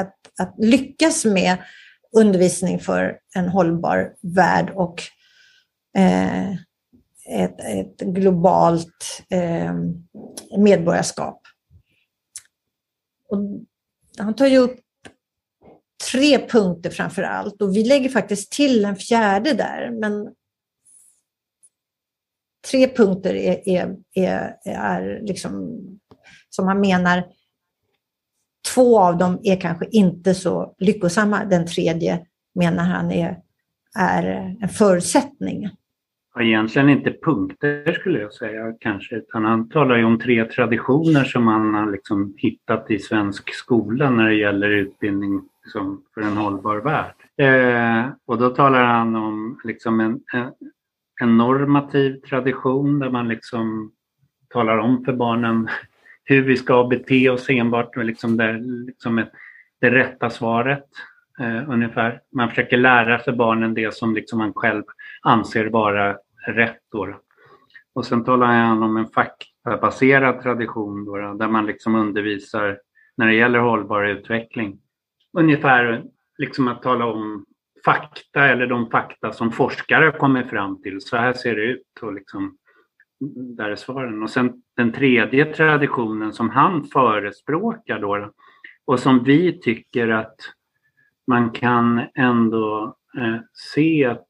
att, 0.00 0.14
att 0.38 0.54
lyckas 0.58 1.24
med 1.24 1.56
undervisning 2.16 2.80
för 2.80 3.18
en 3.34 3.48
hållbar 3.48 4.12
värld 4.22 4.70
och 4.74 5.02
eh, 5.98 6.54
ett, 7.28 7.60
ett, 7.60 8.00
globalt 8.00 9.22
eh, 9.30 9.74
medborgarskap. 10.58 11.40
Och 13.28 13.38
han 14.18 14.34
tar 14.34 14.46
ju 14.46 14.58
upp 14.58 14.80
tre 16.12 16.48
punkter 16.48 16.90
framför 16.90 17.22
allt 17.22 17.62
och 17.62 17.76
vi 17.76 17.84
lägger 17.84 18.08
faktiskt 18.08 18.52
till 18.52 18.84
en 18.84 18.96
fjärde 18.96 19.52
där. 19.52 19.90
Men 20.00 20.34
tre 22.70 22.88
punkter 22.88 23.34
är, 23.34 23.68
är, 23.68 23.96
är, 24.14 24.56
är 24.64 25.20
liksom 25.22 25.78
som 26.54 26.68
han 26.68 26.80
menar, 26.80 27.24
två 28.74 29.00
av 29.00 29.18
dem 29.18 29.40
är 29.42 29.60
kanske 29.60 29.86
inte 29.90 30.34
så 30.34 30.74
lyckosamma. 30.78 31.44
Den 31.44 31.66
tredje 31.66 32.26
menar 32.54 32.84
han 32.84 33.12
är, 33.12 33.38
är 33.98 34.56
en 34.60 34.68
förutsättning. 34.68 35.70
Egentligen 36.40 36.88
inte 36.88 37.16
punkter 37.22 37.92
skulle 37.92 38.18
jag 38.18 38.32
säga 38.32 38.74
kanske, 38.80 39.16
utan 39.16 39.44
han 39.44 39.68
talar 39.68 39.96
ju 39.96 40.04
om 40.04 40.18
tre 40.18 40.44
traditioner 40.44 41.24
som 41.24 41.44
man 41.44 41.74
har 41.74 41.92
liksom 41.92 42.34
hittat 42.36 42.90
i 42.90 42.98
svensk 42.98 43.54
skola 43.54 44.10
när 44.10 44.28
det 44.28 44.34
gäller 44.34 44.70
utbildning 44.70 45.42
liksom, 45.64 46.02
för 46.14 46.20
en 46.20 46.36
hållbar 46.36 46.76
värld. 46.76 47.14
Eh, 47.36 48.10
och 48.26 48.38
då 48.38 48.50
talar 48.50 48.84
han 48.84 49.16
om 49.16 49.60
liksom 49.64 50.00
en, 50.00 50.20
en, 50.32 50.52
en, 51.20 51.36
normativ 51.36 52.20
tradition 52.20 52.98
där 52.98 53.10
man 53.10 53.28
liksom 53.28 53.92
talar 54.48 54.78
om 54.78 55.04
för 55.04 55.12
barnen 55.12 55.68
hur 56.24 56.42
vi 56.42 56.56
ska 56.56 56.84
bete 56.84 57.30
oss 57.30 57.50
enbart 57.50 57.96
med 57.96 58.06
liksom 58.06 58.36
det, 58.36 58.52
liksom 58.86 59.18
ett, 59.18 59.32
det 59.80 59.90
rätta 59.90 60.30
svaret. 60.30 60.84
Eh, 61.40 61.70
ungefär. 61.70 62.20
Man 62.32 62.48
försöker 62.48 62.76
lära 62.76 63.18
för 63.18 63.32
barnen 63.32 63.74
det 63.74 63.94
som 63.94 64.14
liksom 64.14 64.38
man 64.38 64.52
själv 64.54 64.82
anser 65.22 65.66
vara 65.66 66.16
rätt. 66.46 66.80
Då. 66.92 67.20
Och 67.94 68.06
sen 68.06 68.24
talar 68.24 68.46
han 68.46 68.82
om 68.82 68.96
en 68.96 69.06
faktabaserad 69.06 70.42
tradition 70.42 71.04
då, 71.04 71.16
där 71.16 71.48
man 71.48 71.66
liksom 71.66 71.94
undervisar 71.94 72.78
när 73.16 73.26
det 73.26 73.34
gäller 73.34 73.58
hållbar 73.58 74.04
utveckling. 74.04 74.78
Ungefär 75.38 76.04
liksom 76.38 76.68
att 76.68 76.82
tala 76.82 77.06
om 77.06 77.46
fakta 77.84 78.48
eller 78.48 78.66
de 78.66 78.90
fakta 78.90 79.32
som 79.32 79.52
forskare 79.52 80.12
kommer 80.12 80.42
fram 80.42 80.82
till. 80.82 81.00
Så 81.00 81.16
här 81.16 81.32
ser 81.32 81.56
det 81.56 81.62
ut 81.62 82.02
och 82.02 82.14
liksom, 82.14 82.58
där 83.56 83.70
är 83.70 83.76
svaren. 83.76 84.22
Och 84.22 84.30
sen 84.30 84.62
den 84.76 84.92
tredje 84.92 85.44
traditionen 85.44 86.32
som 86.32 86.50
han 86.50 86.84
förespråkar 86.84 87.98
då 87.98 88.30
och 88.84 89.00
som 89.00 89.24
vi 89.24 89.60
tycker 89.60 90.08
att 90.08 90.36
man 91.26 91.50
kan 91.50 92.02
ändå 92.14 92.96
eh, 93.18 93.36
se 93.52 94.04
att 94.04 94.26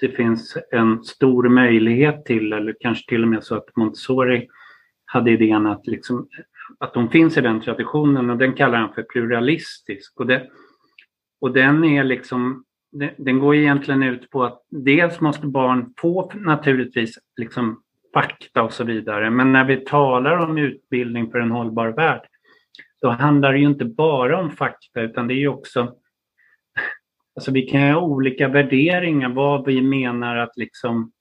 det 0.00 0.08
finns 0.08 0.56
en 0.70 1.04
stor 1.04 1.48
möjlighet 1.48 2.24
till, 2.24 2.52
eller 2.52 2.76
kanske 2.80 3.08
till 3.08 3.22
och 3.22 3.28
med 3.28 3.44
så 3.44 3.54
att 3.54 3.76
Montessori 3.76 4.48
hade 5.04 5.30
idén 5.30 5.66
att, 5.66 5.86
liksom, 5.86 6.28
att 6.78 6.94
de 6.94 7.08
finns 7.08 7.36
i 7.36 7.40
den 7.40 7.60
traditionen 7.60 8.30
och 8.30 8.36
den 8.36 8.52
kallar 8.52 8.78
han 8.78 8.94
för 8.94 9.02
pluralistisk. 9.02 10.20
Och, 10.20 10.26
det, 10.26 10.46
och 11.40 11.52
den 11.52 11.84
är 11.84 12.04
liksom 12.04 12.64
den 13.16 13.38
går 13.38 13.54
egentligen 13.54 14.02
ut 14.02 14.30
på 14.30 14.44
att 14.44 14.62
dels 14.70 15.20
måste 15.20 15.46
barn 15.46 15.94
få 15.98 16.32
naturligtvis 16.34 17.18
liksom 17.36 17.82
fakta 18.14 18.62
och 18.62 18.72
så 18.72 18.84
vidare, 18.84 19.30
men 19.30 19.52
när 19.52 19.64
vi 19.64 19.76
talar 19.76 20.36
om 20.36 20.58
utbildning 20.58 21.30
för 21.30 21.38
en 21.38 21.50
hållbar 21.50 21.88
värld, 21.88 22.22
då 23.02 23.10
handlar 23.10 23.52
det 23.52 23.58
ju 23.58 23.66
inte 23.66 23.84
bara 23.84 24.40
om 24.40 24.50
fakta 24.50 25.00
utan 25.00 25.28
det 25.28 25.34
är 25.34 25.38
ju 25.38 25.48
också 25.48 25.94
Alltså 27.36 27.52
vi 27.52 27.62
kan 27.62 27.80
ha 27.80 28.00
olika 28.00 28.48
värderingar 28.48 29.28
vad 29.28 29.66
vi 29.66 29.82
menar 29.82 30.36
att 30.36 30.56
liksom... 30.56 31.12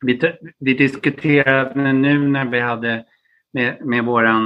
Vi, 0.00 0.20
vi 0.58 0.74
diskuterade 0.74 1.92
nu 1.92 2.28
när 2.28 2.44
vi 2.44 2.60
hade 2.60 3.04
med, 3.52 3.86
med 3.86 4.04
vår 4.04 4.26
eh, 4.26 4.42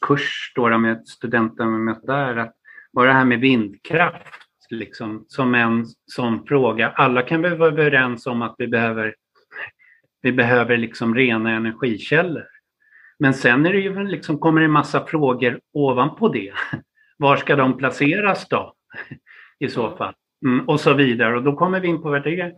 kurs 0.00 0.52
då 0.54 0.78
med 0.78 1.08
studenten 1.08 1.96
där, 2.02 2.36
att 2.36 2.54
var 2.92 3.06
det 3.06 3.12
här 3.12 3.24
med 3.24 3.40
vindkraft 3.40 4.34
liksom, 4.70 5.24
som 5.28 5.54
en 5.54 5.86
sån 6.06 6.46
fråga. 6.46 6.90
Alla 6.90 7.22
kan 7.22 7.42
väl 7.42 7.56
vara 7.56 7.70
överens 7.70 8.26
om 8.26 8.42
att 8.42 8.54
vi 8.58 8.68
behöver, 8.68 9.14
vi 10.22 10.32
behöver 10.32 10.76
liksom 10.76 11.14
rena 11.14 11.50
energikällor. 11.50 12.46
Men 13.18 13.34
sen 13.34 13.66
är 13.66 13.72
det 13.72 13.80
ju 13.80 14.04
liksom, 14.04 14.38
kommer 14.38 14.60
det 14.60 14.64
en 14.64 14.70
massa 14.70 15.06
frågor 15.06 15.60
ovanpå 15.72 16.28
det. 16.28 16.52
Var 17.16 17.36
ska 17.36 17.56
de 17.56 17.76
placeras 17.76 18.48
då? 18.48 18.74
I 19.58 19.68
så 19.68 19.96
fall. 19.96 20.14
Mm, 20.44 20.68
och 20.68 20.80
så 20.80 20.94
vidare. 20.94 21.36
Och 21.36 21.42
då 21.42 21.52
kommer 21.52 21.80
vi 21.80 21.88
in 21.88 22.02
på 22.02 22.10
värderingar. 22.10 22.52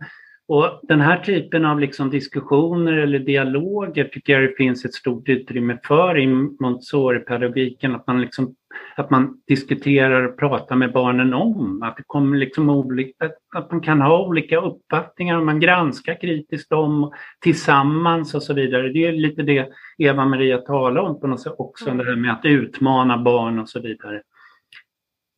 Och 0.47 0.79
den 0.83 1.01
här 1.01 1.17
typen 1.17 1.65
av 1.65 1.79
liksom 1.79 2.09
diskussioner 2.09 2.93
eller 2.93 3.19
dialoger 3.19 4.03
tycker 4.03 4.33
jag 4.33 4.43
det 4.43 4.55
finns 4.57 4.85
ett 4.85 4.93
stort 4.93 5.29
utrymme 5.29 5.77
för 5.83 6.17
i 6.17 6.27
Montessori-pedagogiken. 6.59 7.95
Att 7.95 8.07
man, 8.07 8.21
liksom, 8.21 8.55
att 8.95 9.09
man 9.09 9.41
diskuterar 9.47 10.27
och 10.27 10.37
pratar 10.37 10.75
med 10.75 10.91
barnen 10.91 11.33
om. 11.33 11.83
Att, 11.83 11.97
det 11.97 12.03
kommer 12.07 12.37
liksom 12.37 12.69
olika, 12.69 13.29
att 13.55 13.71
man 13.71 13.81
kan 13.81 14.01
ha 14.01 14.27
olika 14.27 14.61
uppfattningar 14.61 15.37
och 15.37 15.45
man 15.45 15.59
granskar 15.59 16.21
kritiskt 16.21 16.71
om 16.71 17.11
tillsammans 17.41 18.35
och 18.35 18.43
så 18.43 18.53
vidare. 18.53 18.89
Det 18.89 19.05
är 19.05 19.11
lite 19.11 19.43
det 19.43 19.69
Eva-Maria 19.97 20.57
talar 20.57 21.01
om 21.01 21.19
på 21.19 21.27
något 21.27 21.41
sätt 21.41 21.55
också, 21.57 21.89
mm. 21.89 21.97
det 21.97 22.11
här 22.11 22.15
med 22.15 22.31
att 22.31 22.45
utmana 22.45 23.17
barn 23.17 23.59
och 23.59 23.69
så 23.69 23.81
vidare. 23.81 24.21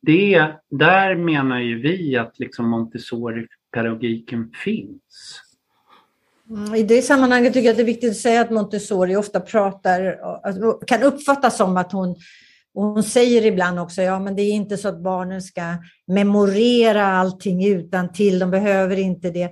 Det, 0.06 0.52
där 0.70 1.14
menar 1.14 1.60
ju 1.60 1.80
vi 1.80 2.16
att 2.16 2.38
liksom 2.38 2.68
Montessori 2.68 3.46
pedagogiken 3.74 4.50
finns. 4.64 5.40
Mm, 6.50 6.74
I 6.74 6.82
det 6.82 7.02
sammanhanget 7.02 7.52
tycker 7.52 7.66
jag 7.66 7.70
att 7.70 7.76
det 7.76 7.82
är 7.82 7.86
viktigt 7.86 8.10
att 8.10 8.16
säga 8.16 8.40
att 8.40 8.50
Montessori 8.50 9.16
ofta 9.16 9.40
pratar, 9.40 10.18
alltså, 10.42 10.72
kan 10.72 11.02
uppfattas 11.02 11.56
som 11.56 11.76
att 11.76 11.92
hon 11.92 12.16
hon 12.74 13.02
säger 13.02 13.46
ibland 13.46 13.80
också, 13.80 14.02
ja 14.02 14.18
men 14.18 14.36
det 14.36 14.42
är 14.42 14.52
inte 14.52 14.76
så 14.76 14.88
att 14.88 15.02
barnen 15.02 15.42
ska 15.42 15.62
memorera 16.06 17.06
allting 17.06 17.66
utan 17.66 18.12
till, 18.12 18.38
de 18.38 18.50
behöver 18.50 18.96
inte 18.96 19.30
det. 19.30 19.50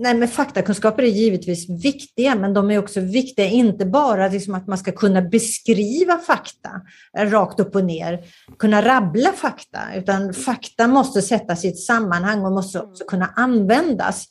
Nej, 0.00 0.14
men 0.14 0.28
faktakunskaper 0.28 1.02
är 1.02 1.06
givetvis 1.06 1.68
viktiga, 1.84 2.34
men 2.34 2.54
de 2.54 2.70
är 2.70 2.78
också 2.78 3.00
viktiga, 3.00 3.46
inte 3.46 3.86
bara 3.86 4.28
liksom 4.28 4.54
att 4.54 4.66
man 4.66 4.78
ska 4.78 4.92
kunna 4.92 5.22
beskriva 5.22 6.18
fakta 6.18 6.70
rakt 7.16 7.60
upp 7.60 7.74
och 7.76 7.84
ner, 7.84 8.24
kunna 8.58 8.82
rabbla 8.82 9.32
fakta, 9.32 9.78
utan 9.96 10.34
fakta 10.34 10.86
måste 10.86 11.22
sättas 11.22 11.64
i 11.64 11.68
ett 11.68 11.78
sammanhang 11.78 12.44
och 12.44 12.52
måste 12.52 12.80
också 12.80 13.04
kunna 13.04 13.32
användas. 13.36 14.26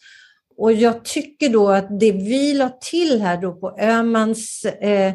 Och 0.57 0.73
jag 0.73 1.05
tycker 1.05 1.49
då 1.49 1.69
att 1.69 1.99
det 1.99 2.11
vi 2.11 2.53
la 2.53 2.69
till 2.69 3.21
här 3.21 3.41
då 3.41 3.53
på 3.53 3.77
Ömans 3.79 4.65
eh, 4.65 5.13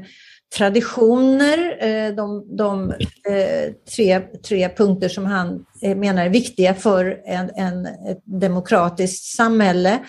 traditioner, 0.57 1.85
eh, 1.85 2.15
de, 2.15 2.57
de 2.57 2.91
eh, 3.29 3.73
tre, 3.97 4.21
tre 4.21 4.69
punkter 4.69 5.09
som 5.09 5.27
han 5.27 5.65
eh, 5.83 5.97
menar 5.97 6.25
är 6.25 6.29
viktiga 6.29 6.75
för 6.75 7.23
en, 7.25 7.51
en, 7.57 7.87
ett 7.87 8.23
demokratiskt 8.25 9.37
samhälle, 9.37 10.01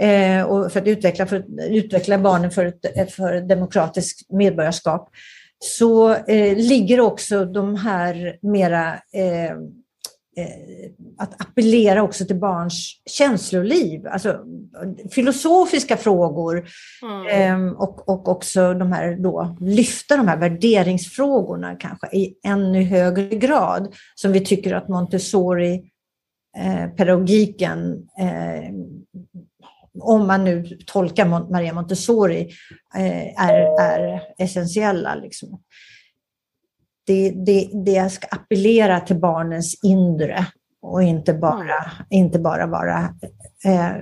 eh, 0.00 0.42
och 0.42 0.72
för 0.72 0.80
att 0.80 0.86
utveckla, 0.86 1.26
för 1.26 1.44
utveckla 1.70 2.18
barnen 2.18 2.50
för 2.50 2.66
ett, 2.66 3.12
för 3.12 3.32
ett 3.32 3.48
demokratiskt 3.48 4.32
medborgarskap, 4.32 5.10
så 5.64 6.14
eh, 6.14 6.56
ligger 6.56 7.00
också 7.00 7.44
de 7.44 7.76
här 7.76 8.38
mera 8.42 8.94
eh, 8.94 9.50
eh, 10.36 10.90
att 11.18 11.40
appellera 11.40 12.02
också 12.02 12.24
till 12.24 12.40
barns 12.40 13.02
känsloliv, 13.06 14.06
alltså 14.06 14.38
filosofiska 15.10 15.96
frågor. 15.96 16.68
Mm. 17.02 17.66
eh, 17.66 17.72
och, 17.72 18.08
och 18.08 18.28
också 18.28 18.74
de 18.74 18.92
här 18.92 19.16
då, 19.16 19.56
lyfta 19.60 20.16
de 20.16 20.28
här 20.28 20.36
värderingsfrågorna 20.36 21.76
kanske 21.76 22.06
i 22.06 22.34
ännu 22.46 22.82
högre 22.82 23.28
grad 23.28 23.94
som 24.14 24.32
vi 24.32 24.40
tycker 24.40 24.74
att 24.74 24.88
Montessori 24.88 25.90
eh, 26.58 26.90
pedagogiken 26.90 28.08
eh, 28.20 28.72
om 30.02 30.26
man 30.26 30.44
nu 30.44 30.78
tolkar 30.86 31.50
Maria 31.50 31.72
Montessori, 31.72 32.50
eh, 32.94 33.44
är, 33.44 33.80
är 33.80 34.22
essentiella. 34.38 35.14
Liksom. 35.14 35.62
Det, 37.06 37.30
det, 37.30 37.70
det 37.84 38.10
ska 38.10 38.26
appellera 38.26 39.00
till 39.00 39.20
barnens 39.20 39.84
inre 39.84 40.46
och 40.82 41.02
inte 41.02 41.34
bara, 41.34 41.90
inte 42.10 42.38
bara 42.38 42.66
vara 42.66 43.14
eh, 43.64 43.92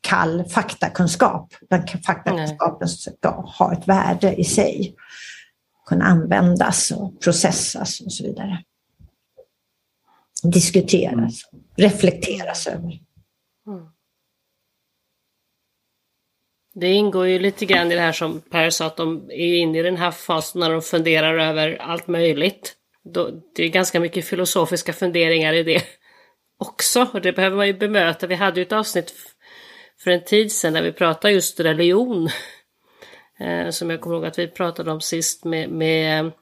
kall 0.00 0.44
faktakunskap. 0.44 1.54
Den 1.70 1.86
faktakunskapen 2.06 2.88
ska 2.88 3.30
ha 3.30 3.72
ett 3.72 3.88
värde 3.88 4.34
i 4.34 4.44
sig, 4.44 4.94
kunna 5.86 6.04
användas 6.04 6.90
och 6.90 7.20
processas 7.20 8.00
och 8.00 8.12
så 8.12 8.24
vidare. 8.24 8.62
Diskuteras, 10.42 11.14
mm. 11.52 11.64
reflekteras 11.76 12.66
över. 12.66 13.00
Mm. 13.66 13.86
Det 16.80 16.92
ingår 16.92 17.26
ju 17.26 17.38
lite 17.38 17.66
grann 17.66 17.92
i 17.92 17.94
det 17.94 18.00
här 18.00 18.12
som 18.12 18.40
Per 18.40 18.70
sa 18.70 18.86
att 18.86 18.96
de 18.96 19.30
är 19.30 19.54
inne 19.56 19.78
i 19.78 19.82
den 19.82 19.96
här 19.96 20.10
fasen 20.10 20.60
när 20.60 20.70
de 20.70 20.82
funderar 20.82 21.38
över 21.38 21.76
allt 21.80 22.06
möjligt. 22.06 22.74
Det 23.54 23.64
är 23.64 23.68
ganska 23.68 24.00
mycket 24.00 24.24
filosofiska 24.24 24.92
funderingar 24.92 25.52
i 25.52 25.62
det 25.62 25.82
också 26.58 27.06
och 27.12 27.20
det 27.20 27.32
behöver 27.32 27.56
man 27.56 27.66
ju 27.66 27.72
bemöta. 27.72 28.26
Vi 28.26 28.34
hade 28.34 28.60
ju 28.60 28.66
ett 28.66 28.72
avsnitt 28.72 29.14
för 29.98 30.10
en 30.10 30.24
tid 30.24 30.52
sedan 30.52 30.72
där 30.72 30.82
vi 30.82 30.92
pratade 30.92 31.34
just 31.34 31.60
religion. 31.60 32.28
Eh, 33.40 33.70
som 33.70 33.90
jag 33.90 34.00
kommer 34.00 34.16
ihåg 34.16 34.24
att 34.24 34.38
vi 34.38 34.48
pratade 34.48 34.92
om 34.92 35.00
sist 35.00 35.44
med, 35.44 35.70
med 35.70 36.24
eh, 36.24 36.32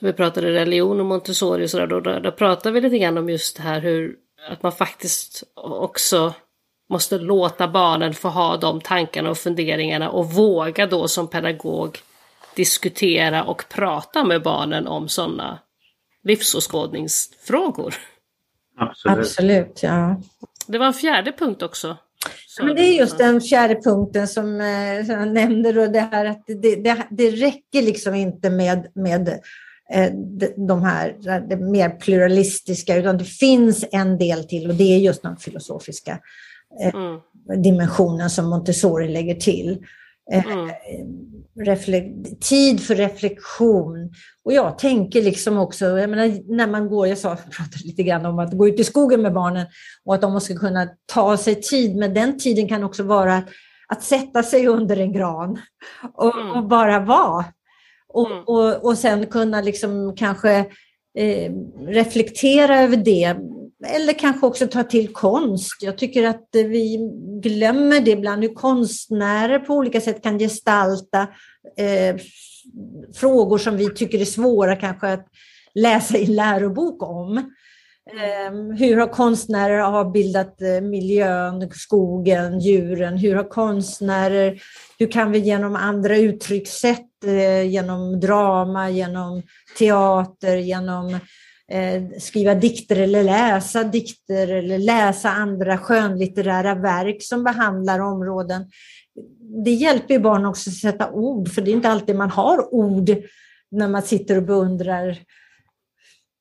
vi 0.00 0.12
pratade 0.12 0.52
religion 0.52 1.00
och 1.00 1.06
Montessori 1.06 1.64
och 1.64 1.70
sådär, 1.70 1.86
då, 1.86 2.00
då, 2.00 2.18
då 2.18 2.32
pratade 2.32 2.72
vi 2.72 2.80
lite 2.80 2.98
grann 2.98 3.18
om 3.18 3.28
just 3.28 3.56
det 3.56 3.62
här 3.62 3.80
hur 3.80 4.16
att 4.50 4.62
man 4.62 4.72
faktiskt 4.72 5.42
också 5.54 6.34
måste 6.88 7.18
låta 7.18 7.68
barnen 7.68 8.14
få 8.14 8.28
ha 8.28 8.56
de 8.56 8.80
tankarna 8.80 9.30
och 9.30 9.38
funderingarna 9.38 10.10
och 10.10 10.32
våga 10.32 10.86
då 10.86 11.08
som 11.08 11.28
pedagog 11.28 11.98
diskutera 12.56 13.44
och 13.44 13.64
prata 13.68 14.24
med 14.24 14.42
barnen 14.42 14.86
om 14.86 15.08
sådana 15.08 15.58
livsåskådningsfrågor. 16.24 17.94
Absolut. 18.78 19.18
Absolut, 19.18 19.82
ja. 19.82 20.20
Det 20.66 20.78
var 20.78 20.86
en 20.86 20.94
fjärde 20.94 21.32
punkt 21.32 21.62
också. 21.62 21.96
Men 22.60 22.76
det 22.76 22.82
är 22.82 22.98
just 22.98 23.18
den 23.18 23.40
fjärde 23.40 23.74
punkten 23.74 24.28
som, 24.28 24.60
eh, 24.60 25.06
som 25.06 25.14
jag 25.14 25.28
nämnde, 25.28 25.72
då, 25.72 25.86
det 25.86 26.00
här 26.00 26.24
att 26.24 26.46
det, 26.46 26.76
det, 26.76 27.06
det 27.10 27.30
räcker 27.30 27.82
liksom 27.82 28.14
inte 28.14 28.50
med, 28.50 28.86
med 28.94 29.28
eh, 29.94 30.12
de 30.68 30.82
här 30.82 31.16
det 31.48 31.56
mer 31.56 31.90
pluralistiska, 31.90 32.96
utan 32.96 33.18
det 33.18 33.24
finns 33.24 33.84
en 33.92 34.18
del 34.18 34.44
till 34.44 34.70
och 34.70 34.74
det 34.74 34.94
är 34.94 34.98
just 34.98 35.22
den 35.22 35.36
filosofiska 35.36 36.12
eh, 36.12 36.18
mm. 36.80 37.20
dimensionen 37.62 38.30
som 38.30 38.50
Montessori 38.50 39.08
lägger 39.08 39.34
till. 39.34 39.86
Mm. 40.32 40.70
tid 42.40 42.80
för 42.80 42.94
reflektion. 42.94 44.12
Och 44.44 44.52
jag 44.52 44.78
tänker 44.78 45.22
liksom 45.22 45.58
också, 45.58 45.84
jag 45.98 46.10
menar, 46.10 46.54
när 46.56 46.66
man 46.66 46.88
går, 46.88 47.06
jag 47.06 47.18
sa, 47.18 47.36
pratade 47.56 47.84
lite 47.84 48.02
grann 48.02 48.26
om 48.26 48.38
att 48.38 48.52
gå 48.52 48.68
ut 48.68 48.80
i 48.80 48.84
skogen 48.84 49.22
med 49.22 49.32
barnen 49.32 49.66
och 50.04 50.14
att 50.14 50.20
de 50.20 50.32
måste 50.32 50.54
kunna 50.54 50.88
ta 51.06 51.36
sig 51.36 51.54
tid, 51.54 51.96
men 51.96 52.14
den 52.14 52.38
tiden 52.38 52.68
kan 52.68 52.84
också 52.84 53.02
vara 53.02 53.36
att, 53.36 53.48
att 53.88 54.02
sätta 54.02 54.42
sig 54.42 54.66
under 54.66 54.96
en 54.96 55.12
gran 55.12 55.58
och, 56.14 56.40
mm. 56.40 56.50
och 56.50 56.68
bara 56.68 57.00
vara. 57.00 57.44
Och, 58.08 58.30
mm. 58.30 58.44
och, 58.46 58.84
och 58.84 58.98
sen 58.98 59.26
kunna 59.26 59.60
liksom 59.60 60.16
kanske 60.16 60.58
eh, 61.18 61.52
reflektera 61.86 62.80
över 62.80 62.96
det 62.96 63.36
eller 63.86 64.12
kanske 64.12 64.46
också 64.46 64.66
ta 64.66 64.84
till 64.84 65.12
konst. 65.12 65.82
Jag 65.82 65.98
tycker 65.98 66.24
att 66.24 66.48
vi 66.52 67.10
glömmer 67.42 68.00
det 68.00 68.10
ibland, 68.10 68.42
hur 68.42 68.54
konstnärer 68.54 69.58
på 69.58 69.74
olika 69.74 70.00
sätt 70.00 70.22
kan 70.22 70.38
gestalta 70.38 71.20
eh, 71.76 72.16
frågor 73.14 73.58
som 73.58 73.76
vi 73.76 73.94
tycker 73.94 74.20
är 74.20 74.24
svåra 74.24 74.76
kanske 74.76 75.12
att 75.12 75.26
läsa 75.74 76.18
i 76.18 76.26
lärobok 76.26 77.02
om. 77.02 77.38
Eh, 78.10 78.76
hur 78.78 78.96
har 78.96 79.06
konstnärer 79.06 79.78
avbildat 79.78 80.62
eh, 80.62 80.80
miljön, 80.80 81.70
skogen, 81.70 82.60
djuren? 82.60 83.18
Hur 83.18 83.34
har 83.34 83.48
konstnärer, 83.48 84.62
hur 84.98 85.10
kan 85.10 85.32
vi 85.32 85.38
genom 85.38 85.76
andra 85.76 86.16
uttryckssätt, 86.16 87.24
eh, 87.24 87.62
genom 87.62 88.20
drama, 88.20 88.90
genom 88.90 89.42
teater, 89.78 90.56
genom 90.56 91.08
eh, 91.08 91.20
Eh, 91.72 92.02
skriva 92.18 92.54
dikter 92.54 92.96
eller 92.96 93.24
läsa 93.24 93.84
dikter 93.84 94.48
eller 94.48 94.78
läsa 94.78 95.30
andra 95.30 95.78
skönlitterära 95.78 96.74
verk 96.74 97.22
som 97.22 97.44
behandlar 97.44 98.00
områden. 98.00 98.70
Det 99.64 99.70
hjälper 99.70 100.14
ju 100.14 100.20
barn 100.20 100.46
också 100.46 100.70
att 100.70 100.76
sätta 100.76 101.10
ord, 101.10 101.48
för 101.48 101.62
det 101.62 101.70
är 101.70 101.72
inte 101.72 101.88
alltid 101.88 102.16
man 102.16 102.30
har 102.30 102.74
ord 102.74 103.10
när 103.70 103.88
man 103.88 104.02
sitter 104.02 104.36
och 104.36 104.42
beundrar 104.42 105.18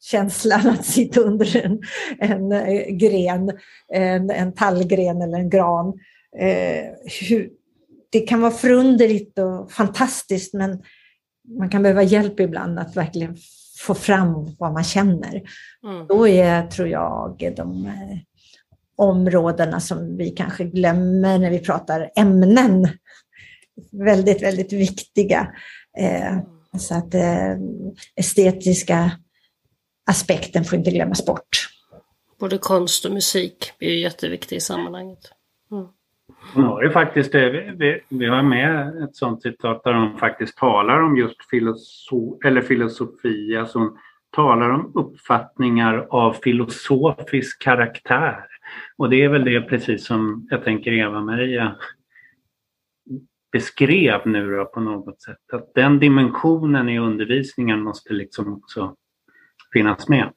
känslan 0.02 0.68
att 0.68 0.86
sitta 0.86 1.22
under 1.22 1.58
en, 1.58 1.82
en 2.20 2.52
eh, 2.52 2.86
gren, 2.88 3.52
en, 3.94 4.30
en 4.30 4.54
tallgren 4.54 5.22
eller 5.22 5.38
en 5.38 5.50
gran. 5.50 5.88
Eh, 6.40 6.84
hur, 7.30 7.50
det 8.10 8.20
kan 8.20 8.42
vara 8.42 8.52
förunderligt 8.52 9.40
och 9.40 9.72
fantastiskt 9.72 10.54
men 10.54 10.84
man 11.60 11.70
kan 11.70 11.84
behöva 11.84 12.04
hjälp 12.04 12.40
ibland 12.40 12.80
att 12.80 12.98
verkligen 12.98 13.38
få 13.80 13.94
fram 13.94 14.56
vad 14.60 14.74
man 14.74 14.84
känner. 14.84 15.42
Mm. 15.84 16.08
Då 16.08 16.28
är, 16.28 16.68
tror 16.68 16.88
jag, 16.88 17.54
de 17.56 17.86
eh, 17.86 18.18
områdena 18.96 19.80
som 19.80 20.18
vi 20.18 20.30
kanske 20.30 20.64
glömmer 20.64 21.40
när 21.40 21.50
vi 21.50 21.60
pratar 21.60 22.12
ämnen 22.16 22.90
väldigt, 23.92 24.44
väldigt 24.44 24.74
viktiga. 24.74 25.54
Eh, 25.98 26.38
så 26.80 26.96
att 26.96 27.14
eh, 27.14 27.56
estetiska 28.16 29.12
aspekten 30.06 30.66
får 30.66 30.78
inte 30.78 30.92
glömmas 30.92 31.26
bort. 31.26 31.70
Både 32.40 32.58
konst 32.58 33.06
och 33.06 33.12
musik 33.12 33.72
är 33.80 33.90
ju 33.90 34.00
jätteviktigt 34.00 34.58
i 34.58 34.60
sammanhanget. 34.60 35.20
Mm. 35.72 35.88
Hon 36.54 36.64
har 36.64 36.84
ju 36.84 36.90
faktiskt, 36.90 37.36
vi, 37.36 38.02
vi 38.10 38.26
har 38.26 38.44
med 38.44 39.04
ett 39.04 39.16
sånt 39.16 39.42
citat 39.42 39.84
där 39.84 39.94
hon 39.94 40.18
faktiskt 40.18 40.58
talar 40.58 41.02
om 41.02 41.18
just 41.18 41.50
filoso, 41.50 42.40
eller 42.46 42.62
filosofi, 42.62 43.58
alltså 43.58 43.80
hon 43.80 43.98
talar 44.30 44.70
om 44.70 44.92
uppfattningar 44.96 46.08
av 46.10 46.34
filosofisk 46.34 47.62
karaktär. 47.62 48.46
Och 48.98 49.10
det 49.10 49.24
är 49.24 49.30
väl 49.30 49.46
det 49.46 49.62
precis 49.62 50.06
som 50.06 50.48
jag 50.50 50.64
tänker 50.64 50.92
Eva-Maria 50.92 51.76
beskrev 53.52 54.22
nu 54.26 54.52
då 54.56 54.66
på 54.66 54.80
något 54.80 55.22
sätt. 55.22 55.54
Att 55.54 55.74
den 55.74 56.00
dimensionen 56.00 56.90
i 56.90 57.00
undervisningen 57.00 57.82
måste 57.82 58.14
liksom 58.14 58.54
också 58.54 58.96
finnas 59.74 60.10
med. 60.10 60.34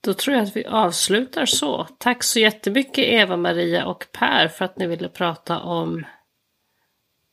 Då 0.00 0.14
tror 0.14 0.36
jag 0.36 0.42
att 0.42 0.56
vi 0.56 0.64
avslutar 0.64 1.46
så. 1.46 1.84
Tack 1.98 2.22
så 2.22 2.38
jättemycket 2.38 3.04
Eva-Maria 3.04 3.86
och 3.86 4.06
Per 4.12 4.48
för 4.48 4.64
att 4.64 4.78
ni 4.78 4.86
ville 4.86 5.08
prata 5.08 5.60
om 5.60 6.06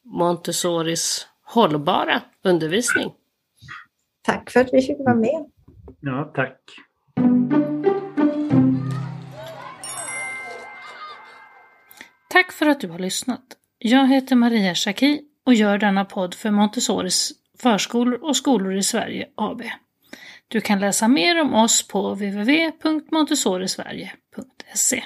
Montessoris 0.03 1.27
hållbara 1.43 2.21
undervisning. 2.43 3.13
Tack 4.21 4.49
för 4.51 4.59
att 4.59 4.73
vi 4.73 4.81
fick 4.81 4.97
vara 4.99 5.15
med. 5.15 5.45
Ja, 5.99 6.31
tack. 6.35 6.59
Tack 12.29 12.51
för 12.51 12.65
att 12.65 12.81
du 12.81 12.87
har 12.87 12.99
lyssnat. 12.99 13.41
Jag 13.77 14.07
heter 14.07 14.35
Maria 14.35 14.75
Schacki 14.75 15.21
och 15.45 15.53
gör 15.53 15.77
denna 15.77 16.05
podd 16.05 16.33
för 16.33 16.51
Montessoris 16.51 17.31
förskolor 17.59 18.23
och 18.23 18.37
skolor 18.37 18.75
i 18.75 18.83
Sverige 18.83 19.27
AB. 19.35 19.61
Du 20.47 20.61
kan 20.61 20.79
läsa 20.79 21.07
mer 21.07 21.41
om 21.41 21.53
oss 21.53 21.87
på 21.87 22.13
www.montessorisverige.se 22.13 25.03